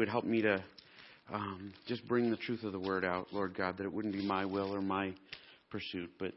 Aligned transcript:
would 0.00 0.08
help 0.08 0.24
me 0.24 0.40
to 0.40 0.64
um, 1.30 1.74
just 1.86 2.08
bring 2.08 2.30
the 2.30 2.36
truth 2.38 2.64
of 2.64 2.72
the 2.72 2.80
word 2.80 3.04
out, 3.04 3.26
Lord 3.32 3.54
God, 3.54 3.76
that 3.76 3.84
it 3.84 3.92
wouldn't 3.92 4.14
be 4.14 4.24
my 4.24 4.46
will 4.46 4.74
or 4.74 4.80
my 4.80 5.12
pursuit, 5.70 6.10
but 6.18 6.32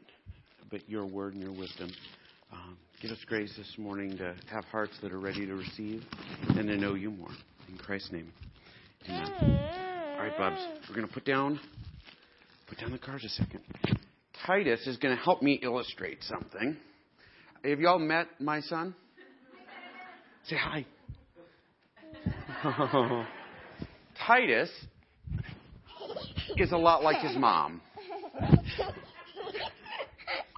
but 0.70 0.86
your 0.88 1.06
word 1.06 1.32
and 1.32 1.42
your 1.42 1.52
wisdom. 1.52 1.90
Um, 2.52 2.76
give 3.00 3.10
us 3.10 3.16
grace 3.26 3.54
this 3.56 3.72
morning 3.78 4.18
to 4.18 4.34
have 4.50 4.64
hearts 4.66 4.92
that 5.02 5.12
are 5.12 5.18
ready 5.18 5.46
to 5.46 5.54
receive 5.54 6.02
and 6.50 6.68
to 6.68 6.76
know 6.76 6.94
you 6.94 7.10
more. 7.10 7.30
In 7.68 7.78
Christ's 7.78 8.12
name, 8.12 8.30
Amen. 9.08 9.32
All 9.40 10.20
right, 10.20 10.36
Bubs, 10.36 10.60
we're 10.86 10.96
going 10.96 11.08
to 11.08 11.14
put 11.14 11.24
down 11.24 11.58
put 12.68 12.78
down 12.78 12.92
the 12.92 12.98
cards 12.98 13.24
a 13.24 13.30
second. 13.30 13.60
Titus 14.46 14.86
is 14.86 14.98
going 14.98 15.16
to 15.16 15.22
help 15.22 15.40
me 15.40 15.58
illustrate 15.62 16.18
something. 16.22 16.76
Have 17.64 17.80
y'all 17.80 17.98
met 17.98 18.26
my 18.40 18.60
son? 18.60 18.94
Say 20.48 20.56
hi. 20.56 20.84
Titus 24.26 24.70
is 26.56 26.72
a 26.72 26.76
lot 26.76 27.02
like 27.02 27.20
his 27.20 27.36
mom. 27.36 27.82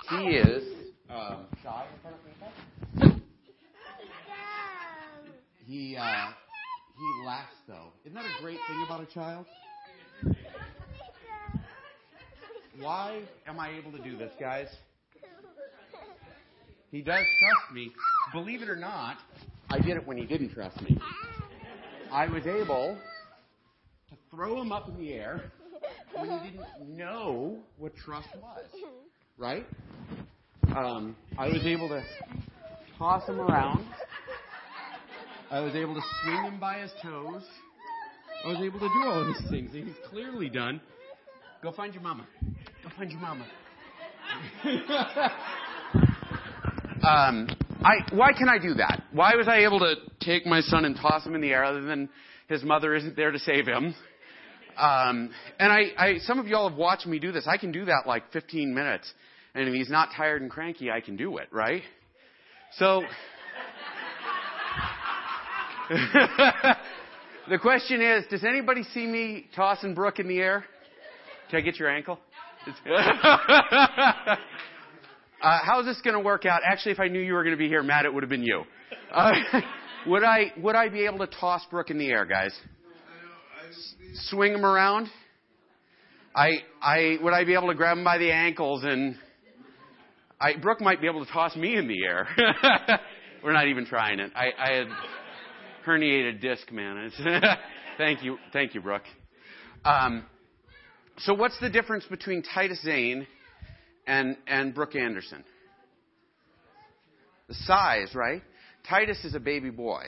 He 0.09 0.17
is 0.17 0.63
shy 1.65 1.85
in 1.93 2.01
front 2.01 2.17
of 2.17 3.01
people. 3.01 3.21
He 5.65 5.97
uh, 5.97 6.29
he 6.97 7.27
laughs 7.27 7.57
though. 7.67 7.89
Isn't 8.05 8.15
that 8.15 8.25
a 8.25 8.43
great 8.43 8.59
thing 8.69 8.85
about 8.87 9.01
a 9.01 9.07
child? 9.07 9.47
Why 12.79 13.23
am 13.49 13.59
I 13.59 13.71
able 13.71 13.91
to 13.93 14.03
do 14.05 14.17
this, 14.17 14.31
guys? 14.39 14.69
He 16.93 17.03
does 17.03 17.25
trust 17.41 17.75
me. 17.75 17.91
Believe 18.33 18.63
it 18.63 18.69
or 18.69 18.77
not, 18.77 19.17
I 19.71 19.81
did 19.81 19.97
it 19.97 20.07
when 20.07 20.19
he 20.19 20.25
didn't 20.25 20.53
trust 20.53 20.81
me. 20.83 20.97
I 22.13 22.29
was 22.29 22.47
able 22.47 22.97
throw 24.37 24.61
him 24.61 24.71
up 24.71 24.87
in 24.89 24.99
the 24.99 25.15
air 25.15 25.51
when 26.15 26.29
he 26.29 26.51
didn't 26.51 26.67
know 26.95 27.57
what 27.79 27.97
trust 27.97 28.29
was. 28.41 28.65
Right? 29.39 29.67
Um, 30.77 31.17
I 31.39 31.49
was 31.49 31.65
able 31.67 31.89
to 31.89 32.03
toss 32.99 33.27
him 33.27 33.41
around. 33.41 33.87
I 35.51 35.61
was 35.61 35.75
able 35.75 35.95
to 35.95 36.03
swing 36.23 36.43
him 36.43 36.61
by 36.61 36.81
his 36.81 36.91
toes. 37.03 37.43
I 38.45 38.49
was 38.49 38.59
able 38.59 38.79
to 38.79 38.89
do 38.89 39.09
all 39.09 39.25
these 39.25 39.51
things. 39.51 39.71
And 39.75 39.87
he's 39.87 39.97
clearly 40.11 40.51
done. 40.51 40.83
Go 41.63 41.73
find 41.73 41.95
your 41.95 42.03
mama. 42.03 42.27
Go 42.85 42.91
find 42.95 43.11
your 43.11 43.21
mama. 43.21 43.47
um, 47.03 47.49
I, 47.83 47.95
why 48.13 48.33
can 48.35 48.51
I 48.51 48.59
do 48.59 48.75
that? 48.75 49.05
Why 49.13 49.35
was 49.35 49.49
I 49.49 49.61
able 49.65 49.79
to 49.79 49.95
take 50.21 50.45
my 50.45 50.61
son 50.61 50.85
and 50.85 50.95
toss 50.95 51.25
him 51.25 51.35
in 51.35 51.41
the 51.41 51.53
air 51.53 51.65
other 51.65 51.81
than 51.81 52.11
his 52.49 52.63
mother 52.63 52.95
isn't 52.95 53.17
there 53.17 53.31
to 53.31 53.39
save 53.39 53.67
him? 53.67 53.95
Um, 54.77 55.31
and 55.59 55.73
I, 55.73 55.85
I, 55.97 56.19
some 56.19 56.39
of 56.39 56.47
y'all 56.47 56.69
have 56.69 56.79
watched 56.79 57.07
me 57.07 57.19
do 57.19 57.33
this. 57.33 57.47
I 57.47 57.57
can 57.57 57.73
do 57.73 57.87
that 57.87 58.03
like 58.07 58.31
15 58.33 58.75
minutes. 58.75 59.13
And 59.55 59.69
if 59.69 59.75
he's 59.75 59.91
not 59.91 60.11
tired 60.17 60.43
and 60.43 60.51
cranky, 60.51 60.91
I 60.91 61.01
can 61.01 61.17
do 61.17 61.39
it, 61.39 61.49
right? 61.51 61.83
So, 62.79 63.03
the 67.49 67.59
question 67.61 68.03
is, 68.03 68.25
does 68.29 68.45
anybody 68.45 68.83
see 68.93 69.07
me 69.07 69.47
tossing 69.57 69.95
Brooke 69.95 70.19
in 70.19 70.29
the 70.29 70.39
air? 70.39 70.65
Can 71.51 71.61
I 71.61 71.63
get 71.63 71.79
your 71.79 71.89
ankle? 71.89 72.19
Uh, 75.43 75.59
how's 75.63 75.85
this 75.85 76.01
going 76.01 76.15
to 76.15 76.21
work 76.21 76.47
out? 76.47 76.63
Actually, 76.65 76.93
if 76.93 77.01
I 77.01 77.09
knew 77.09 77.21
you 77.21 77.35
were 77.35 77.43
going 77.43 77.55
to 77.55 77.59
be 77.59 77.69
here, 77.69 77.83
Matt, 77.83 78.07
it 78.07 78.13
would 78.13 78.23
have 78.23 78.31
been 78.31 78.43
you. 78.43 78.63
Uh, 79.13 79.33
would 80.07 80.25
I 80.25 80.53
would 80.57 80.75
I 80.75 80.89
be 80.89 81.05
able 81.05 81.19
to 81.19 81.27
toss 81.27 81.65
Brooke 81.71 81.91
in 81.91 81.99
the 81.99 82.09
air, 82.09 82.25
guys? 82.25 82.59
Swing 84.31 84.53
them 84.53 84.65
around. 84.65 85.09
I 86.35 86.51
I 86.83 87.19
would 87.23 87.33
I 87.33 87.45
be 87.45 87.55
able 87.55 87.69
to 87.69 87.75
grab 87.75 87.97
them 87.97 88.05
by 88.05 88.19
the 88.19 88.31
ankles 88.31 88.85
and 88.85 89.17
I 90.41 90.57
Brooke 90.57 90.81
might 90.81 91.01
be 91.01 91.07
able 91.07 91.25
to 91.25 91.33
toss 91.33 91.57
me 91.57 91.77
in 91.77 91.89
the 91.89 92.05
air. 92.05 92.29
We're 93.45 93.53
not 93.53 93.69
even 93.69 93.87
trying 93.87 94.19
it. 94.19 94.33
I, 94.35 94.51
I 94.59 94.73
had 94.73 94.87
herniated 95.87 96.41
disc, 96.41 96.71
man. 96.73 97.11
thank 97.99 98.23
you, 98.23 98.39
thank 98.53 98.75
you, 98.75 98.81
Brooke. 98.81 99.05
Um, 99.85 100.27
so 101.19 101.33
what's 101.33 101.59
the 101.61 101.71
difference 101.71 102.05
between 102.11 102.43
Titus 102.43 102.83
Zane 102.83 103.27
and, 104.07 104.37
and 104.47 104.75
Brooke 104.75 104.97
Anderson. 104.97 105.45
The 107.49 107.55
size, 107.55 108.15
right? 108.15 108.43
Titus 108.89 109.25
is 109.25 109.35
a 109.35 109.41
baby 109.41 109.71
boy, 109.71 110.05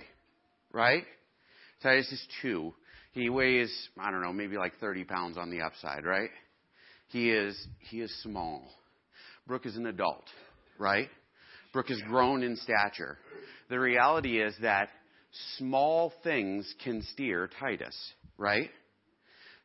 right? 0.73 1.05
Titus 1.83 2.11
is 2.11 2.27
two. 2.43 2.75
He 3.13 3.29
weighs, 3.29 3.73
I 3.99 4.11
don't 4.11 4.23
know, 4.23 4.33
maybe 4.33 4.57
like 4.57 4.79
30 4.81 5.05
pounds 5.05 5.39
on 5.39 5.51
the 5.51 5.63
upside, 5.63 6.05
right? 6.05 6.31
He 7.09 7.31
is, 7.31 7.57
he 7.79 8.01
is 8.01 8.13
small. 8.23 8.69
Brooke 9.47 9.67
is 9.67 9.77
an 9.77 9.87
adult, 9.87 10.25
right? 10.79 11.09
Brooke 11.73 11.89
has 11.89 12.01
grown 12.03 12.43
in 12.43 12.57
stature. 12.57 13.19
The 13.71 13.81
reality 13.81 14.41
is 14.41 14.55
that 14.63 14.91
small 15.57 16.13
things 16.23 16.73
can 16.85 17.03
steer 17.03 17.49
Titus, 17.59 17.97
right? 18.37 18.71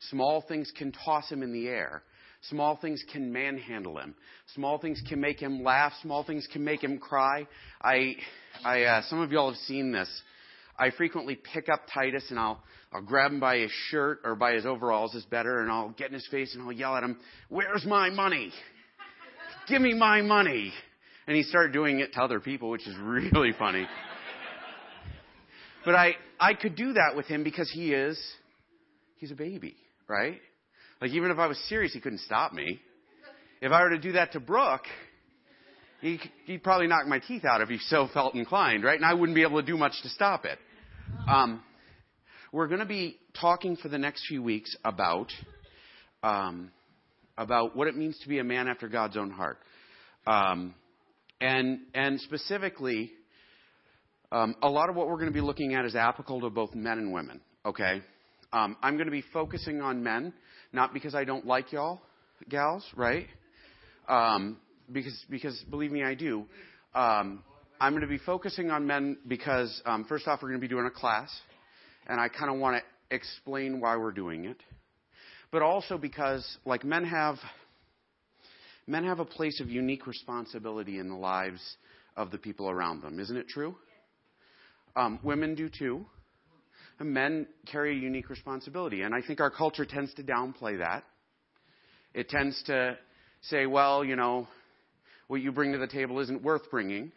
Small 0.09 0.43
things 0.47 0.71
can 0.77 0.91
toss 0.91 1.29
him 1.29 1.43
in 1.43 1.53
the 1.53 1.67
air. 1.67 2.03
Small 2.49 2.75
things 2.75 3.01
can 3.11 3.31
manhandle 3.31 3.97
him. 3.97 4.15
Small 4.53 4.77
things 4.77 5.01
can 5.07 5.21
make 5.21 5.39
him 5.39 5.63
laugh. 5.63 5.93
Small 6.01 6.23
things 6.23 6.45
can 6.51 6.63
make 6.63 6.83
him 6.83 6.99
cry. 6.99 7.47
I, 7.81 8.15
I, 8.65 8.83
uh, 8.83 9.01
some 9.07 9.21
of 9.21 9.31
y'all 9.31 9.51
have 9.51 9.59
seen 9.61 9.93
this. 9.93 10.09
I 10.77 10.89
frequently 10.91 11.35
pick 11.35 11.69
up 11.69 11.81
Titus 11.93 12.25
and 12.29 12.39
I'll, 12.39 12.63
I'll 12.91 13.01
grab 13.01 13.31
him 13.31 13.39
by 13.39 13.57
his 13.57 13.71
shirt 13.89 14.19
or 14.23 14.35
by 14.35 14.53
his 14.53 14.65
overalls 14.65 15.13
is 15.13 15.23
better 15.25 15.61
and 15.61 15.71
I'll 15.71 15.89
get 15.89 16.07
in 16.07 16.13
his 16.13 16.27
face 16.27 16.53
and 16.55 16.63
I'll 16.63 16.71
yell 16.71 16.95
at 16.95 17.03
him, 17.03 17.17
where's 17.49 17.85
my 17.85 18.09
money? 18.09 18.51
Give 19.67 19.81
me 19.81 19.93
my 19.93 20.21
money. 20.21 20.73
And 21.27 21.37
he 21.37 21.43
started 21.43 21.71
doing 21.73 21.99
it 21.99 22.13
to 22.13 22.21
other 22.21 22.39
people, 22.39 22.69
which 22.69 22.87
is 22.87 22.95
really 23.01 23.53
funny. 23.57 23.87
But 25.85 25.95
I, 25.95 26.15
I 26.39 26.53
could 26.53 26.75
do 26.75 26.93
that 26.93 27.15
with 27.15 27.25
him 27.27 27.43
because 27.43 27.69
he 27.69 27.93
is, 27.93 28.19
he's 29.17 29.31
a 29.31 29.35
baby, 29.35 29.75
right? 30.07 30.39
Like, 31.01 31.11
even 31.11 31.31
if 31.31 31.37
I 31.37 31.47
was 31.47 31.57
serious, 31.67 31.93
he 31.93 31.99
couldn't 31.99 32.21
stop 32.21 32.53
me. 32.53 32.81
If 33.61 33.71
I 33.71 33.83
were 33.83 33.89
to 33.91 33.99
do 33.99 34.13
that 34.13 34.33
to 34.33 34.39
Brooke, 34.39 34.85
he'd 36.45 36.63
probably 36.63 36.87
knock 36.87 37.07
my 37.07 37.19
teeth 37.19 37.45
out 37.45 37.61
if 37.61 37.69
he 37.69 37.77
so 37.79 38.09
felt 38.13 38.35
inclined, 38.35 38.83
right? 38.83 38.97
And 38.97 39.05
I 39.05 39.13
wouldn't 39.13 39.35
be 39.35 39.43
able 39.43 39.61
to 39.61 39.65
do 39.65 39.77
much 39.77 39.93
to 40.03 40.09
stop 40.09 40.45
it. 40.45 40.59
Um, 41.27 41.63
we're 42.51 42.67
going 42.67 42.81
to 42.81 42.85
be 42.85 43.17
talking 43.39 43.77
for 43.77 43.87
the 43.87 43.97
next 43.97 44.27
few 44.27 44.43
weeks 44.43 44.75
about 44.83 45.31
um, 46.21 46.71
about 47.37 47.75
what 47.75 47.87
it 47.87 47.95
means 47.95 48.17
to 48.19 48.29
be 48.29 48.39
a 48.39 48.43
man 48.43 48.67
after 48.67 48.87
God's 48.87 49.17
own 49.17 49.31
heart, 49.31 49.57
um, 50.27 50.75
and 51.41 51.79
and 51.93 52.19
specifically, 52.21 53.11
um, 54.31 54.55
a 54.61 54.69
lot 54.69 54.89
of 54.89 54.95
what 54.95 55.07
we're 55.07 55.15
going 55.15 55.27
to 55.27 55.33
be 55.33 55.41
looking 55.41 55.73
at 55.73 55.85
is 55.85 55.95
applicable 55.95 56.41
to 56.41 56.49
both 56.49 56.75
men 56.75 56.99
and 56.99 57.11
women. 57.11 57.41
Okay, 57.65 58.01
um, 58.51 58.77
I'm 58.81 58.95
going 58.95 59.07
to 59.07 59.11
be 59.11 59.23
focusing 59.33 59.81
on 59.81 60.03
men 60.03 60.33
not 60.73 60.93
because 60.93 61.15
I 61.15 61.23
don't 61.23 61.45
like 61.45 61.71
y'all, 61.71 62.01
gals, 62.49 62.85
right? 62.95 63.27
Because, 64.93 65.25
because 65.29 65.61
believe 65.69 65.91
me, 65.91 66.03
I 66.03 66.13
do. 66.13 66.45
Um, 66.93 67.43
I'm 67.81 67.91
going 67.93 68.01
to 68.01 68.07
be 68.07 68.19
focusing 68.19 68.69
on 68.71 68.87
men 68.87 69.17
because, 69.27 69.81
um, 69.85 70.05
first 70.05 70.27
off, 70.27 70.41
we're 70.41 70.49
going 70.49 70.61
to 70.61 70.65
be 70.65 70.69
doing 70.69 70.85
a 70.85 70.91
class, 70.91 71.29
and 72.07 72.19
I 72.19 72.29
kind 72.29 72.53
of 72.53 72.59
want 72.59 72.77
to 72.77 73.15
explain 73.15 73.81
why 73.81 73.97
we're 73.97 74.11
doing 74.11 74.45
it. 74.45 74.57
But 75.51 75.61
also 75.61 75.97
because, 75.97 76.57
like, 76.65 76.83
men 76.83 77.03
have 77.05 77.35
men 78.85 79.05
have 79.05 79.19
a 79.19 79.25
place 79.25 79.59
of 79.59 79.69
unique 79.69 80.07
responsibility 80.07 80.99
in 80.99 81.09
the 81.09 81.15
lives 81.15 81.61
of 82.15 82.31
the 82.31 82.37
people 82.37 82.69
around 82.69 83.01
them. 83.01 83.19
Isn't 83.19 83.37
it 83.37 83.47
true? 83.47 83.75
Um, 84.95 85.19
women 85.23 85.55
do 85.55 85.69
too 85.69 86.05
men 87.03 87.47
carry 87.65 87.97
a 87.97 87.99
unique 87.99 88.29
responsibility. 88.29 89.01
And 89.01 89.13
I 89.13 89.21
think 89.21 89.39
our 89.39 89.49
culture 89.49 89.85
tends 89.85 90.13
to 90.15 90.23
downplay 90.23 90.79
that. 90.79 91.03
It 92.13 92.29
tends 92.29 92.61
to 92.63 92.97
say, 93.41 93.65
well, 93.65 94.03
you 94.03 94.15
know, 94.15 94.47
what 95.33 95.41
you 95.41 95.51
bring 95.51 95.71
to 95.71 95.79
the 95.79 95.87
table 95.87 96.19
isn't 96.19 96.43
worth 96.43 96.69
bringing, 96.69 97.11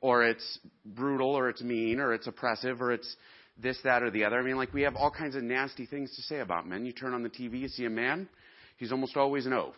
or 0.00 0.24
it's 0.24 0.58
brutal, 0.86 1.28
or 1.28 1.50
it's 1.50 1.60
mean, 1.60 2.00
or 2.00 2.14
it's 2.14 2.26
oppressive, 2.26 2.80
or 2.80 2.90
it's 2.90 3.16
this, 3.58 3.76
that, 3.84 4.02
or 4.02 4.10
the 4.10 4.24
other. 4.24 4.38
I 4.38 4.42
mean, 4.42 4.56
like, 4.56 4.72
we 4.72 4.80
have 4.80 4.96
all 4.96 5.10
kinds 5.10 5.36
of 5.36 5.42
nasty 5.42 5.84
things 5.84 6.16
to 6.16 6.22
say 6.22 6.38
about 6.38 6.66
men. 6.66 6.86
You 6.86 6.92
turn 6.92 7.12
on 7.12 7.22
the 7.22 7.28
TV, 7.28 7.60
you 7.60 7.68
see 7.68 7.84
a 7.84 7.90
man, 7.90 8.30
he's 8.78 8.92
almost 8.92 9.18
always 9.18 9.44
an 9.44 9.52
oaf, 9.52 9.74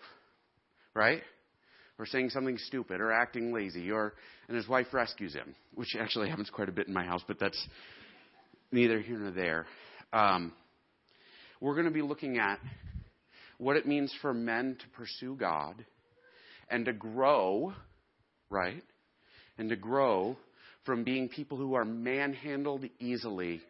right? 0.95 1.23
Or 1.99 2.07
saying 2.07 2.31
something 2.31 2.57
stupid, 2.57 3.01
or 3.01 3.11
acting 3.11 3.53
lazy, 3.53 3.91
or, 3.91 4.15
and 4.47 4.57
his 4.57 4.69
wife 4.69 4.87
rescues 4.93 5.35
him, 5.35 5.57
which 5.75 5.97
actually 5.99 6.29
happens 6.29 6.49
quite 6.49 6.69
a 6.69 6.73
bit 6.73 6.87
in 6.87 6.95
my 6.95 7.05
house, 7.05 7.23
but 7.27 7.41
that's 7.41 7.61
neither 8.71 9.01
here 9.01 9.19
nor 9.19 9.33
there. 9.33 9.67
Um, 10.13 10.53
we're 11.61 11.75
going 11.75 11.87
to 11.87 11.91
be 11.91 12.03
looking 12.03 12.39
at 12.39 12.61
what 13.59 13.75
it 13.75 13.89
means 13.89 14.15
for 14.23 14.33
men 14.33 14.77
to 14.79 14.89
pursue 14.97 15.35
God 15.35 15.85
and 16.69 16.85
to 16.87 16.93
grow, 16.93 17.73
right? 18.51 18.83
And 19.59 19.69
to 19.71 19.77
grow 19.77 20.37
from 20.85 21.05
being 21.05 21.29
people 21.29 21.59
who 21.59 21.75
are 21.75 21.85
manhandled 21.85 22.85
easily 23.01 23.61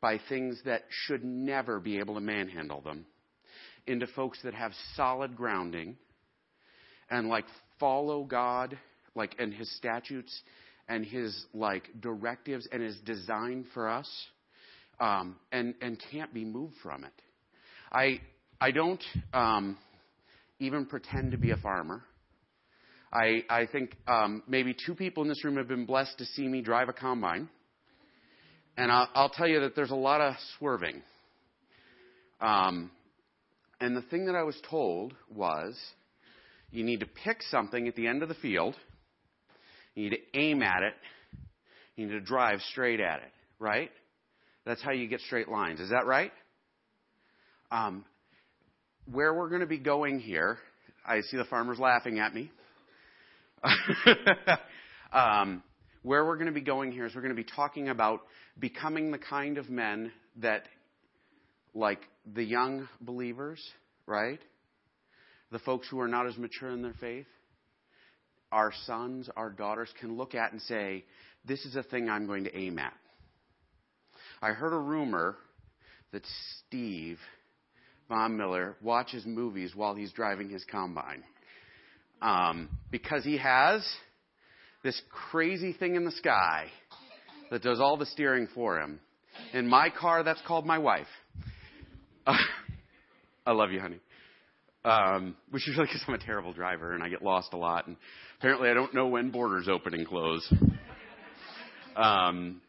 by 0.00 0.20
things 0.28 0.60
that 0.64 0.82
should 0.90 1.24
never 1.24 1.80
be 1.80 1.98
able 1.98 2.14
to 2.14 2.20
manhandle 2.20 2.80
them 2.80 3.06
into 3.86 4.06
folks 4.08 4.38
that 4.42 4.54
have 4.54 4.72
solid 4.94 5.36
grounding 5.36 5.96
and 7.10 7.28
like 7.28 7.44
follow 7.78 8.24
God 8.24 8.78
like 9.14 9.36
and 9.38 9.52
his 9.52 9.70
statutes 9.76 10.42
and 10.88 11.04
his 11.04 11.46
like 11.54 11.88
directives 12.00 12.68
and 12.72 12.82
his 12.82 12.96
design 13.00 13.64
for 13.72 13.88
us 13.88 14.08
um, 15.00 15.36
and 15.52 15.74
and 15.80 16.00
can't 16.10 16.32
be 16.32 16.44
moved 16.44 16.74
from 16.82 17.04
it. 17.04 17.12
I 17.92 18.20
I 18.60 18.70
don't 18.70 19.02
um, 19.32 19.78
even 20.58 20.86
pretend 20.86 21.32
to 21.32 21.38
be 21.38 21.50
a 21.50 21.56
farmer. 21.56 22.02
I 23.14 23.44
I 23.48 23.66
think 23.70 23.96
um, 24.08 24.42
maybe 24.48 24.74
two 24.86 24.94
people 24.94 25.22
in 25.22 25.28
this 25.28 25.44
room 25.44 25.56
have 25.56 25.68
been 25.68 25.86
blessed 25.86 26.18
to 26.18 26.24
see 26.24 26.48
me 26.48 26.60
drive 26.60 26.88
a 26.88 26.92
combine, 26.92 27.48
and 28.76 28.90
I'll, 28.90 29.08
I'll 29.14 29.30
tell 29.30 29.46
you 29.46 29.60
that 29.60 29.76
there's 29.76 29.92
a 29.92 29.96
lot 29.96 30.20
of 30.20 30.34
swerving. 30.58 31.02
Um, 32.40 32.90
and 33.80 33.96
the 33.96 34.02
thing 34.02 34.26
that 34.26 34.34
I 34.34 34.42
was 34.42 34.56
told 34.68 35.14
was, 35.30 35.78
you 36.70 36.84
need 36.84 37.00
to 37.00 37.06
pick 37.06 37.42
something 37.50 37.86
at 37.88 37.94
the 37.94 38.06
end 38.06 38.22
of 38.22 38.28
the 38.28 38.34
field 38.34 38.74
you 39.94 40.10
need 40.10 40.16
to 40.16 40.38
aim 40.38 40.62
at 40.62 40.82
it. 40.82 40.94
You 41.96 42.06
need 42.06 42.12
to 42.12 42.20
drive 42.20 42.60
straight 42.72 43.00
at 43.00 43.20
it, 43.20 43.32
right? 43.58 43.90
That's 44.66 44.82
how 44.82 44.90
you 44.90 45.06
get 45.06 45.20
straight 45.20 45.48
lines. 45.48 45.80
Is 45.80 45.90
that 45.90 46.06
right? 46.06 46.32
Um, 47.70 48.04
where 49.10 49.32
we're 49.34 49.48
going 49.48 49.60
to 49.60 49.66
be 49.66 49.78
going 49.78 50.18
here, 50.18 50.58
I 51.06 51.20
see 51.20 51.36
the 51.36 51.44
farmers 51.44 51.78
laughing 51.78 52.18
at 52.18 52.34
me. 52.34 52.50
um, 55.12 55.62
where 56.02 56.24
we're 56.24 56.36
going 56.36 56.46
to 56.46 56.52
be 56.52 56.60
going 56.60 56.92
here 56.92 57.06
is 57.06 57.14
we're 57.14 57.22
going 57.22 57.34
to 57.34 57.42
be 57.42 57.48
talking 57.56 57.88
about 57.88 58.20
becoming 58.58 59.10
the 59.10 59.18
kind 59.18 59.58
of 59.58 59.70
men 59.70 60.12
that, 60.36 60.64
like 61.74 62.00
the 62.34 62.44
young 62.44 62.88
believers, 63.00 63.60
right? 64.06 64.40
The 65.50 65.58
folks 65.60 65.88
who 65.88 66.00
are 66.00 66.08
not 66.08 66.26
as 66.26 66.36
mature 66.36 66.70
in 66.70 66.82
their 66.82 66.94
faith, 67.00 67.26
our 68.52 68.72
sons, 68.86 69.28
our 69.36 69.50
daughters 69.50 69.88
can 70.00 70.16
look 70.16 70.34
at 70.34 70.52
and 70.52 70.60
say, 70.62 71.04
This 71.44 71.64
is 71.64 71.76
a 71.76 71.82
thing 71.82 72.08
I'm 72.08 72.26
going 72.26 72.44
to 72.44 72.56
aim 72.56 72.78
at. 72.78 72.94
I 74.42 74.50
heard 74.50 74.72
a 74.72 74.78
rumor 74.78 75.36
that 76.12 76.22
Steve 76.66 77.18
Von 78.08 78.36
Miller 78.36 78.76
watches 78.82 79.24
movies 79.24 79.74
while 79.74 79.94
he's 79.94 80.12
driving 80.12 80.50
his 80.50 80.64
combine. 80.64 81.24
Um, 82.24 82.70
because 82.90 83.22
he 83.22 83.36
has 83.36 83.86
this 84.82 85.00
crazy 85.30 85.74
thing 85.74 85.94
in 85.94 86.04
the 86.04 86.10
sky 86.10 86.66
that 87.50 87.62
does 87.62 87.80
all 87.80 87.96
the 87.96 88.06
steering 88.06 88.48
for 88.54 88.80
him. 88.80 88.98
In 89.52 89.68
my 89.68 89.90
car, 89.90 90.22
that's 90.22 90.40
called 90.46 90.64
my 90.64 90.78
wife. 90.78 91.06
Uh, 92.26 92.36
I 93.46 93.52
love 93.52 93.72
you, 93.72 93.80
honey. 93.80 94.00
Um, 94.86 95.36
which 95.50 95.68
is 95.68 95.76
really 95.76 95.86
because 95.86 96.02
I'm 96.08 96.14
a 96.14 96.18
terrible 96.18 96.52
driver 96.52 96.94
and 96.94 97.02
I 97.02 97.08
get 97.08 97.22
lost 97.22 97.52
a 97.52 97.56
lot. 97.56 97.86
And 97.86 97.96
Apparently, 98.38 98.68
I 98.68 98.74
don't 98.74 98.94
know 98.94 99.06
when 99.06 99.30
borders 99.30 99.68
open 99.68 99.94
and 99.94 100.06
close. 100.06 100.52
Um, 101.96 102.60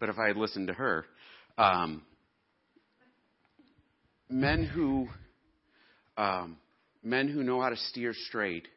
but 0.00 0.08
if 0.08 0.18
I 0.18 0.28
had 0.28 0.36
listened 0.36 0.68
to 0.68 0.74
her, 0.74 1.04
um, 1.58 2.02
men 4.28 4.64
who 4.64 5.08
um, 6.16 6.56
men 7.02 7.28
who 7.28 7.42
know 7.42 7.60
how 7.60 7.70
to 7.70 7.76
steer 7.76 8.12
straight, 8.14 8.68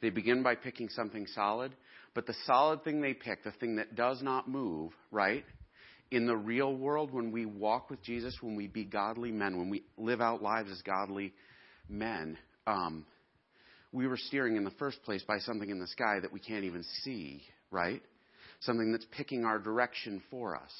they 0.00 0.10
begin 0.10 0.42
by 0.42 0.54
picking 0.54 0.88
something 0.88 1.26
solid. 1.34 1.72
But 2.14 2.26
the 2.26 2.34
solid 2.46 2.82
thing 2.82 3.00
they 3.00 3.14
pick, 3.14 3.44
the 3.44 3.52
thing 3.52 3.76
that 3.76 3.94
does 3.94 4.22
not 4.22 4.48
move, 4.48 4.92
right? 5.10 5.44
In 6.10 6.26
the 6.26 6.36
real 6.36 6.74
world, 6.74 7.12
when 7.12 7.30
we 7.30 7.46
walk 7.46 7.88
with 7.88 8.02
Jesus, 8.02 8.36
when 8.40 8.56
we 8.56 8.66
be 8.66 8.84
godly 8.84 9.30
men, 9.30 9.58
when 9.58 9.70
we 9.70 9.84
live 9.96 10.20
out 10.20 10.42
lives 10.42 10.70
as 10.70 10.82
godly 10.82 11.32
men, 11.88 12.36
um, 12.66 13.06
we 13.92 14.06
were 14.06 14.16
steering 14.16 14.56
in 14.56 14.64
the 14.64 14.70
first 14.72 15.02
place 15.04 15.22
by 15.22 15.38
something 15.38 15.70
in 15.70 15.78
the 15.78 15.86
sky 15.86 16.18
that 16.20 16.32
we 16.32 16.40
can't 16.40 16.64
even 16.64 16.84
see, 17.02 17.42
right? 17.70 18.02
Something 18.60 18.92
that's 18.92 19.06
picking 19.16 19.44
our 19.44 19.58
direction 19.58 20.22
for 20.30 20.56
us. 20.56 20.72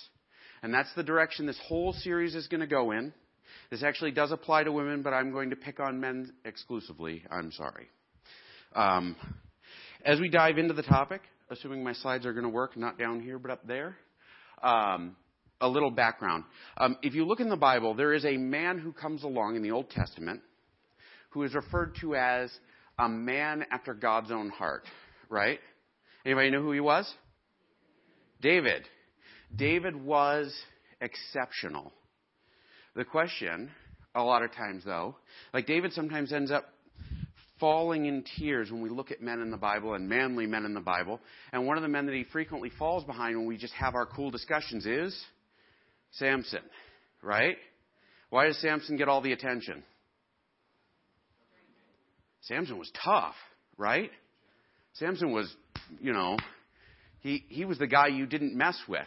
And 0.62 0.75
that's 0.75 0.93
the 0.94 1.02
direction 1.02 1.47
this 1.47 1.61
whole 1.67 1.93
series 1.93 2.35
is 2.35 2.49
going 2.49 2.61
to 2.61 2.67
go 2.67 2.91
in. 2.91 3.12
This 3.70 3.82
actually 3.82 4.11
does 4.11 4.32
apply 4.32 4.64
to 4.64 4.73
women, 4.73 5.02
but 5.02 5.12
I'm 5.12 5.32
going 5.32 5.50
to 5.50 5.56
pick 5.56 5.81
on 5.81 6.00
men 6.00 6.32
exclusively. 6.44 7.25
I'm 7.31 7.52
sorry. 7.52 7.88
Um, 8.75 9.17
as 10.05 10.20
we 10.20 10.29
dive 10.29 10.58
into 10.58 10.75
the 10.75 10.82
topic, 10.82 11.23
assuming 11.50 11.85
my 11.85 11.93
slides 11.93 12.26
are 12.26 12.32
going 12.32 12.44
to 12.44 12.50
work, 12.50 12.76
not 12.76 12.99
down 12.99 13.20
here, 13.20 13.38
but 13.38 13.50
up 13.50 13.67
there, 13.67 13.97
um, 14.62 15.17
a 15.61 15.69
little 15.69 15.91
background. 15.91 16.44
Um, 16.76 16.97
if 17.02 17.14
you 17.14 17.26
look 17.26 17.41
in 17.41 17.49
the 17.49 17.56
Bible, 17.56 17.94
there 17.94 18.12
is 18.12 18.25
a 18.25 18.37
man 18.37 18.79
who 18.79 18.93
comes 18.93 19.25
along 19.25 19.56
in 19.56 19.62
the 19.62 19.73
Old 19.73 19.91
Testament 19.91 20.41
who 21.31 21.43
is 21.44 21.55
referred 21.55 21.97
to 22.00 22.14
as 22.14 22.50
a 22.99 23.08
man 23.08 23.64
after 23.70 23.94
God's 23.94 24.31
own 24.31 24.50
heart, 24.50 24.85
right? 25.29 25.61
Anybody 26.25 26.50
know 26.50 26.62
who 26.62 26.73
he 26.73 26.81
was? 26.81 27.12
David. 28.41 28.87
David 29.55 29.97
was 29.97 30.55
exceptional. 31.00 31.93
The 32.96 33.04
question, 33.04 33.70
a 34.14 34.22
lot 34.22 34.42
of 34.42 34.52
times 34.52 34.84
though, 34.84 35.16
like 35.54 35.66
David 35.66 35.92
sometimes 35.92 36.32
ends 36.32 36.50
up 36.50 36.66
falling 37.60 38.06
in 38.06 38.25
tears 38.38 38.70
when 38.72 38.81
we 38.81 38.88
look 38.88 39.10
at 39.10 39.20
men 39.20 39.40
in 39.40 39.50
the 39.50 39.56
Bible 39.56 39.94
and 39.94 40.08
manly 40.08 40.46
men 40.46 40.64
in 40.64 40.75
the 40.75 40.81
Bible. 40.81 41.20
And 41.52 41.66
one 41.66 41.76
of 41.76 41.82
the 41.82 41.88
men 41.88 42.06
that 42.06 42.14
he 42.14 42.25
frequently 42.25 42.70
falls 42.78 43.04
behind 43.04 43.37
when 43.37 43.46
we 43.46 43.58
just 43.58 43.75
have 43.75 43.94
our 43.94 44.06
cool 44.06 44.31
discussions 44.31 44.87
is 44.87 45.19
Samson, 46.12 46.62
right? 47.22 47.56
Why 48.31 48.46
does 48.46 48.58
Samson 48.60 48.96
get 48.96 49.08
all 49.08 49.20
the 49.20 49.32
attention? 49.32 49.82
Samson 52.42 52.78
was 52.78 52.90
tough, 53.04 53.34
right? 53.76 54.10
Samson 54.94 55.32
was, 55.32 55.54
you 56.00 56.12
know, 56.12 56.38
he, 57.20 57.44
he 57.48 57.66
was 57.66 57.78
the 57.78 57.87
guy 57.87 58.08
you 58.08 58.26
didn't 58.26 58.56
mess 58.56 58.81
with. 58.88 59.06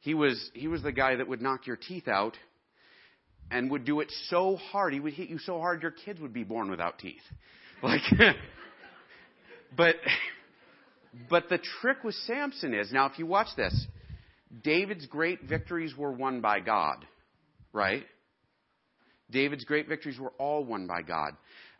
He 0.00 0.12
was, 0.12 0.50
he 0.52 0.68
was 0.68 0.82
the 0.82 0.92
guy 0.92 1.16
that 1.16 1.26
would 1.26 1.40
knock 1.40 1.66
your 1.66 1.76
teeth 1.76 2.08
out 2.08 2.36
and 3.50 3.70
would 3.70 3.84
do 3.84 4.00
it 4.00 4.12
so 4.28 4.56
hard. 4.56 4.92
He 4.92 5.00
would 5.00 5.14
hit 5.14 5.28
you 5.28 5.38
so 5.38 5.58
hard 5.58 5.82
your 5.82 5.90
kids 5.90 6.20
would 6.20 6.32
be 6.32 6.44
born 6.44 6.70
without 6.70 6.98
teeth. 6.98 7.22
Like, 7.82 8.00
but, 9.76 9.96
but 11.28 11.50
the 11.50 11.58
trick 11.82 12.02
with 12.02 12.14
Samson 12.26 12.72
is, 12.72 12.90
now 12.90 13.04
if 13.06 13.18
you 13.18 13.26
watch 13.26 13.48
this, 13.58 13.86
David's 14.62 15.04
great 15.04 15.42
victories 15.42 15.94
were 15.94 16.12
won 16.12 16.40
by 16.40 16.60
God, 16.60 17.04
right? 17.74 18.04
David's 19.30 19.64
great 19.64 19.86
victories 19.86 20.18
were 20.18 20.32
all 20.38 20.64
won 20.64 20.86
by 20.86 21.02
God. 21.02 21.32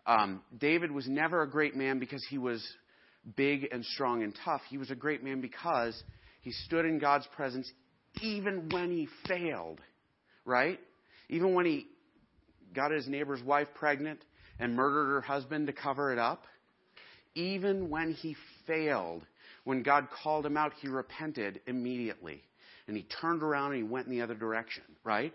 Um, 0.07 0.43
David 0.59 0.91
was 0.91 1.09
never 1.09 1.43
a 1.43 1.51
great 1.51 1.75
man 1.75 1.99
because 1.99 2.25
he 2.29 2.37
was 2.37 2.63
big 3.37 3.69
and 3.73 3.85
strong 3.85 4.23
and 4.23 4.37
tough. 4.45 4.61
He 4.69 4.77
was 4.77 4.91
a 4.91 4.95
great 4.95 5.23
man 5.25 5.41
because 5.41 6.01
he 6.43 6.53
stood 6.53 6.85
in 6.85 6.99
God's 6.99 7.27
presence 7.35 7.71
even 8.21 8.69
when 8.71 8.91
he 8.91 9.09
failed, 9.27 9.81
right? 10.45 10.79
Even 11.29 11.55
when 11.55 11.67
he 11.67 11.87
got 12.75 12.91
his 12.91 13.09
neighbor's 13.09 13.43
wife 13.43 13.69
pregnant 13.75 14.25
and 14.59 14.75
murdered 14.75 15.13
her 15.13 15.21
husband 15.21 15.67
to 15.67 15.73
cover 15.73 16.13
it 16.13 16.19
up. 16.19 16.45
Even 17.35 17.91
when 17.91 18.13
he 18.13 18.37
failed, 18.67 19.23
when 19.65 19.83
God 19.83 20.09
called 20.23 20.47
him 20.47 20.57
out, 20.57 20.73
he 20.81 20.89
repented 20.89 21.61
immediately. 21.67 22.43
And 22.87 22.97
he 22.97 23.07
turned 23.21 23.43
around 23.43 23.73
and 23.73 23.83
he 23.83 23.89
went 23.89 24.07
in 24.07 24.13
the 24.13 24.23
other 24.23 24.35
direction, 24.35 24.85
right? 25.03 25.33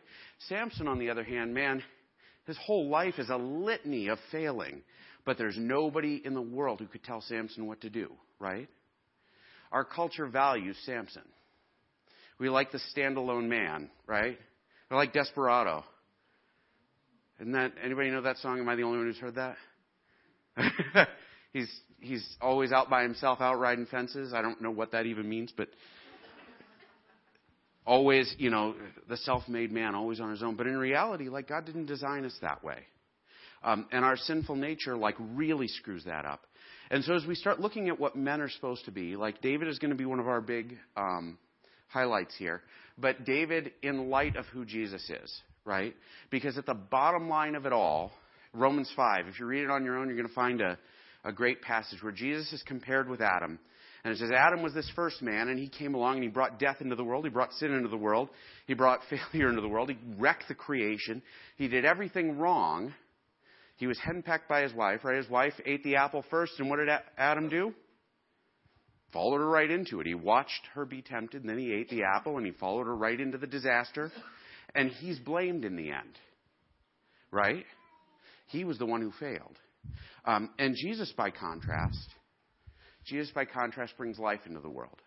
Samson, 0.48 0.88
on 0.88 1.00
the 1.00 1.10
other 1.10 1.24
hand, 1.24 1.54
man, 1.54 1.84
his 2.46 2.58
whole 2.58 2.90
life 2.90 3.16
is 3.18 3.30
a 3.30 3.38
litany 3.38 4.08
of 4.08 4.20
failing. 4.32 4.82
But 5.26 5.38
there's 5.38 5.58
nobody 5.58 6.22
in 6.24 6.34
the 6.34 6.42
world 6.42 6.80
who 6.80 6.88
could 6.88 7.04
tell 7.04 7.22
Samson 7.22 7.68
what 7.68 7.82
to 7.82 7.90
do, 7.90 8.12
right? 8.40 8.68
Our 9.72 9.84
culture 9.84 10.28
values 10.28 10.78
Samson. 10.86 11.24
We 12.40 12.50
like 12.50 12.72
the 12.72 12.80
standalone 12.96 13.48
man, 13.48 13.90
right? 14.08 14.40
We 14.90 14.98
like 14.98 15.14
Desperado. 15.14 15.84
Isn't 17.40 17.54
that 17.54 17.74
anybody 17.84 18.10
know 18.10 18.22
that 18.22 18.38
song? 18.38 18.60
Am 18.60 18.68
I 18.68 18.76
the 18.76 18.84
only 18.84 18.98
one 18.98 19.08
who's 19.08 19.20
heard 19.20 19.36
that? 19.36 19.58
he's 21.54 21.70
he's 22.00 22.38
always 22.42 22.72
out 22.72 22.90
by 22.90 23.04
himself, 23.04 23.40
out 23.40 23.60
riding 23.60 23.86
fences. 23.86 24.34
I 24.34 24.42
don't 24.42 24.62
know 24.62 24.72
what 24.72 24.92
that 24.92 25.06
even 25.06 25.30
means, 25.30 25.54
but 25.56 25.70
always, 27.86 28.34
you 28.38 28.50
know, 28.50 28.76
the 29.08 29.18
self-made 29.18 29.72
man, 29.72 29.96
always 29.96 30.20
on 30.20 30.32
his 30.32 30.44
own. 30.44 30.56
But 30.56 30.68
in 30.68 30.78
reality, 30.78 31.30
like 31.30 31.48
God 31.48 31.66
didn't 31.66 31.86
design 31.86 32.26
us 32.26 32.36
that 32.42 32.64
way. 32.64 32.80
Um, 33.64 33.88
and 33.92 34.06
our 34.06 34.16
sinful 34.16 34.56
nature, 34.56 34.96
like, 34.96 35.16
really 35.20 35.68
screws 35.68 36.06
that 36.06 36.26
up. 36.26 36.42
And 36.92 37.04
so 37.04 37.14
as 37.14 37.26
we 37.26 37.36
start 37.36 37.60
looking 37.60 37.90
at 37.90 38.00
what 38.00 38.16
men 38.16 38.42
are 38.42 38.50
supposed 38.50 38.86
to 38.86 38.92
be, 38.92 39.16
like 39.16 39.42
David 39.42 39.68
is 39.68 39.80
going 39.80 39.92
to 39.92 39.98
be 39.98 40.06
one 40.06 40.20
of 40.20 40.28
our 40.28 40.42
big 40.42 40.78
um, 40.96 41.38
highlights 41.90 42.36
here. 42.38 42.62
But 42.98 43.26
David, 43.26 43.72
in 43.82 44.10
light 44.10 44.36
of 44.36 44.46
who 44.48 44.66
Jesus 44.66 45.10
is, 45.10 45.42
right? 45.66 45.96
Because 46.32 46.58
at 46.58 46.66
the 46.66 46.74
bottom 46.74 47.30
line 47.30 47.56
of 47.56 47.66
it 47.66 47.74
all, 47.74 48.12
Romans 48.54 48.92
5, 48.96 49.28
if 49.28 49.40
you 49.40 49.46
read 49.46 49.64
it 49.64 49.70
on 49.70 49.86
your 49.86 49.98
own, 49.98 50.08
you're 50.08 50.18
going 50.18 50.28
to 50.28 50.34
find 50.34 50.62
a, 50.62 50.78
a 51.24 51.32
great 51.32 51.62
passage 51.62 52.02
where 52.02 52.12
Jesus 52.12 52.52
is 52.52 52.64
compared 52.64 53.10
with 53.10 53.22
Adam. 53.22 53.60
And 54.04 54.14
it 54.14 54.18
says 54.18 54.32
Adam 54.32 54.64
was 54.64 54.74
this 54.74 54.90
first 54.96 55.22
man, 55.22 55.50
and 55.50 55.60
he 55.60 55.68
came 55.68 55.94
along 55.94 56.16
and 56.16 56.24
he 56.24 56.30
brought 56.30 56.58
death 56.58 56.78
into 56.80 56.96
the 56.96 57.04
world. 57.04 57.26
He 57.26 57.30
brought 57.30 57.52
sin 57.54 57.74
into 57.74 57.90
the 57.90 57.98
world. 57.98 58.30
He 58.66 58.74
brought 58.74 59.02
failure 59.32 59.50
into 59.50 59.62
the 59.62 59.68
world. 59.68 59.90
He 59.90 59.98
wrecked 60.18 60.48
the 60.48 60.56
creation. 60.56 61.22
He 61.58 61.68
did 61.68 61.86
everything 61.86 62.38
wrong. 62.38 62.94
He 63.76 63.88
was 63.88 64.00
henpecked 64.00 64.48
by 64.50 64.62
his 64.62 64.74
wife, 64.74 65.04
right? 65.04 65.18
His 65.18 65.30
wife 65.30 65.54
ate 65.66 65.84
the 65.84 65.98
apple 65.98 66.24
first, 66.30 66.54
and 66.60 66.70
what 66.70 66.78
did 66.78 66.90
Adam 67.18 67.50
do? 67.50 67.74
Followed 69.12 69.40
her 69.40 69.50
right 69.50 69.70
into 69.70 70.00
it. 70.00 70.08
He 70.08 70.14
watched 70.14 70.68
her 70.76 70.86
be 70.86 71.02
tempted, 71.02 71.42
and 71.42 71.50
then 71.50 71.58
he 71.58 71.74
ate 71.74 71.90
the 71.90 72.04
apple, 72.04 72.38
and 72.38 72.46
he 72.46 72.52
followed 72.52 72.86
her 72.86 72.96
right 72.96 73.20
into 73.20 73.38
the 73.38 73.48
disaster. 73.48 74.12
And 74.76 74.92
he's 74.92 75.18
blamed 75.18 75.66
in 75.66 75.76
the 75.76 75.90
end, 75.90 76.18
right? 77.32 77.66
He 78.48 78.64
was 78.64 78.78
the 78.78 78.86
one 78.86 79.02
who 79.02 79.12
failed. 79.20 79.58
Um, 80.26 80.52
and 80.60 80.76
Jesus, 80.76 81.12
by 81.18 81.32
contrast, 81.32 82.08
Jesus, 83.06 83.32
by 83.34 83.46
contrast, 83.46 83.98
brings 83.98 84.20
life 84.20 84.42
into 84.46 84.60
the 84.60 84.70
world. 84.70 85.02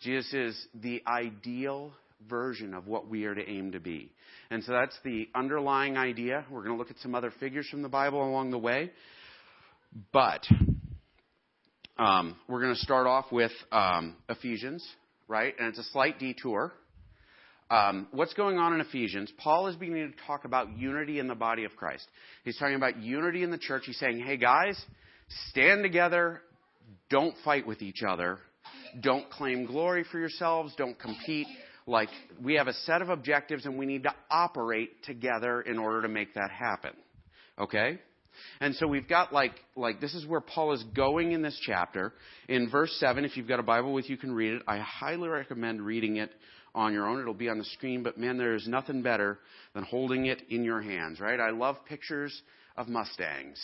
Jesus 0.00 0.32
is 0.32 0.66
the 0.74 1.02
ideal 1.08 1.92
version 2.28 2.74
of 2.74 2.86
what 2.86 3.08
we 3.08 3.24
are 3.24 3.34
to 3.34 3.48
aim 3.48 3.72
to 3.72 3.80
be. 3.80 4.12
And 4.50 4.62
so 4.62 4.72
that's 4.72 4.96
the 5.04 5.28
underlying 5.34 5.96
idea. 5.96 6.44
We're 6.50 6.62
going 6.62 6.74
to 6.74 6.78
look 6.78 6.90
at 6.90 6.98
some 6.98 7.14
other 7.14 7.32
figures 7.40 7.68
from 7.68 7.82
the 7.82 7.88
Bible 7.88 8.22
along 8.22 8.50
the 8.50 8.58
way. 8.58 8.92
But 10.12 10.46
um, 11.98 12.36
we're 12.48 12.60
going 12.60 12.74
to 12.74 12.80
start 12.80 13.06
off 13.06 13.26
with 13.32 13.50
um, 13.72 14.16
Ephesians, 14.28 14.86
right? 15.26 15.54
And 15.58 15.68
it's 15.68 15.78
a 15.78 15.84
slight 15.84 16.18
detour. 16.18 16.72
Um, 17.70 18.08
what's 18.12 18.32
going 18.34 18.56
on 18.56 18.72
in 18.72 18.80
Ephesians? 18.80 19.30
Paul 19.36 19.66
is 19.66 19.76
beginning 19.76 20.12
to 20.12 20.26
talk 20.26 20.44
about 20.44 20.78
unity 20.78 21.18
in 21.18 21.26
the 21.26 21.34
body 21.34 21.64
of 21.64 21.76
Christ. 21.76 22.06
He's 22.44 22.56
talking 22.56 22.76
about 22.76 22.98
unity 23.02 23.42
in 23.42 23.50
the 23.50 23.58
church. 23.58 23.82
He's 23.86 23.98
saying, 23.98 24.20
hey 24.20 24.36
guys, 24.36 24.80
stand 25.50 25.82
together. 25.82 26.40
Don't 27.10 27.34
fight 27.44 27.66
with 27.66 27.82
each 27.82 28.02
other. 28.08 28.38
Don't 29.00 29.28
claim 29.28 29.66
glory 29.66 30.04
for 30.10 30.18
yourselves. 30.18 30.72
Don't 30.78 30.98
compete. 30.98 31.46
Like, 31.86 32.08
we 32.42 32.54
have 32.54 32.68
a 32.68 32.72
set 32.72 33.02
of 33.02 33.10
objectives 33.10 33.66
and 33.66 33.76
we 33.76 33.86
need 33.86 34.04
to 34.04 34.14
operate 34.30 35.02
together 35.04 35.60
in 35.60 35.78
order 35.78 36.02
to 36.02 36.08
make 36.08 36.34
that 36.34 36.50
happen. 36.50 36.92
Okay? 37.58 37.98
And 38.60 38.74
so 38.74 38.86
we've 38.86 39.08
got 39.08 39.32
like, 39.32 39.52
like, 39.76 40.00
this 40.00 40.14
is 40.14 40.26
where 40.26 40.40
Paul 40.40 40.72
is 40.72 40.82
going 40.94 41.32
in 41.32 41.42
this 41.42 41.58
chapter. 41.64 42.12
In 42.48 42.70
verse 42.70 42.94
7, 42.98 43.24
if 43.24 43.36
you've 43.36 43.48
got 43.48 43.60
a 43.60 43.64
Bible 43.64 43.92
with 43.92 44.08
you, 44.08 44.16
you 44.16 44.20
can 44.20 44.32
read 44.32 44.54
it. 44.54 44.62
I 44.66 44.78
highly 44.78 45.28
recommend 45.28 45.80
reading 45.80 46.16
it 46.16 46.30
on 46.74 46.92
your 46.92 47.06
own. 47.06 47.20
It'll 47.20 47.34
be 47.34 47.48
on 47.48 47.58
the 47.58 47.64
screen, 47.64 48.02
but 48.02 48.18
man, 48.18 48.38
there 48.38 48.54
is 48.54 48.66
nothing 48.68 49.02
better 49.02 49.38
than 49.74 49.84
holding 49.84 50.26
it 50.26 50.42
in 50.48 50.64
your 50.64 50.80
hands, 50.80 51.20
right? 51.20 51.40
I 51.40 51.50
love 51.50 51.76
pictures 51.86 52.42
of 52.76 52.88
Mustangs, 52.88 53.58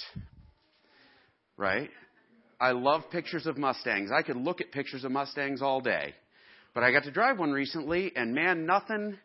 right? 1.57 1.91
I 2.61 2.73
love 2.73 3.03
pictures 3.11 3.47
of 3.47 3.59
Mustangs. 3.59 4.11
I 4.11 4.23
could 4.23 4.37
look 4.37 4.61
at 4.61 4.73
pictures 4.73 5.05
of 5.05 5.13
Mustangs 5.13 5.63
all 5.63 5.81
day. 5.81 6.15
But 6.75 6.83
I 6.83 6.91
got 6.91 7.05
to 7.05 7.13
drive 7.13 7.39
one 7.39 7.53
recently, 7.53 8.13
and 8.17 8.35
man, 8.35 8.67
nothing 8.67 9.17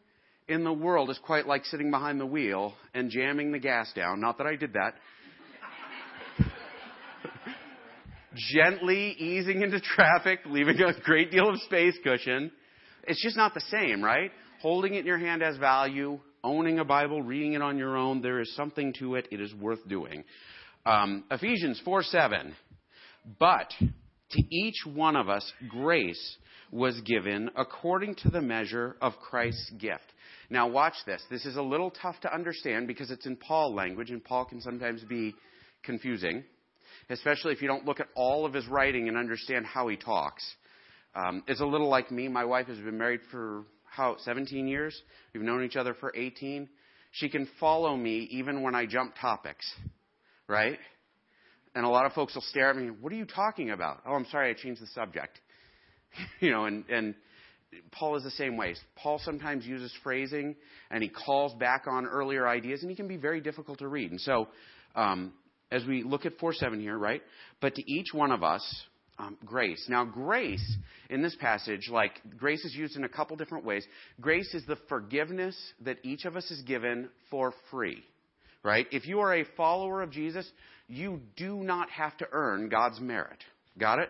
in 0.47 0.63
the 0.63 0.73
world 0.73 1.09
is 1.09 1.19
quite 1.25 1.47
like 1.47 1.65
sitting 1.65 1.89
behind 1.91 2.19
the 2.19 2.25
wheel 2.25 2.73
and 2.93 3.09
jamming 3.09 3.51
the 3.51 3.59
gas 3.59 3.91
down. 3.93 4.19
Not 4.19 4.37
that 4.37 4.47
I 4.47 4.55
did 4.55 4.73
that. 4.73 4.95
Gently 8.53 9.11
easing 9.17 9.61
into 9.61 9.79
traffic, 9.79 10.39
leaving 10.45 10.79
a 10.81 10.93
great 11.01 11.31
deal 11.31 11.49
of 11.49 11.59
space 11.61 11.97
cushion. 12.03 12.51
It's 13.03 13.21
just 13.21 13.35
not 13.35 13.53
the 13.53 13.61
same, 13.69 14.03
right? 14.03 14.31
Holding 14.61 14.93
it 14.93 14.99
in 14.99 15.05
your 15.05 15.17
hand 15.17 15.41
has 15.41 15.57
value. 15.57 16.19
Owning 16.43 16.79
a 16.79 16.85
Bible, 16.85 17.21
reading 17.21 17.53
it 17.53 17.61
on 17.61 17.77
your 17.77 17.97
own, 17.97 18.21
there 18.21 18.39
is 18.39 18.55
something 18.55 18.93
to 18.99 19.15
it. 19.15 19.27
It 19.29 19.41
is 19.41 19.53
worth 19.55 19.85
doing. 19.89 20.23
Um, 20.85 21.25
Ephesians 21.29 21.81
4 21.83 22.03
7. 22.03 22.55
But 23.39 23.69
to 24.31 24.41
each 24.49 24.85
one 24.85 25.17
of 25.17 25.27
us, 25.27 25.51
grace 25.67 26.37
was 26.71 27.01
given 27.01 27.49
according 27.57 28.15
to 28.15 28.29
the 28.29 28.41
measure 28.41 28.95
of 29.01 29.13
Christ's 29.17 29.71
gift. 29.71 30.05
Now, 30.49 30.67
watch 30.67 30.93
this. 31.05 31.21
This 31.29 31.45
is 31.45 31.57
a 31.57 31.61
little 31.61 31.91
tough 31.91 32.19
to 32.21 32.33
understand 32.33 32.87
because 32.87 33.11
it's 33.11 33.25
in 33.25 33.35
Paul 33.35 33.75
language, 33.75 34.11
and 34.11 34.23
Paul 34.23 34.45
can 34.45 34.61
sometimes 34.61 35.03
be 35.03 35.35
confusing, 35.83 36.43
especially 37.09 37.53
if 37.53 37.61
you 37.61 37.67
don't 37.67 37.85
look 37.85 37.99
at 37.99 38.07
all 38.15 38.45
of 38.45 38.53
his 38.53 38.67
writing 38.67 39.07
and 39.07 39.17
understand 39.17 39.65
how 39.65 39.87
he 39.87 39.97
talks. 39.97 40.43
Um, 41.15 41.43
it's 41.47 41.61
a 41.61 41.65
little 41.65 41.89
like 41.89 42.11
me. 42.11 42.27
My 42.27 42.45
wife 42.45 42.67
has 42.67 42.77
been 42.77 42.97
married 42.97 43.21
for 43.31 43.63
how 43.85 44.17
17 44.19 44.67
years. 44.67 44.99
We've 45.33 45.43
known 45.43 45.63
each 45.63 45.75
other 45.75 45.93
for 45.93 46.13
18. 46.15 46.69
She 47.11 47.29
can 47.29 47.47
follow 47.59 47.95
me 47.95 48.27
even 48.31 48.61
when 48.61 48.75
I 48.75 48.85
jump 48.85 49.15
topics, 49.19 49.65
right? 50.47 50.77
And 51.75 51.85
a 51.85 51.89
lot 51.89 52.05
of 52.05 52.13
folks 52.13 52.35
will 52.35 52.43
stare 52.43 52.69
at 52.69 52.75
me. 52.75 52.89
What 52.89 53.11
are 53.11 53.15
you 53.15 53.25
talking 53.25 53.71
about? 53.71 54.01
Oh, 54.05 54.13
I'm 54.13 54.25
sorry, 54.25 54.51
I 54.51 54.53
changed 54.53 54.81
the 54.81 54.87
subject. 54.87 55.39
you 56.39 56.51
know, 56.51 56.65
and, 56.65 56.83
and 56.89 57.15
Paul 57.91 58.15
is 58.15 58.23
the 58.23 58.31
same 58.31 58.57
way. 58.57 58.75
Paul 58.95 59.19
sometimes 59.23 59.65
uses 59.65 59.93
phrasing 60.03 60.55
and 60.91 61.03
he 61.03 61.09
calls 61.09 61.53
back 61.55 61.85
on 61.87 62.05
earlier 62.05 62.47
ideas, 62.47 62.81
and 62.81 62.89
he 62.89 62.95
can 62.95 63.07
be 63.07 63.17
very 63.17 63.41
difficult 63.41 63.79
to 63.79 63.87
read. 63.87 64.11
And 64.11 64.21
so, 64.21 64.47
um, 64.95 65.33
as 65.71 65.85
we 65.85 66.03
look 66.03 66.25
at 66.25 66.37
4 66.37 66.53
7 66.53 66.79
here, 66.79 66.97
right? 66.97 67.21
But 67.61 67.75
to 67.75 67.91
each 67.91 68.13
one 68.13 68.31
of 68.31 68.43
us, 68.43 68.63
um, 69.19 69.37
grace. 69.45 69.85
Now, 69.89 70.05
grace 70.05 70.65
in 71.09 71.21
this 71.21 71.35
passage, 71.35 71.89
like 71.91 72.13
grace 72.37 72.63
is 72.63 72.73
used 72.73 72.95
in 72.95 73.03
a 73.03 73.09
couple 73.09 73.35
different 73.35 73.65
ways. 73.65 73.85
Grace 74.21 74.53
is 74.53 74.65
the 74.65 74.77
forgiveness 74.87 75.55
that 75.81 75.97
each 76.03 76.25
of 76.25 76.37
us 76.37 76.49
is 76.49 76.61
given 76.61 77.09
for 77.29 77.53
free, 77.69 78.01
right? 78.63 78.87
If 78.91 79.05
you 79.07 79.19
are 79.19 79.35
a 79.35 79.45
follower 79.57 80.01
of 80.01 80.11
Jesus, 80.11 80.49
you 80.87 81.19
do 81.35 81.57
not 81.57 81.89
have 81.89 82.15
to 82.17 82.27
earn 82.31 82.69
God's 82.69 82.99
merit. 83.01 83.43
Got 83.77 83.99
it? 83.99 84.09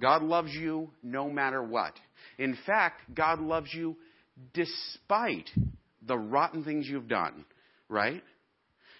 God 0.00 0.22
loves 0.22 0.52
you 0.52 0.90
no 1.02 1.30
matter 1.30 1.62
what. 1.62 1.92
In 2.38 2.56
fact, 2.66 3.14
God 3.14 3.40
loves 3.40 3.72
you 3.72 3.96
despite 4.52 5.48
the 6.06 6.16
rotten 6.16 6.64
things 6.64 6.86
you've 6.88 7.08
done, 7.08 7.44
right? 7.88 8.22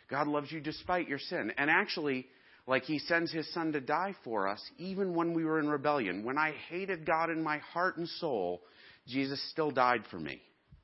God 0.08 0.28
loves 0.28 0.52
you 0.52 0.60
despite 0.60 1.08
your 1.08 1.18
sin. 1.18 1.52
And 1.56 1.70
actually, 1.70 2.26
like 2.66 2.84
he 2.84 2.98
sends 2.98 3.32
his 3.32 3.52
son 3.52 3.72
to 3.72 3.80
die 3.80 4.14
for 4.24 4.48
us, 4.48 4.60
even 4.78 5.14
when 5.14 5.34
we 5.34 5.44
were 5.44 5.58
in 5.58 5.68
rebellion. 5.68 6.24
When 6.24 6.38
I 6.38 6.54
hated 6.68 7.06
God 7.06 7.30
in 7.30 7.42
my 7.42 7.58
heart 7.58 7.96
and 7.96 8.08
soul, 8.08 8.62
Jesus 9.06 9.40
still 9.50 9.70
died 9.70 10.02
for 10.10 10.18
me, 10.18 10.40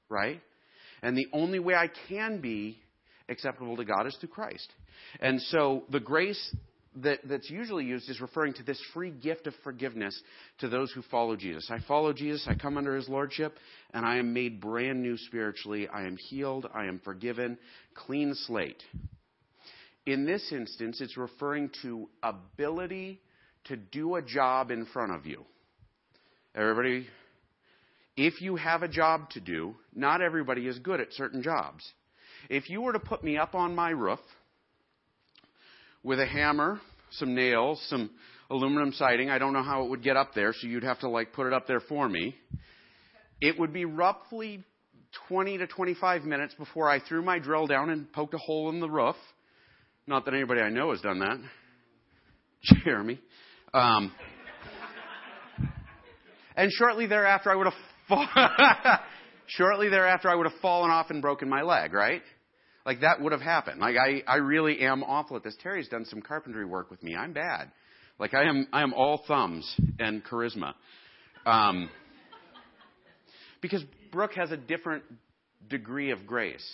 right? 0.08 0.40
And 1.02 1.16
the 1.16 1.26
only 1.32 1.58
way 1.58 1.74
I 1.74 1.88
can 2.08 2.40
be 2.40 2.78
acceptable 3.28 3.76
to 3.76 3.84
God 3.84 4.06
is 4.06 4.16
through 4.20 4.28
Christ. 4.28 4.70
And 5.20 5.40
so 5.42 5.84
the 5.90 6.00
grace 6.00 6.54
that, 6.96 7.20
that's 7.24 7.48
usually 7.48 7.84
used 7.84 8.08
is 8.10 8.20
referring 8.20 8.54
to 8.54 8.62
this 8.62 8.80
free 8.92 9.10
gift 9.10 9.46
of 9.46 9.54
forgiveness 9.64 10.20
to 10.58 10.68
those 10.68 10.92
who 10.92 11.02
follow 11.02 11.36
Jesus. 11.36 11.70
I 11.70 11.78
follow 11.86 12.12
Jesus, 12.12 12.46
I 12.48 12.54
come 12.54 12.76
under 12.76 12.94
his 12.94 13.08
lordship, 13.08 13.56
and 13.94 14.04
I 14.04 14.18
am 14.18 14.32
made 14.34 14.60
brand 14.60 15.02
new 15.02 15.16
spiritually. 15.16 15.88
I 15.88 16.02
am 16.02 16.16
healed, 16.16 16.66
I 16.74 16.86
am 16.86 17.00
forgiven, 17.04 17.58
clean 17.94 18.34
slate. 18.34 18.82
In 20.04 20.26
this 20.26 20.52
instance, 20.52 21.00
it's 21.00 21.16
referring 21.16 21.70
to 21.82 22.08
ability 22.22 23.20
to 23.64 23.76
do 23.76 24.16
a 24.16 24.22
job 24.22 24.70
in 24.70 24.84
front 24.86 25.12
of 25.12 25.26
you. 25.26 25.44
Everybody, 26.54 27.06
if 28.16 28.42
you 28.42 28.56
have 28.56 28.82
a 28.82 28.88
job 28.88 29.30
to 29.30 29.40
do, 29.40 29.76
not 29.94 30.20
everybody 30.20 30.66
is 30.66 30.78
good 30.78 31.00
at 31.00 31.12
certain 31.12 31.42
jobs. 31.42 31.88
If 32.50 32.68
you 32.68 32.82
were 32.82 32.92
to 32.92 32.98
put 32.98 33.22
me 33.22 33.38
up 33.38 33.54
on 33.54 33.74
my 33.74 33.90
roof, 33.90 34.18
with 36.02 36.20
a 36.20 36.26
hammer, 36.26 36.80
some 37.12 37.34
nails, 37.34 37.84
some 37.88 38.10
aluminum 38.50 38.92
siding. 38.92 39.30
I 39.30 39.38
don't 39.38 39.52
know 39.52 39.62
how 39.62 39.84
it 39.84 39.90
would 39.90 40.02
get 40.02 40.16
up 40.16 40.34
there, 40.34 40.52
so 40.52 40.66
you'd 40.66 40.84
have 40.84 41.00
to 41.00 41.08
like 41.08 41.32
put 41.32 41.46
it 41.46 41.52
up 41.52 41.66
there 41.66 41.80
for 41.80 42.08
me. 42.08 42.34
It 43.40 43.58
would 43.58 43.72
be 43.72 43.84
roughly 43.84 44.64
20 45.28 45.58
to 45.58 45.66
25 45.66 46.24
minutes 46.24 46.54
before 46.54 46.88
I 46.88 47.00
threw 47.00 47.22
my 47.22 47.38
drill 47.38 47.66
down 47.66 47.90
and 47.90 48.10
poked 48.12 48.34
a 48.34 48.38
hole 48.38 48.70
in 48.70 48.80
the 48.80 48.88
roof. 48.88 49.16
Not 50.06 50.24
that 50.24 50.34
anybody 50.34 50.60
I 50.60 50.70
know 50.70 50.90
has 50.90 51.00
done 51.00 51.20
that. 51.20 51.38
Jeremy. 52.84 53.20
Um, 53.74 54.12
and 56.56 56.70
shortly 56.72 57.06
thereafter, 57.06 57.50
I 57.50 57.56
would 57.56 57.66
have 57.66 57.74
fa- 58.08 59.00
shortly 59.46 59.88
thereafter 59.88 60.28
I 60.28 60.34
would 60.34 60.46
have 60.46 60.60
fallen 60.60 60.90
off 60.90 61.10
and 61.10 61.22
broken 61.22 61.48
my 61.48 61.62
leg. 61.62 61.92
Right? 61.92 62.22
Like 62.84 63.00
that 63.00 63.20
would 63.20 63.32
have 63.32 63.40
happened. 63.40 63.80
Like 63.80 63.96
I, 63.96 64.22
I 64.26 64.36
really 64.36 64.80
am 64.80 65.02
awful 65.02 65.36
at 65.36 65.44
this. 65.44 65.56
Terry's 65.62 65.88
done 65.88 66.04
some 66.04 66.20
carpentry 66.20 66.64
work 66.64 66.90
with 66.90 67.02
me. 67.02 67.14
I'm 67.14 67.32
bad. 67.32 67.70
Like 68.18 68.34
I 68.34 68.44
am, 68.44 68.66
I 68.72 68.82
am 68.82 68.92
all 68.92 69.24
thumbs 69.26 69.72
and 69.98 70.24
charisma. 70.24 70.74
Um, 71.46 71.88
because 73.60 73.84
Brooke 74.10 74.34
has 74.34 74.50
a 74.50 74.56
different 74.56 75.04
degree 75.68 76.10
of 76.10 76.26
grace. 76.26 76.66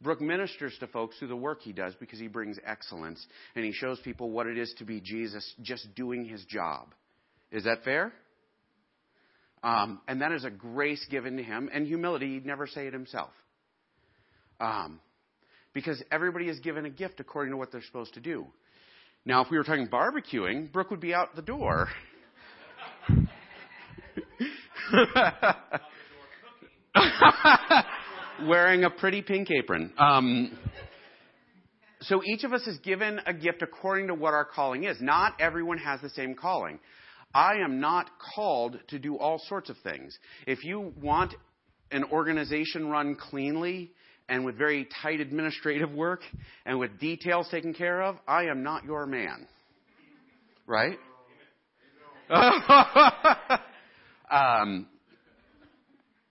Brooke 0.00 0.20
ministers 0.20 0.76
to 0.78 0.86
folks 0.86 1.18
through 1.18 1.28
the 1.28 1.36
work 1.36 1.62
he 1.62 1.72
does 1.72 1.94
because 1.98 2.20
he 2.20 2.28
brings 2.28 2.56
excellence 2.64 3.24
and 3.56 3.64
he 3.64 3.72
shows 3.72 3.98
people 4.00 4.30
what 4.30 4.46
it 4.46 4.56
is 4.56 4.72
to 4.78 4.84
be 4.84 5.00
Jesus 5.00 5.54
just 5.62 5.92
doing 5.96 6.24
his 6.24 6.44
job. 6.44 6.94
Is 7.50 7.64
that 7.64 7.82
fair? 7.84 8.12
Um, 9.62 10.00
and 10.06 10.22
that 10.22 10.30
is 10.30 10.44
a 10.44 10.50
grace 10.50 11.04
given 11.10 11.36
to 11.36 11.42
him 11.42 11.68
and 11.72 11.86
humility. 11.86 12.34
He'd 12.34 12.46
never 12.46 12.68
say 12.68 12.86
it 12.86 12.92
himself. 12.92 13.30
Um, 14.60 15.00
because 15.78 16.02
everybody 16.10 16.48
is 16.48 16.58
given 16.58 16.86
a 16.86 16.90
gift 16.90 17.20
according 17.20 17.52
to 17.52 17.56
what 17.56 17.70
they're 17.70 17.84
supposed 17.84 18.14
to 18.14 18.20
do. 18.20 18.44
Now, 19.24 19.44
if 19.44 19.48
we 19.48 19.56
were 19.56 19.62
talking 19.62 19.86
barbecuing, 19.86 20.72
Brooke 20.72 20.90
would 20.90 20.98
be 20.98 21.14
out 21.14 21.36
the 21.36 21.42
door. 21.42 21.88
Wearing 28.48 28.82
a 28.82 28.90
pretty 28.90 29.22
pink 29.22 29.52
apron. 29.52 29.92
Um, 29.98 30.58
so 32.00 32.22
each 32.24 32.42
of 32.42 32.52
us 32.52 32.66
is 32.66 32.78
given 32.78 33.20
a 33.24 33.32
gift 33.32 33.62
according 33.62 34.08
to 34.08 34.14
what 34.14 34.34
our 34.34 34.44
calling 34.44 34.82
is. 34.82 34.96
Not 35.00 35.40
everyone 35.40 35.78
has 35.78 36.00
the 36.00 36.10
same 36.10 36.34
calling. 36.34 36.80
I 37.32 37.58
am 37.64 37.78
not 37.78 38.10
called 38.34 38.80
to 38.88 38.98
do 38.98 39.16
all 39.16 39.40
sorts 39.46 39.70
of 39.70 39.76
things. 39.84 40.18
If 40.44 40.64
you 40.64 40.92
want 41.00 41.36
an 41.92 42.02
organization 42.04 42.88
run 42.88 43.14
cleanly 43.14 43.92
and 44.28 44.44
with 44.44 44.56
very 44.56 44.88
tight 45.02 45.20
administrative 45.20 45.90
work 45.90 46.20
and 46.66 46.78
with 46.78 46.98
details 46.98 47.48
taken 47.50 47.72
care 47.74 48.02
of, 48.02 48.16
I 48.26 48.44
am 48.44 48.62
not 48.62 48.84
your 48.84 49.06
man. 49.06 49.46
Right? 50.66 50.98
um, 54.30 54.86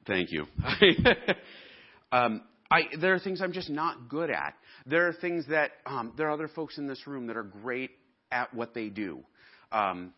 thank 0.05 0.31
you. 0.31 0.45
um, 2.11 2.43
I, 2.69 2.81
there 2.99 3.13
are 3.13 3.19
things 3.19 3.41
I'm 3.41 3.53
just 3.53 3.69
not 3.69 4.09
good 4.09 4.29
at. 4.29 4.53
There 4.85 5.07
are 5.07 5.13
things 5.13 5.45
that 5.49 5.71
um, 5.85 6.13
there 6.17 6.27
are 6.27 6.31
other 6.31 6.49
folks 6.49 6.77
in 6.77 6.87
this 6.87 7.07
room 7.07 7.27
that 7.27 7.37
are 7.37 7.43
great 7.43 7.91
at 8.31 8.53
what 8.53 8.73
they 8.73 8.89
do. 8.89 9.23
Um, 9.71 10.13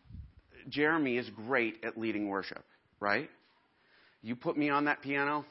Jeremy 0.68 1.16
is 1.16 1.28
great 1.30 1.76
at 1.84 1.96
leading 1.96 2.28
worship, 2.28 2.64
right? 2.98 3.30
You 4.22 4.36
put 4.36 4.56
me 4.58 4.68
on 4.68 4.84
that 4.84 5.00
piano, 5.00 5.46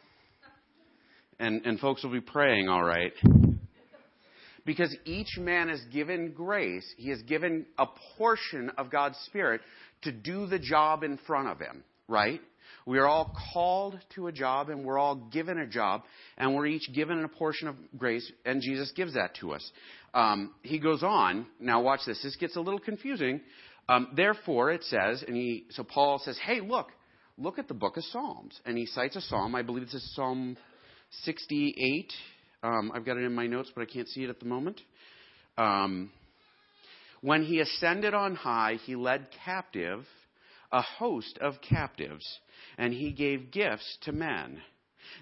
and, 1.39 1.65
and 1.65 1.79
folks 1.79 2.03
will 2.03 2.11
be 2.11 2.21
praying, 2.21 2.67
all 2.69 2.83
right. 2.83 3.13
Because 4.65 4.95
each 5.05 5.37
man 5.37 5.69
is 5.69 5.81
given 5.91 6.31
grace, 6.31 6.85
he 6.97 7.09
is 7.09 7.21
given 7.23 7.65
a 7.77 7.85
portion 8.17 8.71
of 8.77 8.91
God's 8.91 9.17
Spirit 9.25 9.61
to 10.03 10.11
do 10.11 10.45
the 10.45 10.59
job 10.59 11.03
in 11.03 11.17
front 11.25 11.47
of 11.47 11.59
him, 11.59 11.83
right? 12.07 12.41
We 12.85 12.97
are 12.99 13.07
all 13.07 13.35
called 13.53 13.99
to 14.15 14.27
a 14.27 14.31
job 14.31 14.69
and 14.69 14.83
we're 14.83 14.97
all 14.97 15.15
given 15.15 15.57
a 15.57 15.67
job 15.67 16.03
and 16.37 16.55
we're 16.55 16.67
each 16.67 16.91
given 16.93 17.23
a 17.23 17.27
portion 17.27 17.67
of 17.67 17.75
grace 17.97 18.31
and 18.45 18.61
Jesus 18.61 18.91
gives 18.95 19.13
that 19.13 19.35
to 19.41 19.53
us. 19.53 19.71
Um, 20.13 20.53
he 20.63 20.79
goes 20.79 21.03
on. 21.03 21.45
Now 21.59 21.81
watch 21.81 22.01
this. 22.05 22.21
This 22.23 22.35
gets 22.35 22.55
a 22.55 22.61
little 22.61 22.79
confusing. 22.79 23.41
Um, 23.87 24.09
therefore, 24.15 24.71
it 24.71 24.83
says, 24.83 25.23
and 25.27 25.35
he, 25.35 25.65
so 25.71 25.83
Paul 25.83 26.21
says, 26.23 26.39
hey, 26.43 26.61
look, 26.61 26.87
look 27.37 27.59
at 27.59 27.67
the 27.67 27.73
book 27.73 27.97
of 27.97 28.03
Psalms. 28.05 28.59
And 28.65 28.77
he 28.77 28.85
cites 28.85 29.15
a 29.15 29.21
psalm. 29.21 29.55
I 29.55 29.61
believe 29.61 29.83
it's 29.83 29.93
a 29.93 29.99
Psalm 30.13 30.57
68. 31.23 32.11
Um, 32.63 32.91
I've 32.93 33.05
got 33.05 33.17
it 33.17 33.23
in 33.23 33.33
my 33.33 33.47
notes, 33.47 33.71
but 33.73 33.81
I 33.81 33.85
can't 33.85 34.07
see 34.07 34.23
it 34.23 34.29
at 34.29 34.39
the 34.39 34.45
moment. 34.45 34.81
Um, 35.57 36.11
when 37.21 37.43
he 37.43 37.59
ascended 37.59 38.13
on 38.13 38.35
high, 38.35 38.77
he 38.85 38.95
led 38.95 39.27
captive 39.45 40.05
a 40.71 40.81
host 40.81 41.37
of 41.41 41.55
captives, 41.67 42.25
and 42.77 42.93
he 42.93 43.11
gave 43.11 43.51
gifts 43.51 43.97
to 44.01 44.11
men. 44.11 44.61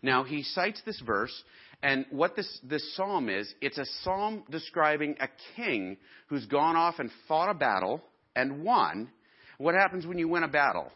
Now, 0.02 0.24
he 0.24 0.44
cites 0.44 0.82
this 0.86 1.00
verse, 1.00 1.34
and 1.82 2.06
what 2.10 2.36
this, 2.36 2.60
this 2.64 2.96
psalm 2.96 3.30
is, 3.30 3.54
it's 3.62 3.78
a 3.78 3.86
psalm 4.04 4.44
describing 4.50 5.16
a 5.20 5.30
king 5.56 5.98
who's 6.28 6.46
gone 6.46 6.76
off 6.76 7.00
and 7.00 7.10
fought 7.28 7.50
a 7.50 7.54
battle 7.54 8.02
and 8.36 8.64
won. 8.64 9.10
What 9.58 9.76
happens 9.76 10.06
when 10.06 10.18
you 10.18 10.28
win 10.28 10.44
a 10.44 10.48
battle? 10.48 10.92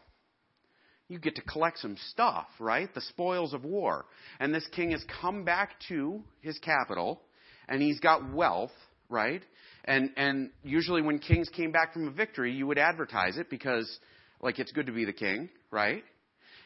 You 1.12 1.20
get 1.20 1.36
to 1.36 1.42
collect 1.42 1.80
some 1.80 1.98
stuff, 2.12 2.48
right? 2.58 2.94
The 2.94 3.02
spoils 3.02 3.54
of 3.54 3.66
war. 3.66 4.06
And 4.40 4.56
this 4.56 4.66
king 4.74 4.92
has 4.92 5.04
come 5.22 5.44
back 5.44 5.72
to 5.90 6.24
his 6.40 6.58
capital, 6.60 7.22
and 7.68 7.82
he's 7.82 8.00
got 8.00 8.34
wealth, 8.34 8.72
right? 9.10 9.42
And, 9.84 10.12
and 10.16 10.52
usually 10.64 11.02
when 11.02 11.20
kings 11.20 11.50
came 11.50 11.74
back 11.74 11.92
from 11.92 12.08
a 12.08 12.12
victory, 12.12 12.54
you 12.54 12.66
would 12.66 12.78
advertise 12.78 13.38
it 13.38 13.50
because 13.50 14.00
like 14.40 14.58
it's 14.58 14.72
good 14.72 14.86
to 14.86 14.94
be 14.94 15.04
the 15.04 15.12
king, 15.12 15.50
right? 15.70 16.02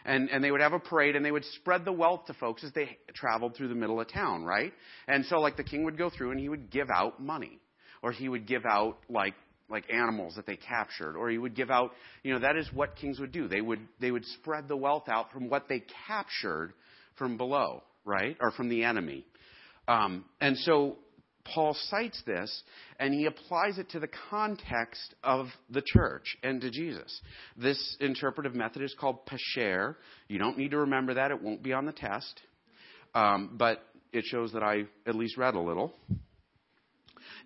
And, 0.05 0.29
and 0.29 0.43
they 0.43 0.51
would 0.51 0.61
have 0.61 0.73
a 0.73 0.79
parade 0.79 1.15
and 1.15 1.25
they 1.25 1.31
would 1.31 1.45
spread 1.55 1.83
the 1.83 1.91
wealth 1.91 2.25
to 2.27 2.35
folks 2.35 2.63
as 2.63 2.71
they 2.73 2.99
traveled 3.15 3.55
through 3.55 3.69
the 3.69 3.75
middle 3.75 3.99
of 3.99 4.13
town, 4.13 4.43
right? 4.43 4.73
And 5.07 5.25
so 5.25 5.39
like 5.39 5.57
the 5.57 5.63
king 5.63 5.85
would 5.85 5.97
go 5.97 6.11
through 6.11 6.29
and 6.29 6.39
he 6.39 6.49
would 6.49 6.69
give 6.69 6.91
out 6.91 7.19
money. 7.19 7.57
Or 8.03 8.11
he 8.11 8.29
would 8.29 8.45
give 8.45 8.63
out 8.69 8.99
like 9.09 9.33
like 9.69 9.91
animals 9.91 10.35
that 10.35 10.45
they 10.45 10.55
captured 10.55 11.15
or 11.15 11.29
he 11.29 11.37
would 11.37 11.55
give 11.55 11.71
out 11.71 11.91
you 12.23 12.33
know 12.33 12.39
that 12.39 12.55
is 12.55 12.67
what 12.73 12.95
kings 12.95 13.19
would 13.19 13.31
do 13.31 13.47
they 13.47 13.61
would 13.61 13.79
they 13.99 14.11
would 14.11 14.25
spread 14.25 14.67
the 14.67 14.77
wealth 14.77 15.09
out 15.09 15.31
from 15.31 15.49
what 15.49 15.67
they 15.67 15.83
captured 16.07 16.73
from 17.17 17.37
below 17.37 17.81
right 18.03 18.37
or 18.39 18.51
from 18.51 18.69
the 18.69 18.83
enemy 18.83 19.25
um, 19.87 20.25
and 20.41 20.57
so 20.57 20.97
Paul 21.53 21.75
cites 21.89 22.21
this 22.25 22.63
and 22.99 23.13
he 23.13 23.25
applies 23.25 23.77
it 23.77 23.89
to 23.91 23.99
the 23.99 24.09
context 24.29 25.13
of 25.23 25.47
the 25.69 25.83
church 25.85 26.35
and 26.43 26.59
to 26.61 26.71
Jesus. 26.71 27.21
This 27.55 27.97
interpretive 27.99 28.55
method 28.55 28.81
is 28.81 28.95
called 28.99 29.19
pesher. 29.27 29.95
You 30.27 30.39
don't 30.39 30.57
need 30.57 30.71
to 30.71 30.79
remember 30.79 31.13
that, 31.13 31.31
it 31.31 31.41
won't 31.41 31.61
be 31.61 31.71
on 31.71 31.85
the 31.85 31.91
test. 31.91 32.41
Um, 33.13 33.51
but 33.57 33.83
it 34.11 34.25
shows 34.25 34.53
that 34.53 34.63
I 34.63 34.85
at 35.07 35.15
least 35.15 35.37
read 35.37 35.53
a 35.53 35.59
little. 35.59 35.93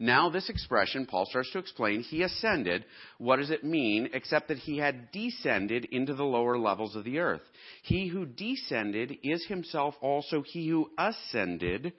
Now, 0.01 0.29
this 0.29 0.49
expression, 0.49 1.05
Paul 1.05 1.25
starts 1.25 1.51
to 1.51 1.59
explain, 1.59 2.01
he 2.01 2.23
ascended. 2.23 2.85
What 3.17 3.35
does 3.35 3.49
it 3.51 3.65
mean 3.65 4.09
except 4.13 4.47
that 4.47 4.59
he 4.59 4.77
had 4.77 5.11
descended 5.11 5.85
into 5.91 6.13
the 6.13 6.23
lower 6.23 6.57
levels 6.57 6.95
of 6.95 7.03
the 7.03 7.19
earth? 7.19 7.41
He 7.83 8.07
who 8.07 8.25
descended 8.25 9.17
is 9.23 9.45
himself 9.45 9.95
also 10.01 10.41
he 10.41 10.69
who 10.69 10.89
ascended 10.97 11.91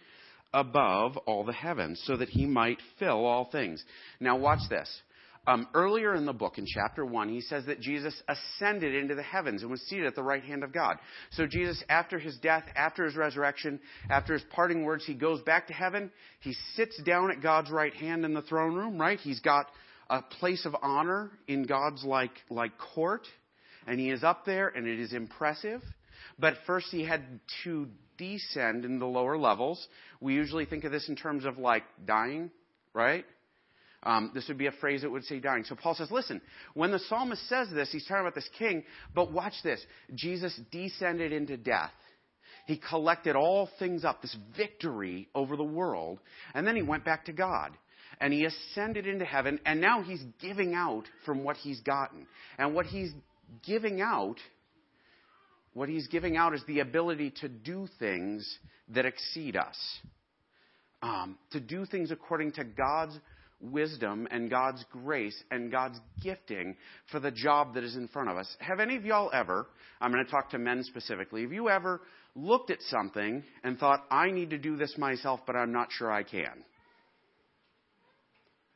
above 0.54 1.18
all 1.18 1.44
the 1.44 1.52
heavens, 1.52 2.02
so 2.06 2.16
that 2.16 2.30
he 2.30 2.46
might 2.46 2.78
fill 2.98 3.26
all 3.26 3.44
things. 3.44 3.84
Now, 4.18 4.36
watch 4.36 4.60
this. 4.70 5.02
Um, 5.50 5.66
earlier 5.74 6.14
in 6.14 6.26
the 6.26 6.32
book, 6.32 6.58
in 6.58 6.64
chapter 6.64 7.04
1, 7.04 7.28
he 7.28 7.40
says 7.40 7.66
that 7.66 7.80
Jesus 7.80 8.14
ascended 8.28 8.94
into 8.94 9.16
the 9.16 9.22
heavens 9.24 9.62
and 9.62 9.70
was 9.70 9.80
seated 9.82 10.06
at 10.06 10.14
the 10.14 10.22
right 10.22 10.44
hand 10.44 10.62
of 10.62 10.72
God. 10.72 10.96
So, 11.32 11.44
Jesus, 11.44 11.82
after 11.88 12.20
his 12.20 12.38
death, 12.38 12.62
after 12.76 13.04
his 13.04 13.16
resurrection, 13.16 13.80
after 14.08 14.34
his 14.34 14.44
parting 14.50 14.84
words, 14.84 15.04
he 15.04 15.14
goes 15.14 15.42
back 15.42 15.66
to 15.66 15.72
heaven. 15.72 16.12
He 16.38 16.54
sits 16.76 17.02
down 17.02 17.32
at 17.32 17.42
God's 17.42 17.68
right 17.68 17.92
hand 17.92 18.24
in 18.24 18.32
the 18.32 18.42
throne 18.42 18.76
room, 18.76 18.96
right? 18.96 19.18
He's 19.18 19.40
got 19.40 19.66
a 20.08 20.22
place 20.22 20.64
of 20.66 20.76
honor 20.82 21.32
in 21.48 21.64
God's 21.64 22.04
like, 22.04 22.30
like 22.48 22.78
court, 22.78 23.26
and 23.88 23.98
he 23.98 24.10
is 24.10 24.22
up 24.22 24.44
there, 24.44 24.68
and 24.68 24.86
it 24.86 25.00
is 25.00 25.12
impressive. 25.12 25.82
But 26.38 26.54
first, 26.64 26.86
he 26.92 27.04
had 27.04 27.24
to 27.64 27.88
descend 28.18 28.84
in 28.84 29.00
the 29.00 29.06
lower 29.06 29.36
levels. 29.36 29.84
We 30.20 30.34
usually 30.34 30.66
think 30.66 30.84
of 30.84 30.92
this 30.92 31.08
in 31.08 31.16
terms 31.16 31.44
of 31.44 31.58
like 31.58 31.82
dying, 32.06 32.52
right? 32.94 33.24
Um, 34.02 34.30
this 34.34 34.48
would 34.48 34.58
be 34.58 34.66
a 34.66 34.72
phrase 34.72 35.02
that 35.02 35.10
would 35.10 35.24
say 35.24 35.40
dying. 35.40 35.64
So 35.64 35.74
Paul 35.74 35.94
says, 35.94 36.10
listen, 36.10 36.40
when 36.74 36.90
the 36.90 36.98
psalmist 36.98 37.46
says 37.48 37.68
this, 37.72 37.90
he's 37.92 38.06
talking 38.06 38.22
about 38.22 38.34
this 38.34 38.48
king, 38.58 38.84
but 39.14 39.32
watch 39.32 39.52
this. 39.62 39.84
Jesus 40.14 40.58
descended 40.70 41.32
into 41.32 41.56
death. 41.56 41.92
He 42.66 42.78
collected 42.78 43.36
all 43.36 43.68
things 43.78 44.04
up, 44.04 44.22
this 44.22 44.36
victory 44.56 45.28
over 45.34 45.56
the 45.56 45.64
world, 45.64 46.18
and 46.54 46.66
then 46.66 46.76
he 46.76 46.82
went 46.82 47.04
back 47.04 47.26
to 47.26 47.32
God. 47.32 47.72
And 48.20 48.32
he 48.32 48.44
ascended 48.44 49.06
into 49.06 49.24
heaven, 49.24 49.60
and 49.64 49.80
now 49.80 50.02
he's 50.02 50.22
giving 50.40 50.74
out 50.74 51.04
from 51.24 51.42
what 51.42 51.56
he's 51.56 51.80
gotten. 51.80 52.26
And 52.58 52.74
what 52.74 52.86
he's 52.86 53.12
giving 53.64 54.00
out 54.00 54.36
what 55.72 55.88
he's 55.88 56.08
giving 56.08 56.36
out 56.36 56.54
is 56.54 56.62
the 56.66 56.80
ability 56.80 57.32
to 57.40 57.48
do 57.48 57.86
things 57.98 58.58
that 58.88 59.06
exceed 59.06 59.56
us, 59.56 59.76
um, 61.02 61.38
to 61.52 61.60
do 61.60 61.84
things 61.84 62.10
according 62.10 62.52
to 62.52 62.64
God's 62.64 63.16
wisdom 63.60 64.26
and 64.30 64.50
God's 64.50 64.84
grace 64.90 65.40
and 65.50 65.70
God's 65.70 65.98
gifting 66.22 66.76
for 67.10 67.20
the 67.20 67.30
job 67.30 67.74
that 67.74 67.84
is 67.84 67.96
in 67.96 68.08
front 68.08 68.30
of 68.30 68.36
us. 68.36 68.48
Have 68.60 68.80
any 68.80 68.96
of 68.96 69.04
y'all 69.04 69.30
ever, 69.32 69.66
I'm 70.00 70.12
going 70.12 70.24
to 70.24 70.30
talk 70.30 70.50
to 70.50 70.58
men 70.58 70.82
specifically, 70.84 71.42
have 71.42 71.52
you 71.52 71.68
ever 71.68 72.00
looked 72.34 72.70
at 72.70 72.80
something 72.88 73.42
and 73.62 73.78
thought, 73.78 74.04
I 74.10 74.30
need 74.30 74.50
to 74.50 74.58
do 74.58 74.76
this 74.76 74.96
myself, 74.96 75.40
but 75.46 75.56
I'm 75.56 75.72
not 75.72 75.88
sure 75.90 76.10
I 76.10 76.22
can? 76.22 76.64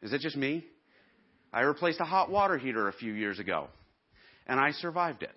Is 0.02 0.12
it 0.12 0.20
just 0.20 0.36
me? 0.36 0.64
I 1.52 1.60
replaced 1.60 2.00
a 2.00 2.04
hot 2.04 2.30
water 2.30 2.58
heater 2.58 2.88
a 2.88 2.92
few 2.92 3.12
years 3.12 3.38
ago, 3.38 3.68
and 4.46 4.60
I 4.60 4.72
survived 4.72 5.22
it 5.22 5.30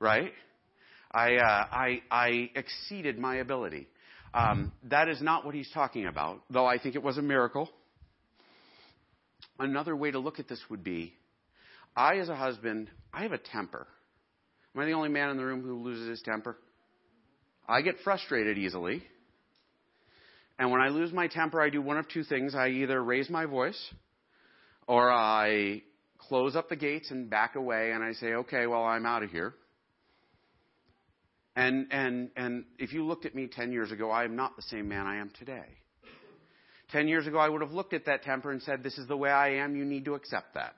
right? 0.00 0.32
I, 1.10 1.36
uh, 1.36 1.66
I, 1.72 2.02
I 2.10 2.50
exceeded 2.54 3.18
my 3.18 3.36
ability. 3.36 3.88
Um, 4.34 4.72
that 4.84 5.08
is 5.08 5.22
not 5.22 5.44
what 5.44 5.54
he's 5.54 5.70
talking 5.72 6.06
about, 6.06 6.42
though 6.50 6.66
I 6.66 6.78
think 6.78 6.94
it 6.94 7.02
was 7.02 7.18
a 7.18 7.22
miracle. 7.22 7.70
Another 9.58 9.96
way 9.96 10.10
to 10.10 10.18
look 10.18 10.38
at 10.38 10.48
this 10.48 10.60
would 10.70 10.84
be 10.84 11.14
I, 11.96 12.18
as 12.18 12.28
a 12.28 12.36
husband, 12.36 12.90
I 13.12 13.22
have 13.22 13.32
a 13.32 13.38
temper. 13.38 13.86
Am 14.74 14.80
I 14.80 14.84
the 14.84 14.92
only 14.92 15.08
man 15.08 15.30
in 15.30 15.36
the 15.36 15.44
room 15.44 15.62
who 15.62 15.82
loses 15.82 16.08
his 16.08 16.22
temper? 16.22 16.56
I 17.68 17.82
get 17.82 17.96
frustrated 18.04 18.56
easily. 18.56 19.02
And 20.58 20.70
when 20.70 20.80
I 20.80 20.88
lose 20.88 21.12
my 21.12 21.26
temper, 21.26 21.60
I 21.60 21.70
do 21.70 21.82
one 21.82 21.98
of 21.98 22.08
two 22.08 22.24
things. 22.24 22.54
I 22.54 22.68
either 22.68 23.02
raise 23.02 23.28
my 23.28 23.46
voice 23.46 23.78
or 24.86 25.10
I 25.10 25.82
close 26.18 26.56
up 26.56 26.68
the 26.68 26.76
gates 26.76 27.10
and 27.10 27.28
back 27.30 27.56
away 27.56 27.92
and 27.92 28.02
I 28.02 28.12
say, 28.12 28.34
okay, 28.34 28.66
well, 28.66 28.82
I'm 28.82 29.06
out 29.06 29.22
of 29.22 29.30
here. 29.30 29.54
And, 31.54 31.88
and, 31.90 32.30
and 32.36 32.64
if 32.78 32.92
you 32.92 33.04
looked 33.04 33.26
at 33.26 33.34
me 33.34 33.48
10 33.48 33.72
years 33.72 33.90
ago, 33.90 34.10
I 34.10 34.24
am 34.24 34.36
not 34.36 34.56
the 34.56 34.62
same 34.62 34.88
man 34.88 35.06
I 35.06 35.16
am 35.16 35.30
today. 35.38 35.66
10 36.90 37.08
years 37.08 37.26
ago, 37.26 37.38
I 37.38 37.48
would 37.48 37.60
have 37.60 37.72
looked 37.72 37.92
at 37.92 38.06
that 38.06 38.22
temper 38.22 38.50
and 38.50 38.62
said, 38.62 38.82
This 38.82 38.98
is 38.98 39.06
the 39.06 39.16
way 39.16 39.30
I 39.30 39.56
am, 39.56 39.76
you 39.76 39.84
need 39.84 40.04
to 40.06 40.14
accept 40.14 40.54
that. 40.54 40.74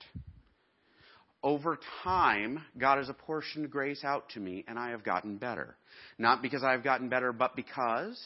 over 1.42 1.78
time, 2.04 2.62
God 2.76 2.98
has 2.98 3.08
apportioned 3.08 3.70
grace 3.70 4.04
out 4.04 4.28
to 4.30 4.40
me, 4.40 4.64
and 4.68 4.78
I 4.78 4.90
have 4.90 5.04
gotten 5.04 5.38
better. 5.38 5.76
Not 6.18 6.42
because 6.42 6.62
I've 6.62 6.84
gotten 6.84 7.08
better, 7.08 7.32
but 7.32 7.56
because 7.56 8.20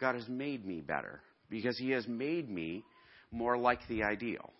God 0.00 0.14
has 0.16 0.28
made 0.28 0.66
me 0.66 0.80
better. 0.80 1.20
Because 1.48 1.78
He 1.78 1.90
has 1.90 2.06
made 2.08 2.50
me 2.50 2.82
more 3.30 3.56
like 3.56 3.80
the 3.88 4.02
ideal. 4.02 4.50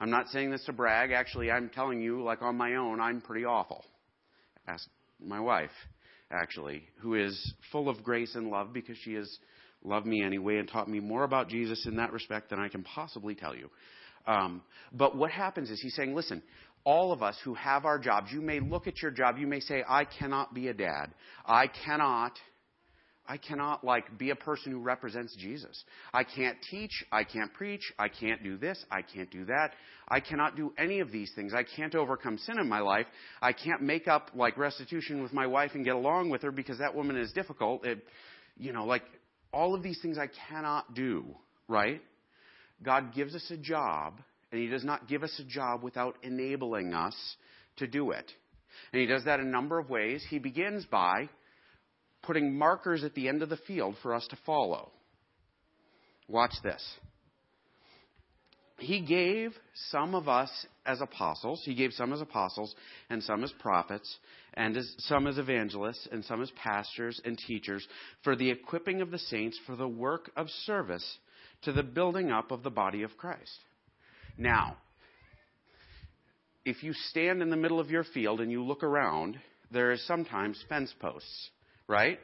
I'm 0.00 0.10
not 0.10 0.28
saying 0.28 0.50
this 0.50 0.64
to 0.66 0.72
brag. 0.72 1.10
Actually, 1.12 1.50
I'm 1.50 1.68
telling 1.68 2.00
you, 2.00 2.22
like 2.22 2.42
on 2.42 2.56
my 2.56 2.76
own, 2.76 3.00
I'm 3.00 3.20
pretty 3.20 3.44
awful. 3.44 3.84
Ask 4.66 4.86
my 5.22 5.40
wife, 5.40 5.70
actually, 6.30 6.84
who 7.00 7.14
is 7.14 7.54
full 7.72 7.88
of 7.88 8.02
grace 8.02 8.34
and 8.34 8.50
love 8.50 8.72
because 8.72 8.96
she 8.98 9.14
has 9.14 9.38
loved 9.84 10.06
me 10.06 10.22
anyway 10.22 10.58
and 10.58 10.68
taught 10.68 10.88
me 10.88 11.00
more 11.00 11.24
about 11.24 11.48
Jesus 11.48 11.86
in 11.86 11.96
that 11.96 12.12
respect 12.12 12.50
than 12.50 12.60
I 12.60 12.68
can 12.68 12.82
possibly 12.82 13.34
tell 13.34 13.54
you. 13.54 13.70
Um, 14.26 14.62
but 14.92 15.16
what 15.16 15.30
happens 15.30 15.70
is 15.70 15.80
he's 15.80 15.94
saying, 15.94 16.14
listen, 16.14 16.42
all 16.84 17.12
of 17.12 17.22
us 17.22 17.36
who 17.44 17.54
have 17.54 17.84
our 17.84 17.98
jobs, 17.98 18.30
you 18.32 18.40
may 18.40 18.60
look 18.60 18.86
at 18.86 19.02
your 19.02 19.10
job, 19.10 19.38
you 19.38 19.46
may 19.46 19.60
say, 19.60 19.82
I 19.88 20.04
cannot 20.04 20.54
be 20.54 20.68
a 20.68 20.74
dad. 20.74 21.12
I 21.44 21.66
cannot, 21.66 22.32
I 23.26 23.36
cannot 23.36 23.84
like 23.84 24.18
be 24.18 24.30
a 24.30 24.34
person 24.34 24.72
who 24.72 24.80
represents 24.80 25.34
Jesus. 25.36 25.84
I 26.12 26.24
can't 26.24 26.56
teach, 26.70 27.04
I 27.12 27.24
can't 27.24 27.52
preach, 27.54 27.92
I 27.98 28.08
can't 28.08 28.42
do 28.42 28.56
this, 28.56 28.82
I 28.90 29.02
can't 29.02 29.30
do 29.30 29.44
that. 29.46 29.72
I 30.08 30.20
cannot 30.20 30.56
do 30.56 30.72
any 30.78 31.00
of 31.00 31.12
these 31.12 31.30
things. 31.34 31.52
I 31.54 31.62
can't 31.62 31.94
overcome 31.94 32.38
sin 32.38 32.58
in 32.58 32.68
my 32.68 32.80
life. 32.80 33.06
I 33.40 33.52
can't 33.52 33.82
make 33.82 34.08
up 34.08 34.30
like 34.34 34.56
restitution 34.56 35.22
with 35.22 35.32
my 35.32 35.46
wife 35.46 35.72
and 35.74 35.84
get 35.84 35.94
along 35.94 36.30
with 36.30 36.42
her 36.42 36.50
because 36.50 36.78
that 36.78 36.94
woman 36.94 37.16
is 37.16 37.32
difficult. 37.32 37.84
It, 37.86 38.04
you 38.56 38.72
know, 38.72 38.84
like 38.84 39.02
all 39.52 39.74
of 39.74 39.82
these 39.82 40.00
things 40.00 40.18
I 40.18 40.28
cannot 40.48 40.94
do, 40.94 41.24
right? 41.68 42.00
God 42.82 43.14
gives 43.14 43.34
us 43.34 43.46
a 43.50 43.56
job 43.56 44.20
and 44.52 44.60
He 44.60 44.68
does 44.68 44.84
not 44.84 45.08
give 45.08 45.22
us 45.22 45.38
a 45.38 45.44
job 45.44 45.82
without 45.82 46.16
enabling 46.22 46.94
us 46.94 47.14
to 47.76 47.86
do 47.86 48.10
it. 48.10 48.30
And 48.92 49.00
He 49.00 49.06
does 49.06 49.24
that 49.24 49.40
in 49.40 49.46
a 49.46 49.50
number 49.50 49.78
of 49.78 49.90
ways. 49.90 50.24
He 50.28 50.38
begins 50.38 50.84
by 50.86 51.28
putting 52.22 52.56
markers 52.56 53.04
at 53.04 53.14
the 53.14 53.28
end 53.28 53.42
of 53.42 53.48
the 53.48 53.56
field 53.56 53.96
for 54.02 54.14
us 54.14 54.26
to 54.28 54.38
follow. 54.44 54.90
Watch 56.28 56.54
this. 56.62 56.82
He 58.78 59.00
gave 59.00 59.52
some 59.90 60.14
of 60.14 60.28
us 60.28 60.50
as 60.86 61.00
apostles, 61.00 61.62
he 61.64 61.74
gave 61.74 61.92
some 61.92 62.12
as 62.12 62.20
apostles, 62.20 62.74
and 63.10 63.22
some 63.22 63.44
as 63.44 63.52
prophets, 63.58 64.18
and 64.54 64.76
as, 64.76 64.94
some 64.98 65.26
as 65.26 65.38
evangelists, 65.38 66.08
and 66.10 66.24
some 66.24 66.42
as 66.42 66.50
pastors 66.62 67.20
and 67.24 67.38
teachers, 67.38 67.86
for 68.22 68.36
the 68.36 68.50
equipping 68.50 69.00
of 69.00 69.10
the 69.10 69.18
saints 69.18 69.58
for 69.66 69.76
the 69.76 69.88
work 69.88 70.30
of 70.36 70.48
service 70.64 71.18
to 71.62 71.72
the 71.72 71.82
building 71.82 72.30
up 72.30 72.50
of 72.50 72.62
the 72.62 72.70
body 72.70 73.02
of 73.02 73.16
Christ. 73.16 73.58
Now, 74.36 74.76
if 76.64 76.82
you 76.82 76.92
stand 76.92 77.42
in 77.42 77.50
the 77.50 77.56
middle 77.56 77.80
of 77.80 77.90
your 77.90 78.04
field 78.04 78.40
and 78.40 78.50
you 78.50 78.62
look 78.64 78.82
around, 78.82 79.38
there 79.70 79.92
is 79.92 80.06
sometimes 80.06 80.62
fence 80.68 80.92
posts, 81.00 81.50
right? 81.86 82.18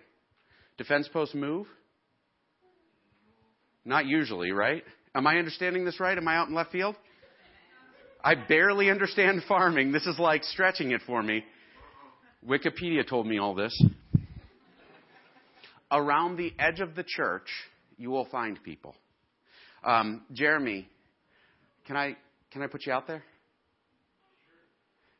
Do 0.78 0.84
fence 0.84 1.08
posts 1.12 1.34
move? 1.34 1.66
Not 3.84 4.06
usually, 4.06 4.50
right? 4.50 4.82
Am 5.14 5.26
I 5.26 5.36
understanding 5.38 5.84
this 5.84 6.00
right? 6.00 6.18
Am 6.18 6.26
I 6.26 6.36
out 6.36 6.48
in 6.48 6.54
left 6.54 6.72
field? 6.72 6.96
I 8.22 8.34
barely 8.34 8.90
understand 8.90 9.42
farming. 9.46 9.92
This 9.92 10.06
is 10.06 10.18
like 10.18 10.42
stretching 10.42 10.90
it 10.90 11.00
for 11.06 11.22
me. 11.22 11.44
Wikipedia 12.46 13.06
told 13.08 13.26
me 13.26 13.38
all 13.38 13.54
this. 13.54 13.76
Around 15.90 16.36
the 16.36 16.52
edge 16.58 16.80
of 16.80 16.94
the 16.94 17.04
church, 17.04 17.48
you 17.96 18.10
will 18.10 18.26
find 18.26 18.62
people. 18.62 18.94
Um, 19.84 20.22
Jeremy, 20.32 20.88
can 21.86 21.96
I 21.96 22.16
can 22.50 22.62
I 22.62 22.66
put 22.66 22.86
you 22.86 22.92
out 22.92 23.06
there? 23.06 23.22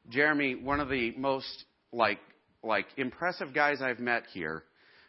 Jeremy, 0.08 0.54
one 0.54 0.80
of 0.80 0.88
the 0.88 1.12
most 1.16 1.64
like 1.92 2.18
like 2.62 2.86
impressive 2.96 3.54
guys 3.54 3.80
I've 3.80 4.00
met 4.00 4.24
here 4.32 4.64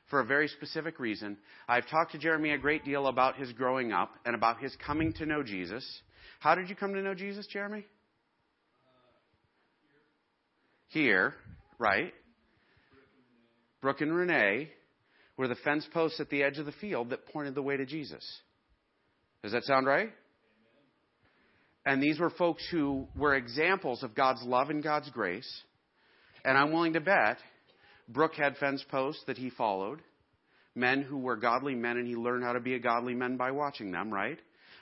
for 0.09 0.19
a 0.19 0.25
very 0.25 0.47
specific 0.47 0.99
reason. 0.99 1.37
I've 1.67 1.87
talked 1.87 2.13
to 2.13 2.17
Jeremy 2.17 2.51
a 2.51 2.57
great 2.57 2.85
deal 2.85 3.07
about 3.07 3.35
his 3.35 3.51
growing 3.51 3.91
up 3.91 4.11
and 4.25 4.35
about 4.35 4.59
his 4.59 4.75
coming 4.85 5.13
to 5.13 5.25
know 5.25 5.43
Jesus. 5.43 5.85
How 6.39 6.55
did 6.55 6.69
you 6.69 6.75
come 6.75 6.93
to 6.93 7.01
know 7.01 7.13
Jesus, 7.13 7.47
Jeremy? 7.47 7.85
Here, 10.89 11.33
right? 11.79 12.13
Brooke 13.81 14.01
and 14.01 14.13
Renee 14.13 14.69
were 15.37 15.47
the 15.47 15.55
fence 15.55 15.87
posts 15.93 16.19
at 16.19 16.29
the 16.29 16.43
edge 16.43 16.57
of 16.57 16.65
the 16.65 16.71
field 16.73 17.11
that 17.11 17.27
pointed 17.27 17.55
the 17.55 17.61
way 17.61 17.77
to 17.77 17.85
Jesus. 17.85 18.25
Does 19.43 19.51
that 19.51 19.63
sound 19.63 19.85
right? 19.85 20.11
And 21.85 22.03
these 22.03 22.19
were 22.19 22.29
folks 22.31 22.67
who 22.69 23.07
were 23.15 23.35
examples 23.35 24.03
of 24.03 24.15
God's 24.15 24.43
love 24.43 24.69
and 24.69 24.83
God's 24.83 25.09
grace. 25.09 25.49
And 26.43 26.57
I'm 26.57 26.73
willing 26.73 26.93
to 26.93 26.99
bet 26.99 27.37
Brooke 28.09 28.35
had 28.35 28.57
fence 28.57 28.83
posts 28.89 29.23
that 29.27 29.37
he 29.37 29.49
followed, 29.49 30.01
men 30.75 31.01
who 31.01 31.17
were 31.17 31.37
godly 31.37 31.75
men, 31.75 31.97
and 31.97 32.07
he 32.07 32.15
learned 32.15 32.43
how 32.43 32.53
to 32.53 32.59
be 32.59 32.73
a 32.73 32.79
godly 32.79 33.13
man 33.13 33.37
by 33.37 33.51
watching 33.51 33.91
them, 33.91 34.11
right? 34.11 34.37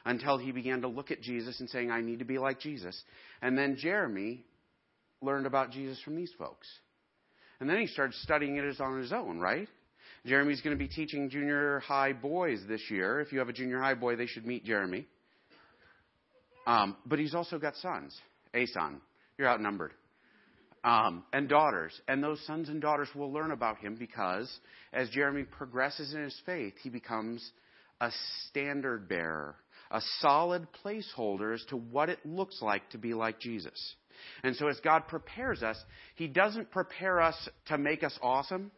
Until 0.05 0.37
he 0.37 0.51
began 0.51 0.81
to 0.81 0.87
look 0.87 1.11
at 1.11 1.21
Jesus 1.21 1.59
and 1.59 1.69
saying, 1.69 1.91
I 1.91 2.01
need 2.01 2.19
to 2.19 2.25
be 2.25 2.37
like 2.37 2.59
Jesus. 2.59 2.99
And 3.41 3.57
then 3.57 3.77
Jeremy 3.77 4.43
learned 5.21 5.45
about 5.45 5.71
Jesus 5.71 5.99
from 6.01 6.15
these 6.15 6.31
folks. 6.37 6.67
And 7.59 7.69
then 7.69 7.79
he 7.79 7.87
started 7.87 8.15
studying 8.15 8.57
it 8.57 8.79
on 8.81 8.99
his 8.99 9.11
own, 9.11 9.39
right? 9.39 9.67
Jeremy's 10.25 10.61
going 10.61 10.75
to 10.75 10.83
be 10.83 10.89
teaching 10.89 11.29
junior 11.29 11.79
high 11.81 12.13
boys 12.13 12.59
this 12.67 12.81
year. 12.89 13.19
If 13.19 13.31
you 13.31 13.39
have 13.39 13.49
a 13.49 13.53
junior 13.53 13.79
high 13.79 13.93
boy, 13.93 14.15
they 14.15 14.25
should 14.25 14.45
meet 14.45 14.65
Jeremy. 14.65 15.05
Um, 16.65 16.95
but 17.05 17.19
he's 17.19 17.35
also 17.35 17.59
got 17.59 17.75
sons. 17.75 18.15
A 18.53 18.65
son. 18.67 19.01
You're 19.37 19.47
outnumbered. 19.47 19.91
Um, 20.83 21.23
and 21.31 21.47
daughters. 21.47 21.99
And 22.07 22.23
those 22.23 22.43
sons 22.45 22.69
and 22.69 22.81
daughters 22.81 23.09
will 23.13 23.31
learn 23.31 23.51
about 23.51 23.77
him 23.77 23.95
because 23.95 24.51
as 24.93 25.09
Jeremy 25.09 25.43
progresses 25.43 26.13
in 26.13 26.23
his 26.23 26.39
faith, 26.45 26.73
he 26.81 26.89
becomes 26.89 27.47
a 28.01 28.09
standard 28.47 29.07
bearer, 29.07 29.55
a 29.91 30.01
solid 30.19 30.67
placeholder 30.83 31.53
as 31.53 31.63
to 31.65 31.77
what 31.77 32.09
it 32.09 32.19
looks 32.25 32.61
like 32.61 32.89
to 32.89 32.97
be 32.97 33.13
like 33.13 33.39
Jesus. 33.39 33.95
And 34.43 34.55
so 34.55 34.67
as 34.67 34.79
God 34.79 35.07
prepares 35.07 35.63
us, 35.63 35.77
he 36.15 36.27
doesn't 36.27 36.71
prepare 36.71 37.21
us 37.21 37.49
to 37.67 37.77
make 37.77 38.03
us 38.03 38.17
awesome. 38.21 38.71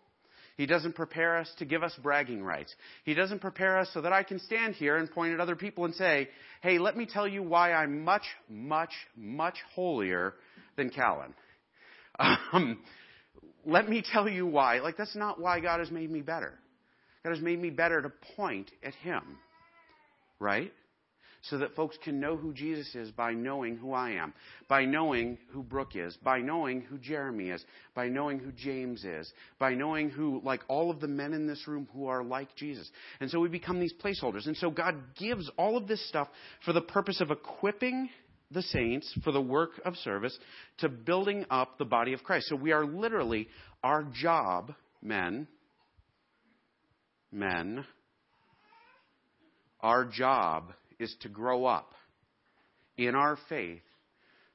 He 0.58 0.66
doesn't 0.66 0.96
prepare 0.96 1.38
us 1.38 1.52
to 1.60 1.66
give 1.66 1.84
us 1.84 1.94
bragging 2.02 2.44
rights. 2.44 2.74
He 3.06 3.14
doesn't 3.14 3.40
prepare 3.40 3.78
us 3.78 3.90
so 3.94 4.02
that 4.02 4.12
I 4.12 4.24
can 4.24 4.40
stand 4.40 4.74
here 4.74 4.98
and 4.98 5.10
point 5.10 5.34
at 5.34 5.40
other 5.40 5.56
people 5.56 5.86
and 5.86 5.94
say, 5.94 6.30
hey, 6.62 6.80
let 6.80 6.98
me 6.98 7.06
tell 7.06 7.28
you 7.28 7.44
why 7.44 7.74
I'm 7.74 8.04
much, 8.04 8.24
much, 8.50 8.92
much 9.16 9.56
holier 9.76 10.34
than 10.76 10.90
Callan. 10.90 11.34
Um, 12.52 12.80
let 13.64 13.88
me 13.88 14.02
tell 14.02 14.28
you 14.28 14.48
why. 14.48 14.80
Like, 14.80 14.98
that's 14.98 15.16
not 15.16 15.40
why 15.40 15.60
God 15.60 15.80
has 15.80 15.92
made 15.92 16.10
me 16.10 16.22
better. 16.22 16.54
God 17.24 17.30
has 17.30 17.42
made 17.42 17.62
me 17.62 17.70
better 17.70 18.02
to 18.02 18.12
point 18.36 18.72
at 18.82 18.96
Him. 18.96 19.22
Right? 20.40 20.72
So 21.50 21.58
that 21.60 21.76
folks 21.76 21.98
can 22.04 22.20
know 22.20 22.36
who 22.36 22.54
Jesus 22.54 22.94
is 22.96 23.12
by 23.12 23.32
knowing 23.32 23.78
who 23.78 23.94
I 23.94 24.12
am, 24.12 24.34
by 24.68 24.86
knowing 24.86 25.38
who 25.50 25.64
Brooke 25.64 25.96
is, 25.96 26.18
by 26.24 26.40
knowing 26.40 26.82
who 26.82 26.98
Jeremy 26.98 27.50
is, 27.50 27.64
by 27.96 28.08
knowing 28.08 28.40
who 28.40 28.52
James 28.52 29.04
is, 29.04 29.32
by 29.60 29.74
knowing 29.74 30.10
who, 30.10 30.42
like 30.44 30.62
all 30.68 30.90
of 30.90 31.00
the 31.00 31.08
men 31.08 31.34
in 31.34 31.48
this 31.48 31.68
room 31.68 31.88
who 31.94 32.08
are 32.08 32.24
like 32.24 32.56
Jesus. 32.56 32.90
And 33.20 33.30
so 33.30 33.40
we 33.40 33.50
become 33.50 33.80
these 33.80 33.94
placeholders. 33.94 34.48
And 34.48 34.58
so 34.58 34.70
God 34.70 34.96
gives 35.16 35.50
all 35.58 35.78
of 35.78 35.88
this 35.88 36.08
stuff 36.08 36.28
for 36.66 36.74
the 36.74 36.82
purpose 36.82 37.22
of 37.22 37.32
equipping 37.32 38.10
the 38.52 38.62
saints 38.62 39.14
for 39.24 39.32
the 39.32 39.42
work 39.42 39.72
of 39.84 39.96
service 39.98 40.38
to 40.80 40.90
building 40.90 41.46
up 41.50 41.78
the 41.78 41.86
body 41.86 42.14
of 42.14 42.24
Christ. 42.24 42.48
So 42.48 42.56
we 42.56 42.72
are 42.72 42.86
literally, 42.86 43.48
our 43.84 44.04
job, 44.04 44.74
men, 45.02 45.48
men, 47.32 47.86
our 49.82 50.06
job 50.06 50.74
is 51.00 51.16
to 51.22 51.30
grow 51.30 51.66
up 51.66 51.94
in 52.98 53.16
our 53.16 53.38
faith 53.50 53.82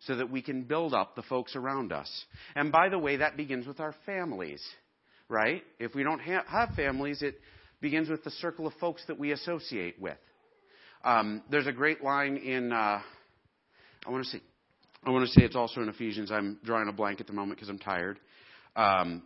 so 0.00 0.16
that 0.16 0.30
we 0.30 0.42
can 0.42 0.64
build 0.64 0.94
up 0.94 1.14
the 1.14 1.22
folks 1.22 1.54
around 1.54 1.92
us. 1.92 2.24
And 2.56 2.72
by 2.72 2.88
the 2.88 2.98
way, 2.98 3.16
that 3.16 3.36
begins 3.36 3.66
with 3.66 3.78
our 3.78 3.94
families, 4.04 4.62
right? 5.28 5.62
If 5.78 5.94
we 5.94 6.02
don't 6.02 6.20
ha- 6.20 6.44
have 6.48 6.70
families, 6.74 7.22
it 7.22 7.36
begins 7.80 8.08
with 8.08 8.24
the 8.24 8.30
circle 8.30 8.66
of 8.66 8.72
folks 8.74 9.02
that 9.06 9.18
we 9.18 9.32
associate 9.32 10.00
with. 10.00 10.18
Um, 11.04 11.42
there's 11.50 11.66
a 11.66 11.72
great 11.72 12.02
line 12.02 12.36
in, 12.36 12.72
uh, 12.72 13.00
I 14.06 14.10
want 14.10 14.24
to 14.24 14.30
say, 14.30 14.40
I 15.04 15.10
want 15.10 15.26
to 15.26 15.32
say 15.32 15.44
it's 15.44 15.56
also 15.56 15.80
in 15.82 15.88
Ephesians. 15.88 16.30
I'm 16.30 16.58
drawing 16.64 16.88
a 16.88 16.92
blank 16.92 17.20
at 17.20 17.26
the 17.26 17.32
moment 17.32 17.58
because 17.58 17.68
I'm 17.68 17.78
tired. 17.78 18.20
Um, 18.76 19.22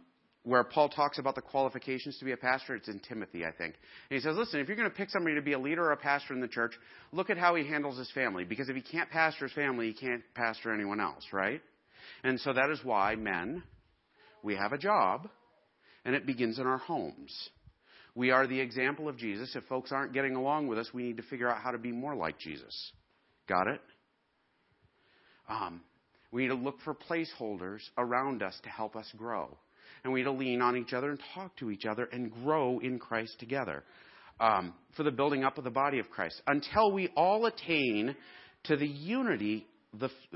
where 0.46 0.62
Paul 0.62 0.88
talks 0.88 1.18
about 1.18 1.34
the 1.34 1.42
qualifications 1.42 2.16
to 2.18 2.24
be 2.24 2.30
a 2.30 2.36
pastor, 2.36 2.76
it's 2.76 2.86
in 2.86 3.00
Timothy, 3.00 3.44
I 3.44 3.50
think. 3.50 3.74
And 4.08 4.16
he 4.16 4.20
says, 4.20 4.36
listen, 4.36 4.60
if 4.60 4.68
you're 4.68 4.76
going 4.76 4.88
to 4.88 4.94
pick 4.94 5.10
somebody 5.10 5.34
to 5.34 5.42
be 5.42 5.54
a 5.54 5.58
leader 5.58 5.82
or 5.82 5.90
a 5.90 5.96
pastor 5.96 6.34
in 6.34 6.40
the 6.40 6.46
church, 6.46 6.70
look 7.10 7.30
at 7.30 7.36
how 7.36 7.56
he 7.56 7.66
handles 7.66 7.98
his 7.98 8.08
family. 8.12 8.44
Because 8.44 8.68
if 8.68 8.76
he 8.76 8.80
can't 8.80 9.10
pastor 9.10 9.46
his 9.46 9.54
family, 9.54 9.88
he 9.88 9.92
can't 9.92 10.22
pastor 10.36 10.72
anyone 10.72 11.00
else, 11.00 11.24
right? 11.32 11.60
And 12.22 12.38
so 12.38 12.52
that 12.52 12.70
is 12.70 12.78
why 12.84 13.16
men, 13.16 13.64
we 14.44 14.54
have 14.54 14.72
a 14.72 14.78
job, 14.78 15.28
and 16.04 16.14
it 16.14 16.26
begins 16.26 16.60
in 16.60 16.66
our 16.68 16.78
homes. 16.78 17.34
We 18.14 18.30
are 18.30 18.46
the 18.46 18.60
example 18.60 19.08
of 19.08 19.18
Jesus. 19.18 19.56
If 19.56 19.64
folks 19.64 19.90
aren't 19.90 20.12
getting 20.12 20.36
along 20.36 20.68
with 20.68 20.78
us, 20.78 20.88
we 20.94 21.02
need 21.02 21.16
to 21.16 21.24
figure 21.24 21.50
out 21.50 21.60
how 21.60 21.72
to 21.72 21.78
be 21.78 21.90
more 21.90 22.14
like 22.14 22.38
Jesus. 22.38 22.92
Got 23.48 23.66
it? 23.66 23.80
Um, 25.48 25.80
We 26.30 26.42
need 26.42 26.48
to 26.48 26.54
look 26.54 26.80
for 26.84 26.94
placeholders 26.94 27.80
around 27.98 28.44
us 28.44 28.56
to 28.62 28.68
help 28.68 28.94
us 28.94 29.10
grow. 29.16 29.56
And 30.04 30.12
we 30.12 30.20
need 30.20 30.24
to 30.24 30.32
lean 30.32 30.62
on 30.62 30.76
each 30.76 30.92
other 30.92 31.10
and 31.10 31.20
talk 31.34 31.56
to 31.56 31.70
each 31.70 31.84
other 31.84 32.04
and 32.04 32.32
grow 32.32 32.78
in 32.78 32.98
Christ 32.98 33.38
together 33.38 33.82
um, 34.40 34.74
for 34.96 35.02
the 35.02 35.10
building 35.10 35.44
up 35.44 35.58
of 35.58 35.64
the 35.64 35.70
body 35.70 35.98
of 35.98 36.10
Christ 36.10 36.40
until 36.46 36.92
we 36.92 37.08
all 37.16 37.46
attain 37.46 38.14
to 38.64 38.76
the 38.76 38.86
unity 38.86 39.66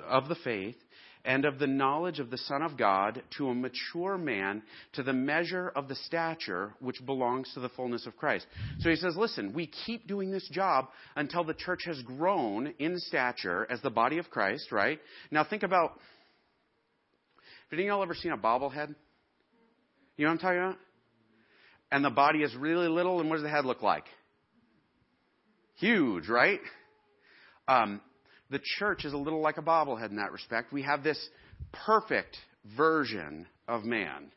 of 0.09 0.29
the 0.29 0.37
faith 0.43 0.77
and 1.25 1.45
of 1.45 1.59
the 1.59 1.67
knowledge 1.67 2.19
of 2.19 2.31
the 2.31 2.39
Son 2.39 2.63
of 2.63 2.79
God 2.79 3.23
to 3.37 3.49
a 3.49 3.55
mature 3.55 4.17
man, 4.17 4.63
to 4.95 5.03
the 5.03 5.13
measure 5.13 5.71
of 5.77 5.87
the 5.87 5.95
stature 5.95 6.75
which 6.81 7.05
belongs 7.05 7.53
to 7.53 7.61
the 7.61 7.69
fullness 7.71 8.07
of 8.07 8.17
Christ. 8.17 8.47
So 8.79 8.89
he 8.89 8.97
says, 8.97 9.17
listen, 9.17 9.53
we 9.53 9.67
keep 9.67 10.07
doing 10.07 10.31
this 10.31 10.49
job 10.51 10.87
until 11.17 11.45
the 11.45 11.55
church 11.55 11.81
has 11.87 12.01
grown 12.03 12.73
in 12.79 12.99
stature 12.99 13.67
as 13.71 13.83
the 13.83 13.91
body 13.91 14.19
of 14.19 14.31
Christ, 14.31 14.73
right? 14.73 14.99
Now 15.31 15.45
think 15.45 15.63
about, 15.63 15.91
have 17.71 17.79
any 17.79 17.83
of 17.83 17.89
y'all 17.89 18.03
ever 18.03 18.15
seen 18.15 18.33
a 18.33 18.39
bobblehead? 18.39 18.95
You 20.17 20.25
know 20.25 20.31
what 20.31 20.33
I'm 20.33 20.39
talking 20.39 20.59
about? 20.59 20.77
And 21.93 22.05
the 22.05 22.11
body 22.11 22.41
is 22.41 22.55
really 22.55 22.89
little, 22.89 23.21
and 23.21 23.29
what 23.29 23.37
does 23.37 23.43
the 23.43 23.51
head 23.51 23.65
look 23.65 23.83
like? 23.83 24.05
Huge, 25.77 26.29
right? 26.29 26.61
Um, 27.67 28.01
the 28.51 28.61
church 28.79 29.05
is 29.05 29.13
a 29.13 29.17
little 29.17 29.41
like 29.41 29.57
a 29.57 29.63
bobblehead 29.63 30.11
in 30.11 30.17
that 30.17 30.33
respect. 30.33 30.73
We 30.73 30.83
have 30.83 31.03
this 31.03 31.19
perfect 31.87 32.37
version 32.77 33.47
of 33.67 33.85
man. 33.85 34.31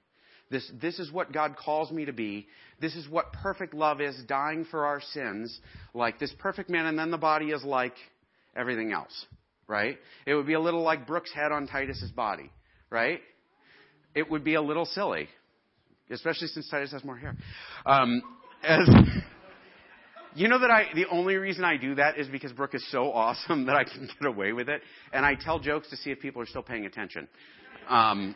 This, 0.50 0.70
this 0.82 1.00
is 1.00 1.12
what 1.12 1.32
God 1.32 1.56
calls 1.58 1.92
me 1.92 2.06
to 2.06 2.14
be. 2.14 2.48
This 2.80 2.96
is 2.96 3.10
what 3.10 3.34
perfect 3.34 3.74
love 3.74 4.02
is, 4.02 4.16
dying 4.28 4.66
for 4.70 4.86
our 4.86 5.02
sins, 5.02 5.60
like 5.94 6.20
this 6.20 6.34
perfect 6.40 6.70
man, 6.70 6.86
and 6.86 6.98
then 6.98 7.12
the 7.12 7.18
body 7.18 7.48
is 7.48 7.64
like 7.64 7.96
everything 8.56 8.92
else, 8.92 9.26
right? 9.68 9.98
It 10.26 10.36
would 10.36 10.46
be 10.46 10.54
a 10.54 10.60
little 10.60 10.84
like 10.84 11.08
Brooke's 11.08 11.34
head 11.34 11.52
on 11.52 11.68
Titus's 11.68 12.12
body, 12.12 12.52
right? 12.90 13.20
It 14.14 14.30
would 14.30 14.44
be 14.44 14.54
a 14.54 14.62
little 14.62 14.86
silly, 14.86 15.28
especially 16.14 16.48
since 16.48 16.70
Titus 16.70 16.92
has 16.92 17.04
more 17.04 17.18
hair. 17.18 17.36
Um, 17.86 18.22
as, 18.64 18.88
you 20.36 20.48
know 20.48 20.60
that 20.60 20.72
I, 20.72 20.86
the 20.96 21.06
only 21.10 21.36
reason 21.36 21.64
I 21.64 21.78
do 21.78 21.96
that 21.96 22.18
is 22.18 22.28
because 22.28 22.52
Brooke 22.54 22.76
is 22.76 22.86
so 22.92 23.12
awesome 23.12 23.66
that 23.66 23.76
I 23.76 23.84
can 23.84 24.08
get 24.20 24.28
away 24.28 24.54
with 24.54 24.70
it. 24.70 24.82
And 25.12 25.26
I 25.26 25.36
tell 25.36 25.60
jokes 25.60 25.90
to 25.90 25.98
see 25.98 26.12
if 26.12 26.20
people 26.20 26.42
are 26.42 26.46
still 26.46 26.64
paying 26.64 26.86
attention. 26.86 27.28
Um, 27.90 28.36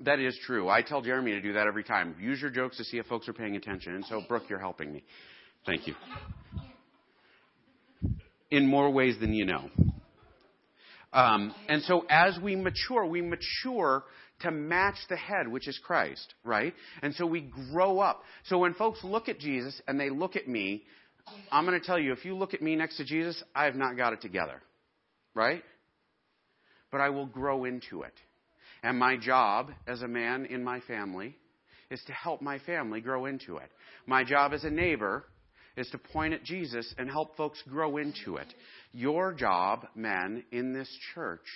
that 0.00 0.18
is 0.18 0.38
true. 0.44 0.68
I 0.68 0.82
tell 0.82 1.02
Jeremy 1.02 1.32
to 1.32 1.40
do 1.40 1.52
that 1.54 1.66
every 1.66 1.84
time. 1.84 2.16
Use 2.20 2.40
your 2.40 2.50
jokes 2.50 2.76
to 2.78 2.84
see 2.84 2.98
if 2.98 3.06
folks 3.06 3.28
are 3.28 3.32
paying 3.32 3.56
attention. 3.56 3.94
And 3.94 4.04
so, 4.06 4.22
Brooke, 4.28 4.44
you're 4.48 4.58
helping 4.58 4.92
me. 4.92 5.04
Thank 5.66 5.86
you. 5.86 5.94
In 8.50 8.66
more 8.66 8.90
ways 8.90 9.16
than 9.20 9.32
you 9.32 9.46
know. 9.46 9.70
Um, 11.12 11.54
and 11.68 11.80
so, 11.82 12.04
as 12.10 12.36
we 12.42 12.56
mature, 12.56 13.06
we 13.06 13.22
mature 13.22 14.02
to 14.44 14.50
match 14.50 14.96
the 15.08 15.16
head, 15.16 15.48
which 15.48 15.68
is 15.68 15.78
Christ, 15.84 16.34
right? 16.44 16.72
And 17.02 17.14
so 17.14 17.26
we 17.26 17.50
grow 17.72 18.00
up. 18.00 18.22
So 18.44 18.58
when 18.58 18.74
folks 18.74 19.02
look 19.02 19.28
at 19.28 19.38
Jesus 19.38 19.80
and 19.86 19.98
they 19.98 20.10
look 20.10 20.36
at 20.36 20.48
me, 20.48 20.84
I'm 21.50 21.66
going 21.66 21.78
to 21.78 21.86
tell 21.86 21.98
you, 21.98 22.12
if 22.12 22.24
you 22.24 22.36
look 22.36 22.54
at 22.54 22.62
me 22.62 22.76
next 22.76 22.96
to 22.98 23.04
Jesus, 23.04 23.42
I 23.54 23.64
have 23.64 23.74
not 23.74 23.96
got 23.96 24.12
it 24.12 24.20
together, 24.20 24.62
right? 25.34 25.62
But 26.90 27.00
I 27.00 27.10
will 27.10 27.26
grow 27.26 27.64
into 27.64 28.02
it. 28.02 28.14
And 28.82 28.98
my 28.98 29.16
job 29.16 29.70
as 29.86 30.02
a 30.02 30.08
man 30.08 30.46
in 30.46 30.62
my 30.62 30.80
family 30.80 31.36
is 31.90 32.02
to 32.06 32.12
help 32.12 32.42
my 32.42 32.58
family 32.60 33.00
grow 33.00 33.26
into 33.26 33.56
it. 33.56 33.70
My 34.06 34.24
job 34.24 34.52
as 34.52 34.64
a 34.64 34.70
neighbor 34.70 35.24
is 35.76 35.88
to 35.90 35.98
point 35.98 36.34
at 36.34 36.44
Jesus 36.44 36.94
and 36.98 37.10
help 37.10 37.36
folks 37.36 37.62
grow 37.68 37.96
into 37.96 38.36
it. 38.36 38.52
Your 38.92 39.32
job, 39.32 39.86
men, 39.94 40.44
in 40.52 40.72
this 40.72 40.88
church 41.14 41.46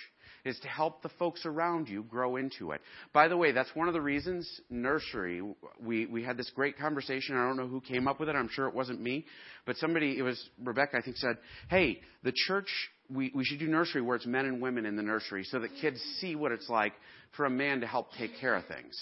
is 0.45 0.59
to 0.59 0.67
help 0.67 1.01
the 1.01 1.09
folks 1.19 1.45
around 1.45 1.87
you 1.87 2.03
grow 2.03 2.35
into 2.35 2.71
it. 2.71 2.81
By 3.13 3.27
the 3.27 3.37
way, 3.37 3.51
that's 3.51 3.69
one 3.73 3.87
of 3.87 3.93
the 3.93 4.01
reasons 4.01 4.61
nursery, 4.69 5.41
we, 5.81 6.05
we 6.05 6.23
had 6.23 6.37
this 6.37 6.51
great 6.55 6.77
conversation. 6.77 7.35
I 7.35 7.47
don't 7.47 7.57
know 7.57 7.67
who 7.67 7.81
came 7.81 8.07
up 8.07 8.19
with 8.19 8.29
it. 8.29 8.35
I'm 8.35 8.49
sure 8.49 8.67
it 8.67 8.75
wasn't 8.75 9.01
me. 9.01 9.25
But 9.65 9.77
somebody, 9.77 10.17
it 10.17 10.23
was 10.23 10.41
Rebecca, 10.63 10.97
I 10.97 11.01
think, 11.01 11.17
said, 11.17 11.37
hey, 11.69 11.99
the 12.23 12.33
church, 12.47 12.69
we, 13.09 13.31
we 13.33 13.43
should 13.43 13.59
do 13.59 13.67
nursery 13.67 14.01
where 14.01 14.15
it's 14.15 14.25
men 14.25 14.45
and 14.45 14.61
women 14.61 14.85
in 14.85 14.95
the 14.95 15.03
nursery 15.03 15.43
so 15.43 15.59
that 15.59 15.69
kids 15.81 15.99
see 16.19 16.35
what 16.35 16.51
it's 16.51 16.69
like 16.69 16.93
for 17.35 17.45
a 17.45 17.49
man 17.49 17.81
to 17.81 17.87
help 17.87 18.07
take 18.17 18.31
care 18.39 18.55
of 18.55 18.65
things 18.65 18.95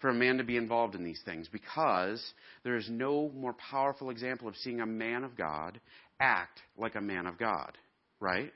for 0.00 0.10
a 0.10 0.14
man 0.14 0.38
to 0.38 0.44
be 0.44 0.56
involved 0.56 0.94
in 0.94 1.04
these 1.04 1.20
things 1.24 1.48
because 1.50 2.22
there 2.62 2.76
is 2.76 2.88
no 2.88 3.30
more 3.34 3.54
powerful 3.54 4.10
example 4.10 4.48
of 4.48 4.54
seeing 4.56 4.80
a 4.80 4.86
man 4.86 5.24
of 5.24 5.36
God 5.36 5.80
act 6.20 6.60
like 6.76 6.94
a 6.94 7.00
man 7.00 7.26
of 7.26 7.38
God, 7.38 7.76
right? 8.20 8.52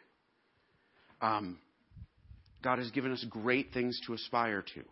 Um, 1.21 1.59
God 2.63 2.79
has 2.79 2.91
given 2.91 3.13
us 3.13 3.25
great 3.29 3.73
things 3.73 4.01
to 4.07 4.15
aspire 4.15 4.65
to. 4.75 4.83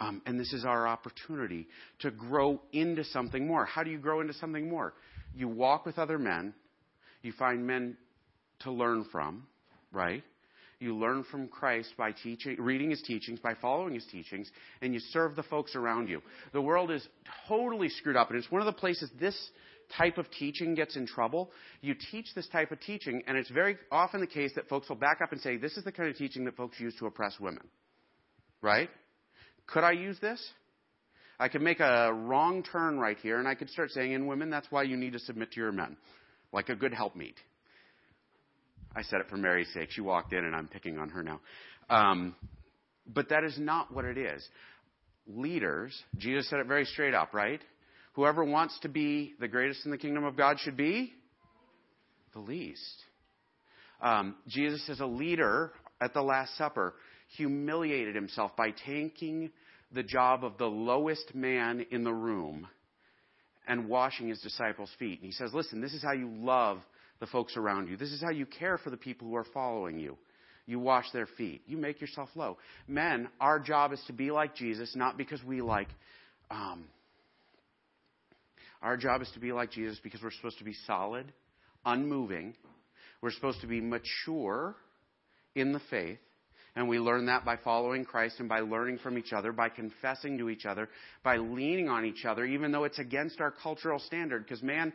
Um, 0.00 0.22
and 0.26 0.38
this 0.38 0.52
is 0.52 0.64
our 0.64 0.86
opportunity 0.86 1.68
to 2.00 2.10
grow 2.10 2.60
into 2.72 3.04
something 3.04 3.46
more. 3.46 3.64
How 3.64 3.84
do 3.84 3.90
you 3.90 3.98
grow 3.98 4.20
into 4.20 4.34
something 4.34 4.68
more? 4.68 4.94
You 5.34 5.48
walk 5.48 5.86
with 5.86 5.98
other 5.98 6.18
men, 6.18 6.54
you 7.22 7.32
find 7.32 7.66
men 7.66 7.96
to 8.60 8.72
learn 8.72 9.06
from, 9.12 9.46
right? 9.92 10.24
You 10.80 10.96
learn 10.96 11.24
from 11.30 11.46
Christ 11.46 11.94
by 11.96 12.10
teaching, 12.10 12.56
reading 12.58 12.90
his 12.90 13.02
teachings, 13.02 13.38
by 13.38 13.54
following 13.54 13.94
his 13.94 14.04
teachings, 14.10 14.50
and 14.80 14.92
you 14.92 14.98
serve 14.98 15.36
the 15.36 15.44
folks 15.44 15.76
around 15.76 16.08
you. 16.08 16.20
The 16.52 16.60
world 16.60 16.90
is 16.90 17.06
totally 17.46 17.88
screwed 17.88 18.16
up, 18.16 18.30
and 18.30 18.38
it's 18.38 18.50
one 18.50 18.60
of 18.60 18.66
the 18.66 18.72
places 18.72 19.08
this 19.20 19.38
type 19.96 20.18
of 20.18 20.30
teaching 20.30 20.74
gets 20.74 20.96
in 20.96 21.06
trouble, 21.06 21.50
you 21.80 21.94
teach 22.10 22.26
this 22.34 22.48
type 22.48 22.72
of 22.72 22.80
teaching, 22.80 23.22
and 23.26 23.36
it's 23.36 23.50
very 23.50 23.76
often 23.90 24.20
the 24.20 24.26
case 24.26 24.52
that 24.54 24.68
folks 24.68 24.88
will 24.88 24.96
back 24.96 25.20
up 25.22 25.32
and 25.32 25.40
say, 25.40 25.56
This 25.56 25.76
is 25.76 25.84
the 25.84 25.92
kind 25.92 26.08
of 26.08 26.16
teaching 26.16 26.44
that 26.44 26.56
folks 26.56 26.78
use 26.80 26.94
to 26.98 27.06
oppress 27.06 27.38
women. 27.40 27.66
Right? 28.60 28.90
Could 29.66 29.84
I 29.84 29.92
use 29.92 30.18
this? 30.20 30.42
I 31.38 31.48
could 31.48 31.62
make 31.62 31.80
a 31.80 32.12
wrong 32.12 32.62
turn 32.62 32.98
right 32.98 33.18
here, 33.18 33.38
and 33.38 33.48
I 33.48 33.54
could 33.54 33.70
start 33.70 33.90
saying, 33.90 34.12
In 34.12 34.26
women, 34.26 34.50
that's 34.50 34.66
why 34.70 34.84
you 34.84 34.96
need 34.96 35.12
to 35.14 35.18
submit 35.18 35.52
to 35.52 35.60
your 35.60 35.72
men, 35.72 35.96
like 36.52 36.68
a 36.68 36.76
good 36.76 36.94
helpmeet. 36.94 37.36
I 38.94 39.02
said 39.02 39.20
it 39.20 39.28
for 39.28 39.36
Mary's 39.36 39.72
sake. 39.72 39.90
She 39.90 40.00
walked 40.00 40.32
in, 40.32 40.44
and 40.44 40.54
I'm 40.54 40.68
picking 40.68 40.98
on 40.98 41.08
her 41.10 41.22
now. 41.22 41.40
Um, 41.88 42.34
but 43.06 43.30
that 43.30 43.44
is 43.44 43.58
not 43.58 43.92
what 43.92 44.04
it 44.04 44.18
is. 44.18 44.46
Leaders, 45.26 46.00
Jesus 46.18 46.48
said 46.50 46.58
it 46.60 46.66
very 46.66 46.84
straight 46.84 47.14
up, 47.14 47.32
right? 47.32 47.60
Whoever 48.12 48.44
wants 48.44 48.78
to 48.80 48.88
be 48.88 49.34
the 49.40 49.48
greatest 49.48 49.84
in 49.84 49.90
the 49.90 49.98
kingdom 49.98 50.24
of 50.24 50.36
God 50.36 50.58
should 50.60 50.76
be 50.76 51.12
the 52.32 52.40
least. 52.40 53.04
Um, 54.00 54.36
Jesus, 54.48 54.88
as 54.88 55.00
a 55.00 55.06
leader 55.06 55.72
at 56.00 56.12
the 56.12 56.22
Last 56.22 56.56
Supper, 56.58 56.94
humiliated 57.36 58.14
himself 58.14 58.56
by 58.56 58.72
taking 58.86 59.50
the 59.92 60.02
job 60.02 60.44
of 60.44 60.58
the 60.58 60.66
lowest 60.66 61.34
man 61.34 61.86
in 61.90 62.04
the 62.04 62.12
room 62.12 62.66
and 63.66 63.88
washing 63.88 64.28
his 64.28 64.40
disciples' 64.40 64.90
feet. 64.98 65.20
And 65.20 65.26
he 65.26 65.32
says, 65.32 65.52
Listen, 65.54 65.80
this 65.80 65.94
is 65.94 66.02
how 66.02 66.12
you 66.12 66.28
love 66.28 66.78
the 67.20 67.26
folks 67.26 67.56
around 67.56 67.88
you. 67.88 67.96
This 67.96 68.10
is 68.10 68.20
how 68.20 68.30
you 68.30 68.46
care 68.46 68.78
for 68.78 68.90
the 68.90 68.96
people 68.96 69.28
who 69.28 69.36
are 69.36 69.46
following 69.54 69.98
you. 69.98 70.16
You 70.66 70.78
wash 70.78 71.06
their 71.12 71.26
feet. 71.26 71.62
You 71.66 71.76
make 71.76 72.00
yourself 72.00 72.28
low. 72.34 72.58
Men, 72.88 73.28
our 73.40 73.58
job 73.58 73.92
is 73.92 74.02
to 74.06 74.12
be 74.12 74.30
like 74.30 74.54
Jesus, 74.54 74.94
not 74.96 75.16
because 75.16 75.42
we 75.44 75.60
like 75.60 75.88
um, 76.50 76.84
our 78.82 78.96
job 78.96 79.22
is 79.22 79.30
to 79.34 79.40
be 79.40 79.52
like 79.52 79.70
Jesus 79.70 79.98
because 80.02 80.22
we're 80.22 80.32
supposed 80.32 80.58
to 80.58 80.64
be 80.64 80.74
solid, 80.86 81.32
unmoving. 81.84 82.54
We're 83.20 83.30
supposed 83.30 83.60
to 83.60 83.66
be 83.66 83.80
mature 83.80 84.74
in 85.54 85.72
the 85.72 85.80
faith. 85.90 86.18
And 86.74 86.88
we 86.88 86.98
learn 86.98 87.26
that 87.26 87.44
by 87.44 87.56
following 87.56 88.04
Christ 88.04 88.36
and 88.40 88.48
by 88.48 88.60
learning 88.60 88.98
from 88.98 89.18
each 89.18 89.32
other, 89.32 89.52
by 89.52 89.68
confessing 89.68 90.38
to 90.38 90.48
each 90.48 90.64
other, 90.64 90.88
by 91.22 91.36
leaning 91.36 91.88
on 91.88 92.06
each 92.06 92.24
other, 92.24 92.44
even 92.46 92.72
though 92.72 92.84
it's 92.84 92.98
against 92.98 93.40
our 93.40 93.50
cultural 93.50 93.98
standard. 93.98 94.42
Because, 94.42 94.62
man, 94.62 94.92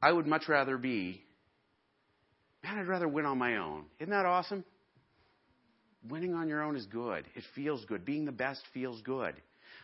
I 0.00 0.10
would 0.10 0.26
much 0.26 0.48
rather 0.48 0.78
be, 0.78 1.20
man, 2.64 2.78
I'd 2.78 2.88
rather 2.88 3.06
win 3.06 3.26
on 3.26 3.36
my 3.36 3.58
own. 3.58 3.84
Isn't 4.00 4.10
that 4.10 4.24
awesome? 4.24 4.64
Winning 6.08 6.32
on 6.34 6.48
your 6.48 6.62
own 6.62 6.76
is 6.76 6.86
good. 6.86 7.26
It 7.34 7.44
feels 7.54 7.84
good. 7.84 8.06
Being 8.06 8.24
the 8.24 8.32
best 8.32 8.62
feels 8.72 9.02
good. 9.02 9.34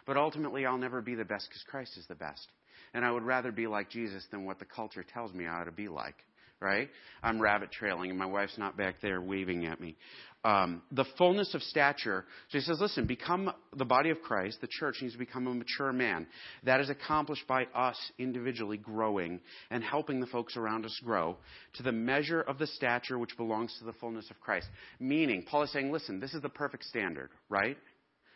But 0.06 0.16
ultimately, 0.16 0.64
I'll 0.64 0.78
never 0.78 1.02
be 1.02 1.14
the 1.14 1.24
best 1.26 1.48
because 1.48 1.62
Christ 1.68 1.98
is 1.98 2.06
the 2.06 2.14
best. 2.14 2.46
And 2.94 3.04
I 3.04 3.10
would 3.10 3.24
rather 3.24 3.52
be 3.52 3.66
like 3.66 3.90
Jesus 3.90 4.24
than 4.30 4.44
what 4.44 4.58
the 4.58 4.64
culture 4.64 5.04
tells 5.04 5.34
me 5.34 5.46
I 5.46 5.60
ought 5.60 5.64
to 5.64 5.72
be 5.72 5.88
like. 5.88 6.16
Right? 6.60 6.88
I'm 7.22 7.42
rabbit 7.42 7.72
trailing, 7.72 8.08
and 8.08 8.18
my 8.18 8.24
wife's 8.24 8.56
not 8.56 8.76
back 8.76 8.94
there 9.02 9.20
waving 9.20 9.66
at 9.66 9.80
me. 9.80 9.96
Um, 10.44 10.82
the 10.92 11.04
fullness 11.18 11.54
of 11.54 11.62
stature. 11.62 12.24
So 12.50 12.58
he 12.58 12.64
says, 12.64 12.78
listen, 12.80 13.06
become 13.06 13.52
the 13.76 13.84
body 13.84 14.10
of 14.10 14.20
Christ. 14.22 14.60
The 14.60 14.68
church 14.70 14.96
needs 15.02 15.14
to 15.14 15.18
become 15.18 15.46
a 15.46 15.54
mature 15.54 15.92
man. 15.92 16.26
That 16.62 16.80
is 16.80 16.90
accomplished 16.90 17.46
by 17.46 17.64
us 17.74 17.96
individually 18.18 18.76
growing 18.76 19.40
and 19.70 19.82
helping 19.82 20.20
the 20.20 20.26
folks 20.26 20.56
around 20.56 20.84
us 20.84 20.98
grow 21.02 21.36
to 21.74 21.82
the 21.82 21.92
measure 21.92 22.42
of 22.42 22.58
the 22.58 22.66
stature 22.66 23.18
which 23.18 23.36
belongs 23.36 23.74
to 23.78 23.84
the 23.84 23.94
fullness 23.94 24.30
of 24.30 24.40
Christ. 24.40 24.68
Meaning, 25.00 25.44
Paul 25.50 25.62
is 25.62 25.72
saying, 25.72 25.90
listen, 25.90 26.20
this 26.20 26.34
is 26.34 26.42
the 26.42 26.50
perfect 26.50 26.84
standard, 26.84 27.30
right? 27.48 27.76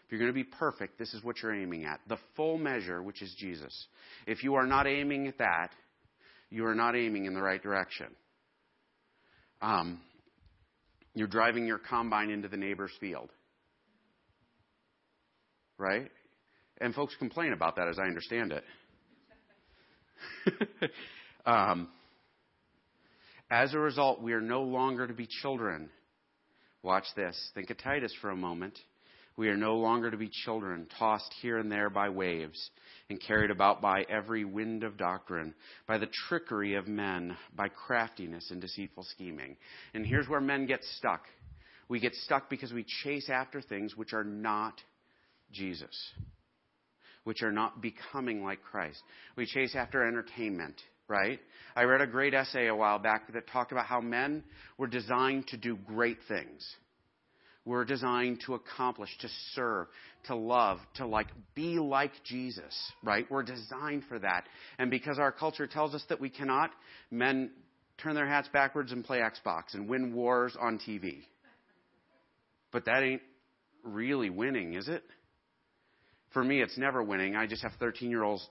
If 0.09 0.13
you're 0.13 0.21
going 0.21 0.33
to 0.33 0.35
be 0.35 0.45
perfect, 0.45 0.99
this 0.99 1.13
is 1.13 1.23
what 1.23 1.43
you're 1.43 1.55
aiming 1.55 1.85
at 1.85 2.01
the 2.09 2.17
full 2.35 2.57
measure, 2.57 3.03
which 3.03 3.21
is 3.21 3.35
Jesus. 3.39 3.87
If 4.27 4.43
you 4.43 4.55
are 4.55 4.65
not 4.65 4.87
aiming 4.87 5.29
at 5.29 5.37
that, 5.37 5.69
you 6.49 6.65
are 6.65 6.75
not 6.75 6.97
aiming 6.97 7.27
in 7.27 7.35
the 7.35 7.43
right 7.43 7.63
direction. 7.63 8.07
Um, 9.61 10.01
You're 11.13 11.29
driving 11.29 11.67
your 11.67 11.77
combine 11.77 12.31
into 12.31 12.49
the 12.49 12.57
neighbor's 12.57 12.93
field. 12.99 13.29
Right? 15.77 16.11
And 16.81 16.95
folks 16.95 17.15
complain 17.19 17.53
about 17.53 17.77
that 17.77 17.87
as 17.87 17.99
I 17.99 18.05
understand 18.05 18.55
it. 20.47 20.91
um, 21.47 21.89
as 23.51 23.75
a 23.75 23.79
result, 23.79 24.23
we 24.23 24.33
are 24.33 24.41
no 24.41 24.63
longer 24.63 25.07
to 25.07 25.13
be 25.13 25.27
children. 25.43 25.91
Watch 26.83 27.05
this. 27.15 27.37
Think 27.55 27.69
of 27.69 27.77
Titus 27.77 28.15
for 28.23 28.31
a 28.31 28.37
moment. 28.37 28.79
We 29.39 29.51
are 29.51 29.57
no 29.57 29.77
longer 29.77 30.11
to 30.11 30.17
be 30.17 30.29
children, 30.29 30.89
tossed 30.99 31.33
here 31.41 31.59
and 31.59 31.71
there 31.71 31.91
by 31.91 32.09
waves, 32.09 32.59
and 33.09 33.21
carried 33.21 33.53
about 33.53 33.81
by 33.81 34.05
every 34.11 34.45
wind 34.45 34.83
of 34.83 34.97
doctrine, 34.97 35.55
by 35.87 35.99
the 35.99 36.09
trickery 36.29 36.75
of 36.75 36.89
men, 36.89 37.37
by 37.55 37.69
craftiness 37.69 38.51
and 38.51 38.61
deceitful 38.61 39.05
scheming. 39.05 39.57
And 39.95 40.05
here's 40.05 40.29
where 40.29 40.41
men 40.41 40.67
get 40.67 40.83
stuck. 40.97 41.23
We 41.89 42.01
get 42.01 42.17
stuck 42.17 42.51
because 42.51 42.73
we 42.73 42.85
chase 43.05 43.31
after 43.31 43.63
things 43.63 43.97
which 43.97 44.13
are 44.13 44.25
not 44.25 44.83
Jesus, 45.53 45.97
which 47.23 47.45
are 47.45 47.53
not 47.53 47.81
becoming 47.81 48.43
like 48.43 48.61
Christ. 48.65 49.01
We 49.37 49.47
chase 49.47 49.77
after 49.77 50.07
entertainment 50.07 50.83
right? 51.11 51.41
I 51.75 51.85
read 51.85 52.03
a 52.03 52.07
great 52.07 52.35
essay 52.35 52.67
a 52.67 52.77
while 52.77 52.99
back 52.99 53.33
that 53.33 53.47
talked 53.49 53.73
about 53.73 53.87
how 53.87 54.03
men 54.03 54.45
were 54.77 54.87
designed 54.87 55.47
to 55.47 55.57
do 55.57 55.75
great 55.75 56.19
things. 56.29 56.63
We're 57.69 57.85
designed 57.85 58.41
to 58.47 58.55
accomplish, 58.55 59.11
to 59.21 59.29
serve, 59.53 59.89
to 60.25 60.35
love, 60.35 60.79
to 60.95 61.07
like 61.07 61.27
be 61.55 61.79
like 61.79 62.13
Jesus, 62.25 62.75
right? 63.03 63.27
We're 63.31 63.43
designed 63.43 64.05
for 64.09 64.19
that. 64.19 64.45
And 64.79 64.91
because 64.91 65.19
our 65.19 65.31
culture 65.31 65.67
tells 65.67 65.95
us 65.95 66.03
that 66.09 66.19
we 66.19 66.31
cannot, 66.31 66.71
men 67.11 67.51
turn 68.03 68.15
their 68.15 68.27
hats 68.27 68.49
backwards 68.55 68.91
and 68.91 69.05
play 69.05 69.19
Xbox 69.19 69.75
and 69.75 69.87
win 69.87 70.15
wars 70.15 70.57
on 70.59 70.79
TV. 70.79 71.19
But 72.73 72.87
that 72.87 73.03
ain't 73.03 73.21
really 73.85 74.31
winning, 74.31 74.73
is 74.73 74.89
it? 74.89 75.03
For 76.33 76.43
me, 76.43 76.63
it's 76.63 76.79
never 76.79 77.03
winning. 77.03 77.37
I 77.37 77.47
just 77.47 77.63
have 77.65 77.73
13 77.79 78.09
year 78.09 78.23
olds 78.23 78.49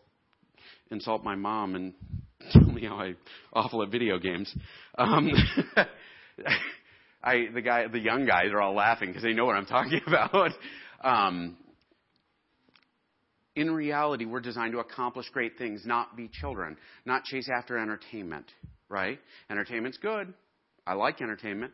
insult 0.92 1.24
my 1.24 1.34
mom 1.34 1.74
and 1.74 1.96
tell 2.52 2.62
me 2.62 2.86
how 2.86 2.98
I'm 2.98 3.18
awful 3.52 3.82
at 3.82 3.90
video 3.90 4.20
games. 4.20 4.56
Um, 4.96 5.32
I 7.24 7.48
the 7.54 7.62
guy 7.62 7.88
the 7.88 8.00
young 8.00 8.26
guys 8.26 8.52
are 8.52 8.62
all 8.62 8.76
laughing 8.76 9.10
because 9.10 9.24
they 9.24 9.34
know 9.34 9.46
what 9.46 9.56
I'm 9.56 9.66
talking 9.66 10.02
about. 10.08 10.52
Um, 11.04 11.58
in 13.56 13.72
reality, 13.72 14.26
we're 14.26 14.40
designed 14.40 14.74
to 14.74 14.80
accomplish 14.80 15.28
great 15.30 15.58
things, 15.58 15.82
not 15.84 16.16
be 16.16 16.30
children, 16.32 16.78
not 17.06 17.24
chase 17.24 17.50
after 17.52 17.78
entertainment, 17.78 18.46
right? 18.88 19.20
Entertainment's 19.50 19.98
good. 19.98 20.32
I 20.86 20.94
like 20.94 21.22
entertainment. 21.22 21.74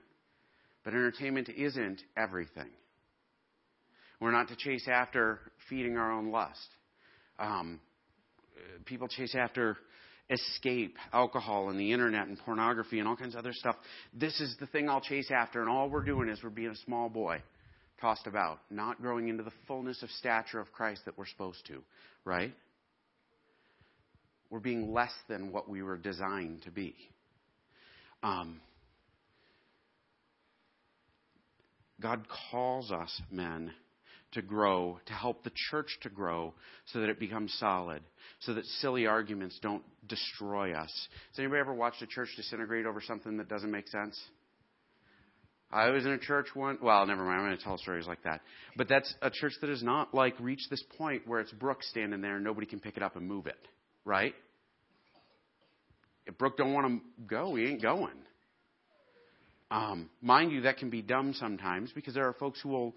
But 0.83 0.93
entertainment 0.93 1.49
isn't 1.49 2.01
everything. 2.17 2.69
We're 4.19 4.31
not 4.31 4.47
to 4.49 4.55
chase 4.55 4.87
after 4.89 5.39
feeding 5.69 5.97
our 5.97 6.11
own 6.11 6.31
lust. 6.31 6.67
Um, 7.39 7.79
people 8.85 9.07
chase 9.07 9.35
after 9.35 9.77
escape 10.29 10.97
alcohol 11.11 11.69
and 11.69 11.79
the 11.79 11.91
internet 11.91 12.27
and 12.27 12.37
pornography 12.39 12.99
and 12.99 13.07
all 13.07 13.15
kinds 13.15 13.35
of 13.35 13.39
other 13.39 13.53
stuff. 13.53 13.75
This 14.13 14.39
is 14.39 14.55
the 14.59 14.67
thing 14.67 14.89
I'll 14.89 15.01
chase 15.01 15.29
after, 15.31 15.61
and 15.61 15.69
all 15.69 15.89
we're 15.89 16.03
doing 16.03 16.29
is 16.29 16.39
we're 16.43 16.49
being 16.49 16.71
a 16.71 16.75
small 16.85 17.09
boy 17.09 17.41
tossed 17.99 18.27
about, 18.27 18.59
not 18.69 19.01
growing 19.01 19.29
into 19.29 19.43
the 19.43 19.51
fullness 19.67 20.01
of 20.03 20.09
stature 20.11 20.59
of 20.59 20.71
Christ 20.71 21.01
that 21.05 21.17
we're 21.17 21.27
supposed 21.27 21.65
to, 21.67 21.81
right? 22.25 22.53
We're 24.49 24.59
being 24.59 24.93
less 24.93 25.13
than 25.27 25.51
what 25.51 25.69
we 25.69 25.81
were 25.81 25.97
designed 25.97 26.63
to 26.63 26.71
be. 26.71 26.95
Um, 28.21 28.59
God 32.01 32.25
calls 32.51 32.91
us, 32.91 33.21
men, 33.31 33.71
to 34.33 34.41
grow, 34.41 34.99
to 35.05 35.13
help 35.13 35.43
the 35.43 35.51
church 35.71 35.97
to 36.01 36.09
grow 36.09 36.53
so 36.85 36.99
that 36.99 37.09
it 37.09 37.19
becomes 37.19 37.53
solid, 37.59 38.01
so 38.39 38.53
that 38.53 38.65
silly 38.65 39.07
arguments 39.07 39.57
don't 39.61 39.83
destroy 40.07 40.73
us. 40.73 40.91
Has 41.31 41.39
anybody 41.39 41.59
ever 41.59 41.73
watched 41.73 42.01
a 42.01 42.07
church 42.07 42.29
disintegrate 42.35 42.85
over 42.85 43.01
something 43.01 43.37
that 43.37 43.49
doesn't 43.49 43.71
make 43.71 43.87
sense? 43.87 44.19
I 45.71 45.89
was 45.89 46.05
in 46.05 46.11
a 46.11 46.19
church 46.19 46.47
one. 46.53 46.77
Well, 46.83 47.05
never 47.07 47.23
mind. 47.23 47.39
I'm 47.39 47.47
going 47.47 47.57
to 47.57 47.63
tell 47.63 47.79
stories 47.79 48.05
like 48.05 48.23
that. 48.23 48.41
But 48.77 48.87
that's 48.87 49.11
a 49.23 49.31
church 49.31 49.53
that 49.61 49.71
has 49.71 49.81
not 49.81 50.13
like 50.13 50.35
reached 50.39 50.69
this 50.69 50.83
point 50.97 51.27
where 51.27 51.39
it's 51.39 51.51
Brooke 51.51 51.81
standing 51.81 52.21
there 52.21 52.35
and 52.35 52.43
nobody 52.43 52.67
can 52.67 52.79
pick 52.79 52.95
it 52.95 53.01
up 53.01 53.15
and 53.15 53.27
move 53.27 53.47
it, 53.47 53.57
right? 54.05 54.35
If 56.27 56.37
Brooke 56.37 56.57
don't 56.57 56.73
want 56.73 56.87
to 56.87 57.01
go, 57.25 57.55
he 57.55 57.65
ain't 57.65 57.81
going. 57.81 58.13
Um, 59.71 60.11
mind 60.21 60.51
you, 60.51 60.61
that 60.61 60.77
can 60.77 60.91
be 60.91 61.01
dumb 61.01 61.33
sometimes 61.33 61.91
because 61.93 62.13
there 62.13 62.27
are 62.27 62.33
folks 62.33 62.61
who 62.61 62.69
will 62.69 62.95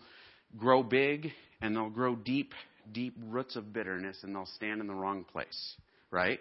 grow 0.57 0.83
big 0.83 1.31
and 1.61 1.75
they'll 1.75 1.91
grow 1.91 2.17
deep, 2.17 2.53
deep 2.93 3.17
roots 3.29 3.57
of 3.57 3.73
bitterness 3.73 4.19
and 4.23 4.35
they'll 4.35 4.47
stand 4.57 4.81
in 4.81 4.87
the 4.87 4.95
wrong 4.95 5.25
place, 5.25 5.77
right? 6.11 6.41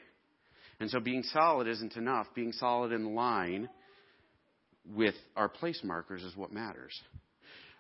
And 0.79 0.89
so 0.89 0.99
being 0.99 1.23
solid 1.23 1.67
isn't 1.67 1.95
enough. 1.95 2.27
Being 2.35 2.51
solid 2.51 2.91
in 2.91 3.15
line 3.15 3.69
with 4.93 5.15
our 5.35 5.49
place 5.49 5.81
markers 5.83 6.23
is 6.23 6.35
what 6.35 6.51
matters. 6.51 6.99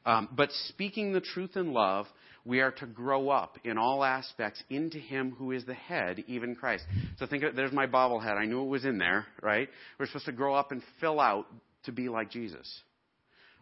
Um, 0.05 0.29
but 0.35 0.49
speaking 0.69 1.13
the 1.13 1.21
truth 1.21 1.55
in 1.55 1.73
love, 1.73 2.05
we 2.45 2.61
are 2.61 2.71
to 2.71 2.85
grow 2.85 3.29
up 3.29 3.57
in 3.63 3.77
all 3.77 4.03
aspects 4.03 4.63
into 4.69 4.99
Him 4.99 5.35
who 5.37 5.51
is 5.51 5.65
the 5.65 5.73
head, 5.73 6.23
even 6.27 6.55
Christ. 6.55 6.83
So 7.17 7.25
think 7.25 7.43
of, 7.43 7.55
there's 7.55 7.71
my 7.71 7.87
bobblehead. 7.87 8.37
I 8.37 8.45
knew 8.45 8.61
it 8.61 8.67
was 8.67 8.85
in 8.85 8.99
there, 8.99 9.25
right? 9.41 9.67
We're 9.99 10.05
supposed 10.05 10.25
to 10.25 10.31
grow 10.31 10.53
up 10.53 10.71
and 10.71 10.81
fill 11.01 11.19
out 11.19 11.47
to 11.85 11.91
be 11.91 12.07
like 12.07 12.29
Jesus. 12.29 12.81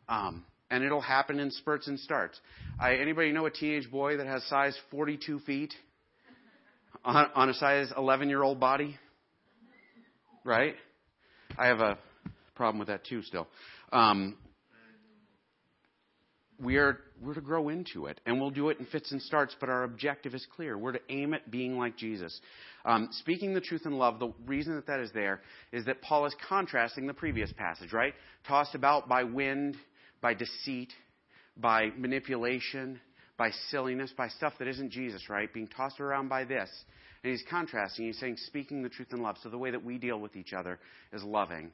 Um, 0.10 0.43
and 0.73 0.83
it'll 0.83 1.01
happen 1.01 1.39
in 1.39 1.51
spurts 1.51 1.88
and 1.88 1.99
starts. 1.99 2.39
I, 2.79 2.95
anybody 2.95 3.31
know 3.31 3.45
a 3.45 3.51
teenage 3.51 3.91
boy 3.91 4.17
that 4.17 4.25
has 4.25 4.43
size 4.45 4.75
42 4.89 5.39
feet 5.41 5.71
on, 7.05 7.27
on 7.36 7.49
a 7.49 7.53
size 7.53 7.93
11 7.95 8.27
year 8.27 8.41
old 8.41 8.59
body? 8.59 8.97
Right? 10.43 10.73
I 11.59 11.67
have 11.67 11.79
a 11.79 11.99
problem 12.55 12.79
with 12.79 12.88
that 12.88 13.05
too 13.05 13.21
still. 13.21 13.47
Um, 13.91 14.36
we 16.59 16.77
are 16.77 16.97
we're 17.21 17.36
to 17.36 17.41
grow 17.41 17.69
into 17.69 18.07
it, 18.07 18.19
and 18.25 18.41
we'll 18.41 18.49
do 18.49 18.69
it 18.69 18.79
in 18.79 18.86
fits 18.88 19.12
and 19.12 19.21
starts. 19.21 19.55
But 19.59 19.69
our 19.69 19.83
objective 19.83 20.33
is 20.33 20.45
clear: 20.55 20.75
we're 20.75 20.93
to 20.93 21.01
aim 21.09 21.36
at 21.36 21.51
being 21.51 21.77
like 21.77 21.97
Jesus. 21.97 22.39
Um, 22.83 23.09
speaking 23.12 23.53
the 23.53 23.62
truth 23.62 23.83
in 23.86 23.93
love. 23.93 24.19
The 24.19 24.33
reason 24.45 24.75
that 24.75 24.88
that 24.88 24.99
is 24.99 25.12
there 25.13 25.41
is 25.71 25.86
that 25.86 26.01
Paul 26.01 26.25
is 26.25 26.36
contrasting 26.49 27.05
the 27.05 27.13
previous 27.13 27.51
passage, 27.53 27.93
right? 27.93 28.13
Tossed 28.47 28.75
about 28.75 29.07
by 29.07 29.23
wind 29.23 29.77
by 30.23 30.33
deceit, 30.33 30.91
by 31.57 31.91
manipulation, 31.97 32.99
by 33.38 33.51
silliness, 33.69 34.12
by 34.17 34.29
stuff 34.29 34.53
that 34.57 34.67
isn't 34.69 34.89
Jesus, 34.89 35.29
right? 35.29 35.53
Being 35.53 35.67
tossed 35.67 35.99
around 35.99 36.29
by 36.29 36.45
this. 36.45 36.69
And 37.23 37.31
he's 37.31 37.43
contrasting. 37.49 38.07
He's 38.07 38.19
saying, 38.19 38.38
speaking 38.38 38.81
the 38.81 38.89
truth 38.89 39.09
in 39.12 39.21
love. 39.21 39.36
So 39.43 39.49
the 39.49 39.57
way 39.57 39.69
that 39.71 39.83
we 39.83 39.97
deal 39.97 40.19
with 40.19 40.36
each 40.36 40.53
other 40.53 40.79
is 41.12 41.21
loving, 41.23 41.71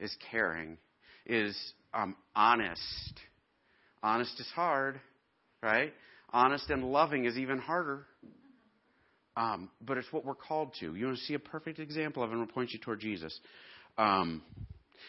is 0.00 0.16
caring, 0.30 0.78
is 1.26 1.56
um, 1.92 2.14
honest. 2.34 3.20
Honest 4.02 4.38
is 4.40 4.48
hard, 4.54 5.00
right? 5.60 5.92
Honest 6.32 6.70
and 6.70 6.84
loving 6.84 7.24
is 7.24 7.36
even 7.36 7.58
harder. 7.58 8.06
Um, 9.36 9.70
but 9.80 9.98
it's 9.98 10.12
what 10.12 10.24
we're 10.24 10.34
called 10.34 10.74
to. 10.80 10.94
You 10.94 11.06
want 11.06 11.18
to 11.18 11.24
see 11.24 11.34
a 11.34 11.38
perfect 11.40 11.80
example 11.80 12.22
of 12.22 12.30
it, 12.30 12.32
and 12.32 12.40
we'll 12.40 12.52
point 12.52 12.72
you 12.72 12.78
toward 12.78 13.00
Jesus. 13.00 13.38
Um, 13.96 14.42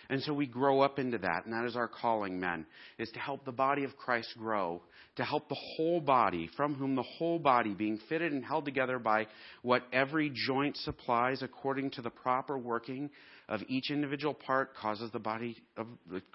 and 0.10 0.22
so 0.24 0.34
we 0.34 0.48
grow 0.48 0.82
up 0.82 1.00
into 1.00 1.18
that, 1.20 1.46
and 1.46 1.54
that 1.54 1.66
is 1.66 1.76
our 1.76 1.88
calling, 1.88 2.40
men, 2.40 2.66
is 2.98 3.10
to 3.12 3.20
help 3.20 3.46
the 3.46 3.52
body 3.52 3.84
of 3.84 3.96
Christ 3.98 4.30
grow, 4.38 4.82
to 5.16 5.24
help 5.24 5.50
the 5.50 5.58
whole 5.76 6.02
body, 6.02 6.50
from 6.56 6.76
whom 6.76 6.96
the 6.96 7.04
whole 7.04 7.40
body, 7.40 7.74
being 7.74 8.00
fitted 8.10 8.32
and 8.32 8.44
held 8.44 8.66
together 8.66 9.00
by 9.00 9.28
what 9.62 9.84
every 9.92 10.32
joint 10.34 10.78
supplies 10.78 11.42
according 11.42 11.92
to 11.92 12.02
the 12.02 12.10
proper 12.10 12.58
working 12.58 13.10
of 13.48 13.62
each 13.68 13.90
individual 13.90 14.34
part, 14.34 14.76
causes 14.76 15.12
the 15.12 15.20
body 15.20 15.58
of, 15.76 15.88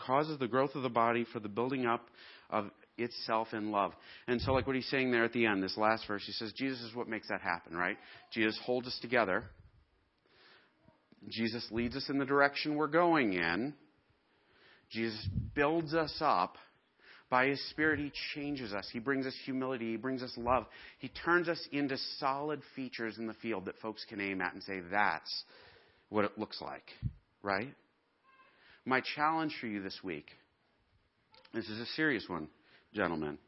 causes 0.04 0.38
the 0.38 0.48
growth 0.48 0.74
of 0.74 0.82
the 0.82 0.88
body 0.88 1.24
for 1.32 1.40
the 1.40 1.48
building 1.48 1.86
up 1.86 2.08
of 2.50 2.70
itself 2.98 3.48
in 3.52 3.70
love. 3.70 3.92
And 4.26 4.40
so, 4.40 4.52
like 4.52 4.66
what 4.66 4.76
he's 4.76 4.88
saying 4.88 5.10
there 5.10 5.24
at 5.24 5.33
the 5.33 5.46
end, 5.46 5.62
this 5.62 5.76
last 5.76 6.06
verse, 6.06 6.22
he 6.26 6.33
says, 6.33 6.52
Jesus 6.52 6.81
is 6.81 6.94
what 6.94 7.08
makes 7.08 7.29
that 7.29 7.40
happen, 7.40 7.76
right? 7.76 7.96
Jesus 8.33 8.58
holds 8.64 8.87
us 8.87 8.98
together 9.00 9.44
Jesus 11.29 11.66
leads 11.70 11.96
us 11.96 12.08
in 12.08 12.18
the 12.18 12.25
direction 12.25 12.77
we're 12.77 12.87
going 12.87 13.35
in. 13.35 13.75
Jesus 14.90 15.27
builds 15.54 15.94
us 15.94 16.14
up. 16.20 16.56
By 17.31 17.46
His 17.46 17.70
Spirit, 17.70 17.98
He 17.98 18.12
changes 18.35 18.72
us. 18.72 18.88
He 18.92 18.98
brings 18.98 19.27
us 19.27 19.35
humility. 19.44 19.92
He 19.92 19.96
brings 19.96 20.22
us 20.22 20.33
love. 20.37 20.66
He 20.98 21.08
turns 21.08 21.48
us 21.48 21.60
into 21.72 21.96
solid 22.18 22.60
features 22.77 23.18
in 23.18 23.27
the 23.27 23.35
field 23.35 23.64
that 23.64 23.79
folks 23.79 24.04
can 24.08 24.20
aim 24.20 24.40
at 24.40 24.54
and 24.54 24.62
say, 24.62 24.81
that's 24.90 25.44
what 26.10 26.25
it 26.25 26.38
looks 26.38 26.60
like. 26.60 26.85
Right? 27.42 27.75
My 28.85 29.02
challenge 29.16 29.56
for 29.60 29.66
you 29.66 29.83
this 29.83 29.98
week 30.04 30.27
this 31.54 31.68
is 31.68 31.79
a 31.79 31.87
serious 31.94 32.29
one, 32.29 32.48
gentlemen. 32.92 33.38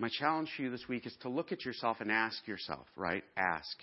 My 0.00 0.08
challenge 0.08 0.48
to 0.56 0.62
you 0.62 0.70
this 0.70 0.88
week 0.88 1.06
is 1.06 1.14
to 1.20 1.28
look 1.28 1.52
at 1.52 1.62
yourself 1.62 1.98
and 2.00 2.10
ask 2.10 2.48
yourself, 2.48 2.86
right? 2.96 3.22
Ask. 3.36 3.76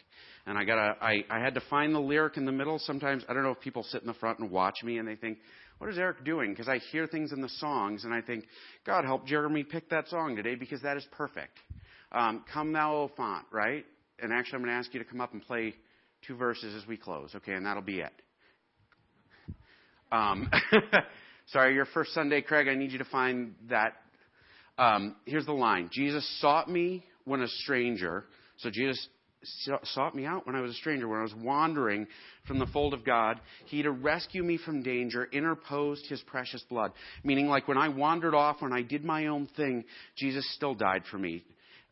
And 0.47 0.57
I 0.57 0.63
gotta, 0.63 0.95
I, 0.99 1.24
I 1.30 1.39
had 1.39 1.53
to 1.53 1.61
find 1.70 1.93
the 1.93 1.99
lyric 1.99 2.38
in 2.38 2.45
the 2.45 2.51
middle. 2.51 2.80
Sometimes, 2.80 3.24
I 3.30 3.36
don't 3.36 3.43
know 3.43 3.51
if 3.51 3.59
people 3.59 3.84
sit 3.84 4.01
in 4.01 4.07
the 4.07 4.15
front 4.15 4.39
and 4.39 4.49
watch 4.49 4.78
me 4.84 4.97
and 4.97 5.07
they 5.07 5.15
think, 5.15 5.38
what 5.78 5.91
is 5.91 5.99
Eric 5.99 6.26
doing? 6.26 6.49
Because 6.49 6.68
I 6.68 6.80
hear 6.91 7.05
things 7.05 7.34
in 7.34 7.41
the 7.41 7.49
songs 7.59 8.03
and 8.03 8.15
I 8.15 8.22
think, 8.22 8.45
God 8.84 9.05
help 9.05 9.28
Jeremy 9.28 9.63
pick 9.63 9.91
that 9.91 10.07
song 10.07 10.36
today 10.36 10.55
because 10.55 10.82
that 10.82 10.97
is 10.97 11.05
perfect. 11.11 11.55
Um, 12.11 12.43
come 12.51 12.74
thou, 12.74 12.95
O 12.95 13.11
fount, 13.15 13.45
right? 13.51 13.86
And 14.20 14.34
actually, 14.34 14.55
I'm 14.55 14.63
going 14.63 14.74
to 14.74 14.80
ask 14.80 14.91
you 14.95 14.99
to 14.99 15.05
come 15.05 15.22
up 15.22 15.34
and 15.34 15.41
play 15.43 15.76
two 16.26 16.36
verses 16.36 16.74
as 16.74 16.88
we 16.88 16.97
close, 16.97 17.36
okay? 17.36 17.53
And 17.53 17.63
that'll 17.63 17.84
be 17.84 17.99
it. 17.99 18.13
Um, 20.11 20.49
sorry, 21.45 21.76
your 21.76 21.86
first 21.86 22.11
Sunday, 22.15 22.41
Craig. 22.41 22.68
I 22.68 22.74
need 22.74 22.91
you 22.91 22.97
to 22.97 23.05
find 23.05 23.53
that 23.70 23.93
um, 24.78 25.15
here's 25.25 25.45
the 25.45 25.53
line 25.53 25.89
Jesus 25.91 26.28
sought 26.39 26.69
me 26.69 27.03
when 27.25 27.41
a 27.41 27.47
stranger. 27.47 28.25
So 28.57 28.69
Jesus 28.69 29.07
sought 29.84 30.15
me 30.15 30.25
out 30.25 30.45
when 30.45 30.55
I 30.55 30.61
was 30.61 30.71
a 30.71 30.75
stranger, 30.75 31.07
when 31.07 31.19
I 31.19 31.23
was 31.23 31.36
wandering 31.36 32.07
from 32.47 32.59
the 32.59 32.65
fold 32.67 32.93
of 32.93 33.05
God. 33.05 33.39
He 33.65 33.84
to 33.84 33.91
rescue 33.91 34.43
me 34.43 34.57
from 34.57 34.84
danger 34.84 35.28
interposed 35.32 36.05
his 36.07 36.21
precious 36.21 36.63
blood. 36.69 36.91
Meaning, 37.23 37.47
like 37.47 37.67
when 37.67 37.78
I 37.78 37.89
wandered 37.89 38.34
off, 38.34 38.61
when 38.61 38.73
I 38.73 38.82
did 38.82 39.03
my 39.03 39.28
own 39.28 39.47
thing, 39.55 39.86
Jesus 40.15 40.47
still 40.55 40.73
died 40.73 41.03
for 41.09 41.17
me. 41.17 41.43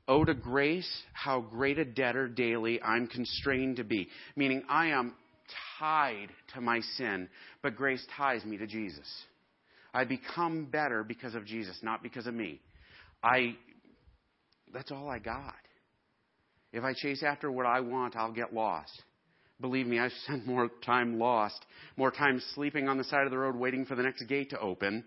Oh, 0.07 0.23
to 0.23 0.35
grace, 0.35 0.89
how 1.13 1.41
great 1.41 1.79
a 1.79 1.85
debtor 1.85 2.27
daily 2.27 2.81
I'm 2.81 3.07
constrained 3.07 3.77
to 3.77 3.83
be. 3.83 4.07
Meaning, 4.35 4.63
I 4.69 4.87
am 4.87 5.15
tied 5.79 6.29
to 6.53 6.61
my 6.61 6.79
sin, 6.97 7.27
but 7.61 7.75
grace 7.75 8.05
ties 8.15 8.45
me 8.45 8.57
to 8.57 8.67
Jesus. 8.67 9.07
I 9.93 10.03
become 10.03 10.65
better 10.65 11.03
because 11.03 11.35
of 11.35 11.45
Jesus, 11.45 11.79
not 11.81 12.03
because 12.03 12.27
of 12.27 12.33
me. 12.33 12.59
I, 13.25 13.55
that's 14.71 14.91
all 14.91 15.09
I 15.09 15.17
got. 15.17 15.55
If 16.71 16.83
I 16.83 16.93
chase 16.93 17.23
after 17.23 17.51
what 17.51 17.65
I 17.65 17.79
want, 17.79 18.15
I'll 18.15 18.31
get 18.31 18.53
lost. 18.53 19.01
Believe 19.59 19.87
me, 19.87 19.97
I've 19.99 20.11
spent 20.25 20.45
more 20.45 20.69
time 20.85 21.17
lost, 21.17 21.65
more 21.97 22.11
time 22.11 22.41
sleeping 22.53 22.87
on 22.87 22.97
the 22.97 23.03
side 23.03 23.25
of 23.25 23.31
the 23.31 23.37
road 23.37 23.55
waiting 23.55 23.85
for 23.85 23.95
the 23.95 24.03
next 24.03 24.23
gate 24.25 24.51
to 24.51 24.59
open, 24.59 25.03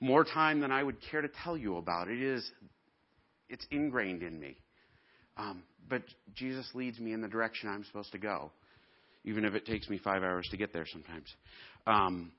more 0.00 0.24
time 0.24 0.60
than 0.60 0.72
I 0.72 0.82
would 0.82 0.96
care 1.10 1.20
to 1.20 1.28
tell 1.44 1.56
you 1.56 1.76
about. 1.76 2.08
It 2.08 2.22
is, 2.22 2.50
it's 3.50 3.66
ingrained 3.70 4.22
in 4.22 4.40
me. 4.40 4.56
Um, 5.36 5.62
but 5.88 6.02
Jesus 6.34 6.66
leads 6.74 6.98
me 6.98 7.12
in 7.12 7.20
the 7.20 7.28
direction 7.28 7.68
I'm 7.68 7.84
supposed 7.84 8.12
to 8.12 8.18
go, 8.18 8.52
even 9.24 9.44
if 9.44 9.54
it 9.54 9.66
takes 9.66 9.88
me 9.90 9.98
five 9.98 10.22
hours 10.22 10.48
to 10.50 10.56
get 10.56 10.72
there 10.72 10.86
sometimes. 10.90 11.26
Um, 11.86 12.32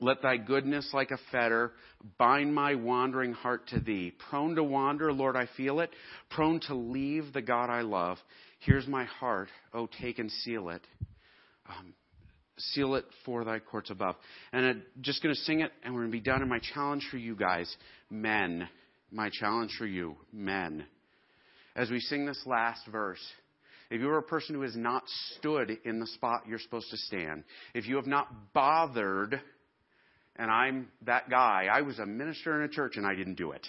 let 0.00 0.22
thy 0.22 0.36
goodness 0.36 0.90
like 0.92 1.10
a 1.10 1.18
fetter 1.30 1.72
bind 2.18 2.54
my 2.54 2.74
wandering 2.74 3.32
heart 3.32 3.68
to 3.68 3.80
thee. 3.80 4.12
Prone 4.30 4.54
to 4.56 4.64
wander, 4.64 5.12
Lord, 5.12 5.36
I 5.36 5.48
feel 5.56 5.80
it. 5.80 5.90
Prone 6.30 6.60
to 6.68 6.74
leave 6.74 7.32
the 7.32 7.42
God 7.42 7.70
I 7.70 7.82
love. 7.82 8.18
Here's 8.60 8.86
my 8.86 9.04
heart. 9.04 9.48
Oh, 9.72 9.88
take 10.00 10.18
and 10.18 10.30
seal 10.30 10.70
it. 10.70 10.82
Um, 11.68 11.94
seal 12.58 12.94
it 12.94 13.04
for 13.24 13.44
thy 13.44 13.58
courts 13.58 13.90
above. 13.90 14.16
And 14.52 14.66
I'm 14.66 14.82
just 15.00 15.22
going 15.22 15.34
to 15.34 15.40
sing 15.42 15.60
it, 15.60 15.72
and 15.82 15.94
we're 15.94 16.00
going 16.00 16.12
to 16.12 16.18
be 16.18 16.20
done. 16.20 16.40
And 16.40 16.50
my 16.50 16.60
challenge 16.74 17.06
for 17.10 17.16
you 17.16 17.36
guys, 17.36 17.74
men, 18.10 18.68
my 19.10 19.30
challenge 19.30 19.74
for 19.78 19.86
you, 19.86 20.16
men, 20.32 20.84
as 21.76 21.90
we 21.90 22.00
sing 22.00 22.26
this 22.26 22.42
last 22.46 22.86
verse, 22.90 23.20
if 23.90 24.00
you 24.00 24.08
are 24.08 24.18
a 24.18 24.22
person 24.22 24.54
who 24.54 24.62
has 24.62 24.76
not 24.76 25.02
stood 25.36 25.78
in 25.84 25.98
the 25.98 26.06
spot 26.06 26.42
you're 26.46 26.58
supposed 26.58 26.90
to 26.90 26.96
stand, 26.96 27.44
if 27.74 27.86
you 27.86 27.96
have 27.96 28.06
not 28.06 28.52
bothered 28.52 29.40
and 30.40 30.50
I'm 30.50 30.88
that 31.04 31.28
guy. 31.28 31.68
I 31.70 31.82
was 31.82 31.98
a 31.98 32.06
minister 32.06 32.56
in 32.56 32.62
a 32.62 32.72
church 32.72 32.96
and 32.96 33.06
I 33.06 33.14
didn't 33.14 33.34
do 33.34 33.52
it. 33.52 33.66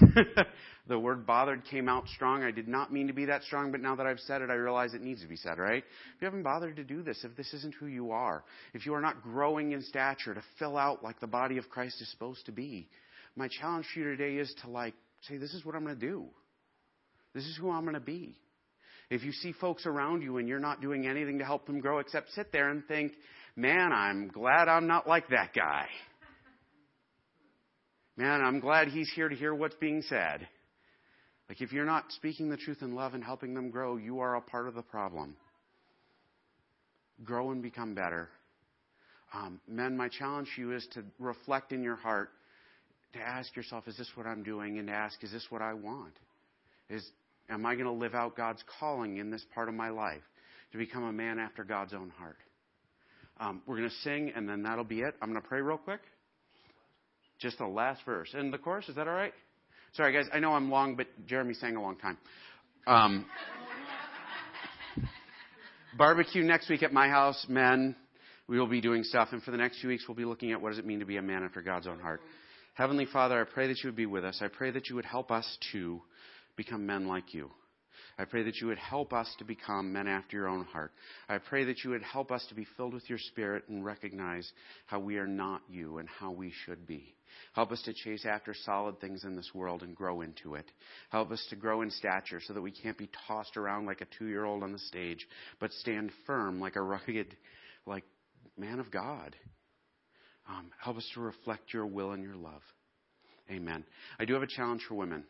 the 0.88 0.98
word 0.98 1.26
bothered 1.26 1.64
came 1.66 1.90
out 1.90 2.08
strong. 2.08 2.42
I 2.42 2.52
did 2.52 2.68
not 2.68 2.90
mean 2.90 3.08
to 3.08 3.12
be 3.12 3.26
that 3.26 3.42
strong, 3.42 3.70
but 3.70 3.82
now 3.82 3.96
that 3.96 4.06
I've 4.06 4.20
said 4.20 4.40
it, 4.40 4.48
I 4.48 4.54
realize 4.54 4.94
it 4.94 5.02
needs 5.02 5.20
to 5.20 5.28
be 5.28 5.36
said, 5.36 5.58
right? 5.58 5.84
If 5.84 6.22
you 6.22 6.24
haven't 6.24 6.42
bothered 6.42 6.76
to 6.76 6.84
do 6.84 7.02
this, 7.02 7.22
if 7.22 7.36
this 7.36 7.52
isn't 7.52 7.74
who 7.74 7.86
you 7.86 8.12
are, 8.12 8.44
if 8.72 8.86
you 8.86 8.94
are 8.94 9.00
not 9.02 9.22
growing 9.22 9.72
in 9.72 9.82
stature 9.82 10.32
to 10.32 10.42
fill 10.58 10.78
out 10.78 11.04
like 11.04 11.20
the 11.20 11.26
body 11.26 11.58
of 11.58 11.68
Christ 11.68 12.00
is 12.00 12.10
supposed 12.10 12.46
to 12.46 12.52
be, 12.52 12.88
my 13.36 13.48
challenge 13.48 13.84
for 13.92 14.00
you 14.00 14.16
today 14.16 14.36
is 14.36 14.54
to 14.62 14.70
like 14.70 14.94
say, 15.28 15.36
this 15.36 15.52
is 15.52 15.66
what 15.66 15.74
I'm 15.74 15.84
going 15.84 15.98
to 15.98 16.06
do. 16.06 16.28
This 17.34 17.44
is 17.44 17.58
who 17.60 17.70
I'm 17.70 17.82
going 17.82 17.94
to 17.94 18.00
be. 18.00 18.38
If 19.10 19.24
you 19.24 19.32
see 19.32 19.52
folks 19.52 19.86
around 19.86 20.22
you 20.22 20.38
and 20.38 20.48
you're 20.48 20.60
not 20.60 20.80
doing 20.80 21.06
anything 21.06 21.38
to 21.40 21.44
help 21.44 21.66
them 21.66 21.80
grow 21.80 21.98
except 21.98 22.30
sit 22.32 22.52
there 22.52 22.70
and 22.70 22.86
think, 22.86 23.12
Man, 23.60 23.92
I'm 23.92 24.28
glad 24.28 24.68
I'm 24.68 24.86
not 24.86 25.06
like 25.06 25.28
that 25.28 25.52
guy. 25.54 25.84
Man, 28.16 28.40
I'm 28.40 28.58
glad 28.58 28.88
he's 28.88 29.12
here 29.14 29.28
to 29.28 29.36
hear 29.36 29.54
what's 29.54 29.74
being 29.74 30.00
said. 30.00 30.48
Like, 31.46 31.60
if 31.60 31.70
you're 31.70 31.84
not 31.84 32.04
speaking 32.08 32.48
the 32.48 32.56
truth 32.56 32.78
in 32.80 32.94
love 32.94 33.12
and 33.12 33.22
helping 33.22 33.52
them 33.52 33.68
grow, 33.68 33.98
you 33.98 34.20
are 34.20 34.36
a 34.36 34.40
part 34.40 34.66
of 34.66 34.74
the 34.74 34.82
problem. 34.82 35.36
Grow 37.22 37.50
and 37.50 37.62
become 37.62 37.94
better. 37.94 38.30
Um, 39.34 39.60
men, 39.68 39.94
my 39.94 40.08
challenge 40.08 40.48
to 40.56 40.62
you 40.62 40.72
is 40.72 40.88
to 40.94 41.04
reflect 41.18 41.72
in 41.72 41.82
your 41.82 41.96
heart, 41.96 42.30
to 43.12 43.18
ask 43.18 43.54
yourself, 43.54 43.86
is 43.88 43.96
this 43.98 44.08
what 44.14 44.26
I'm 44.26 44.42
doing? 44.42 44.78
And 44.78 44.88
to 44.88 44.94
ask, 44.94 45.22
is 45.22 45.32
this 45.32 45.44
what 45.50 45.60
I 45.60 45.74
want? 45.74 46.14
Is, 46.88 47.06
am 47.50 47.66
I 47.66 47.74
going 47.74 47.84
to 47.84 47.92
live 47.92 48.14
out 48.14 48.38
God's 48.38 48.64
calling 48.80 49.18
in 49.18 49.30
this 49.30 49.44
part 49.54 49.68
of 49.68 49.74
my 49.74 49.90
life 49.90 50.22
to 50.72 50.78
become 50.78 51.02
a 51.02 51.12
man 51.12 51.38
after 51.38 51.62
God's 51.62 51.92
own 51.92 52.08
heart? 52.16 52.38
Um, 53.40 53.62
we're 53.66 53.78
going 53.78 53.88
to 53.88 53.94
sing, 53.96 54.32
and 54.36 54.46
then 54.46 54.62
that'll 54.62 54.84
be 54.84 55.00
it. 55.00 55.14
I'm 55.22 55.30
going 55.30 55.40
to 55.40 55.48
pray 55.48 55.62
real 55.62 55.78
quick. 55.78 56.00
Just 57.40 57.56
the 57.56 57.66
last 57.66 58.02
verse. 58.04 58.28
And 58.34 58.52
the 58.52 58.58
chorus, 58.58 58.86
is 58.90 58.96
that 58.96 59.08
all 59.08 59.14
right? 59.14 59.32
Sorry, 59.94 60.12
guys. 60.12 60.26
I 60.32 60.40
know 60.40 60.52
I'm 60.52 60.70
long, 60.70 60.94
but 60.94 61.06
Jeremy 61.26 61.54
sang 61.54 61.76
a 61.76 61.82
long 61.82 61.96
time. 61.96 62.18
Um, 62.86 63.26
barbecue 65.96 66.42
next 66.42 66.68
week 66.68 66.82
at 66.82 66.92
my 66.92 67.08
house, 67.08 67.46
men. 67.48 67.96
We 68.46 68.58
will 68.58 68.66
be 68.66 68.82
doing 68.82 69.04
stuff, 69.04 69.28
and 69.32 69.42
for 69.42 69.52
the 69.52 69.56
next 69.56 69.80
few 69.80 69.88
weeks, 69.88 70.04
we'll 70.06 70.16
be 70.16 70.24
looking 70.26 70.52
at 70.52 70.60
what 70.60 70.70
does 70.70 70.78
it 70.78 70.84
mean 70.84 70.98
to 70.98 71.06
be 71.06 71.16
a 71.16 71.22
man 71.22 71.42
after 71.42 71.62
God's 71.62 71.86
own 71.86 71.98
heart. 71.98 72.20
Heavenly 72.74 73.06
Father, 73.06 73.40
I 73.40 73.44
pray 73.44 73.68
that 73.68 73.82
you 73.82 73.88
would 73.88 73.96
be 73.96 74.06
with 74.06 74.24
us. 74.24 74.40
I 74.42 74.48
pray 74.48 74.70
that 74.70 74.88
you 74.88 74.96
would 74.96 75.04
help 75.06 75.30
us 75.30 75.46
to 75.72 76.02
become 76.56 76.84
men 76.84 77.06
like 77.06 77.32
you. 77.32 77.50
I 78.20 78.26
pray 78.26 78.42
that 78.42 78.60
you 78.60 78.66
would 78.66 78.78
help 78.78 79.14
us 79.14 79.34
to 79.38 79.44
become 79.44 79.94
men 79.94 80.06
after 80.06 80.36
your 80.36 80.46
own 80.46 80.66
heart. 80.66 80.92
I 81.26 81.38
pray 81.38 81.64
that 81.64 81.82
you 81.82 81.90
would 81.90 82.02
help 82.02 82.30
us 82.30 82.44
to 82.50 82.54
be 82.54 82.66
filled 82.76 82.92
with 82.92 83.08
your 83.08 83.18
spirit 83.18 83.64
and 83.70 83.82
recognize 83.82 84.46
how 84.84 85.00
we 85.00 85.16
are 85.16 85.26
not 85.26 85.62
you 85.70 85.96
and 85.96 86.06
how 86.06 86.30
we 86.30 86.52
should 86.66 86.86
be. 86.86 87.14
Help 87.54 87.72
us 87.72 87.80
to 87.82 87.94
chase 87.94 88.26
after 88.26 88.52
solid 88.52 89.00
things 89.00 89.24
in 89.24 89.36
this 89.36 89.50
world 89.54 89.82
and 89.82 89.96
grow 89.96 90.20
into 90.20 90.54
it. 90.54 90.70
Help 91.08 91.30
us 91.30 91.42
to 91.48 91.56
grow 91.56 91.80
in 91.80 91.90
stature 91.90 92.42
so 92.46 92.52
that 92.52 92.60
we 92.60 92.70
can't 92.70 92.98
be 92.98 93.08
tossed 93.26 93.56
around 93.56 93.86
like 93.86 94.02
a 94.02 94.18
two 94.18 94.26
year 94.26 94.44
old 94.44 94.62
on 94.62 94.72
the 94.72 94.78
stage, 94.78 95.26
but 95.58 95.72
stand 95.72 96.10
firm 96.26 96.60
like 96.60 96.76
a 96.76 96.82
rugged, 96.82 97.34
like 97.86 98.04
man 98.58 98.80
of 98.80 98.90
God. 98.90 99.34
Um, 100.46 100.70
help 100.78 100.98
us 100.98 101.10
to 101.14 101.20
reflect 101.20 101.72
your 101.72 101.86
will 101.86 102.12
and 102.12 102.22
your 102.22 102.36
love. 102.36 102.62
Amen. 103.50 103.82
I 104.18 104.26
do 104.26 104.34
have 104.34 104.42
a 104.42 104.46
challenge 104.46 104.82
for 104.86 104.94
women. 104.94 105.24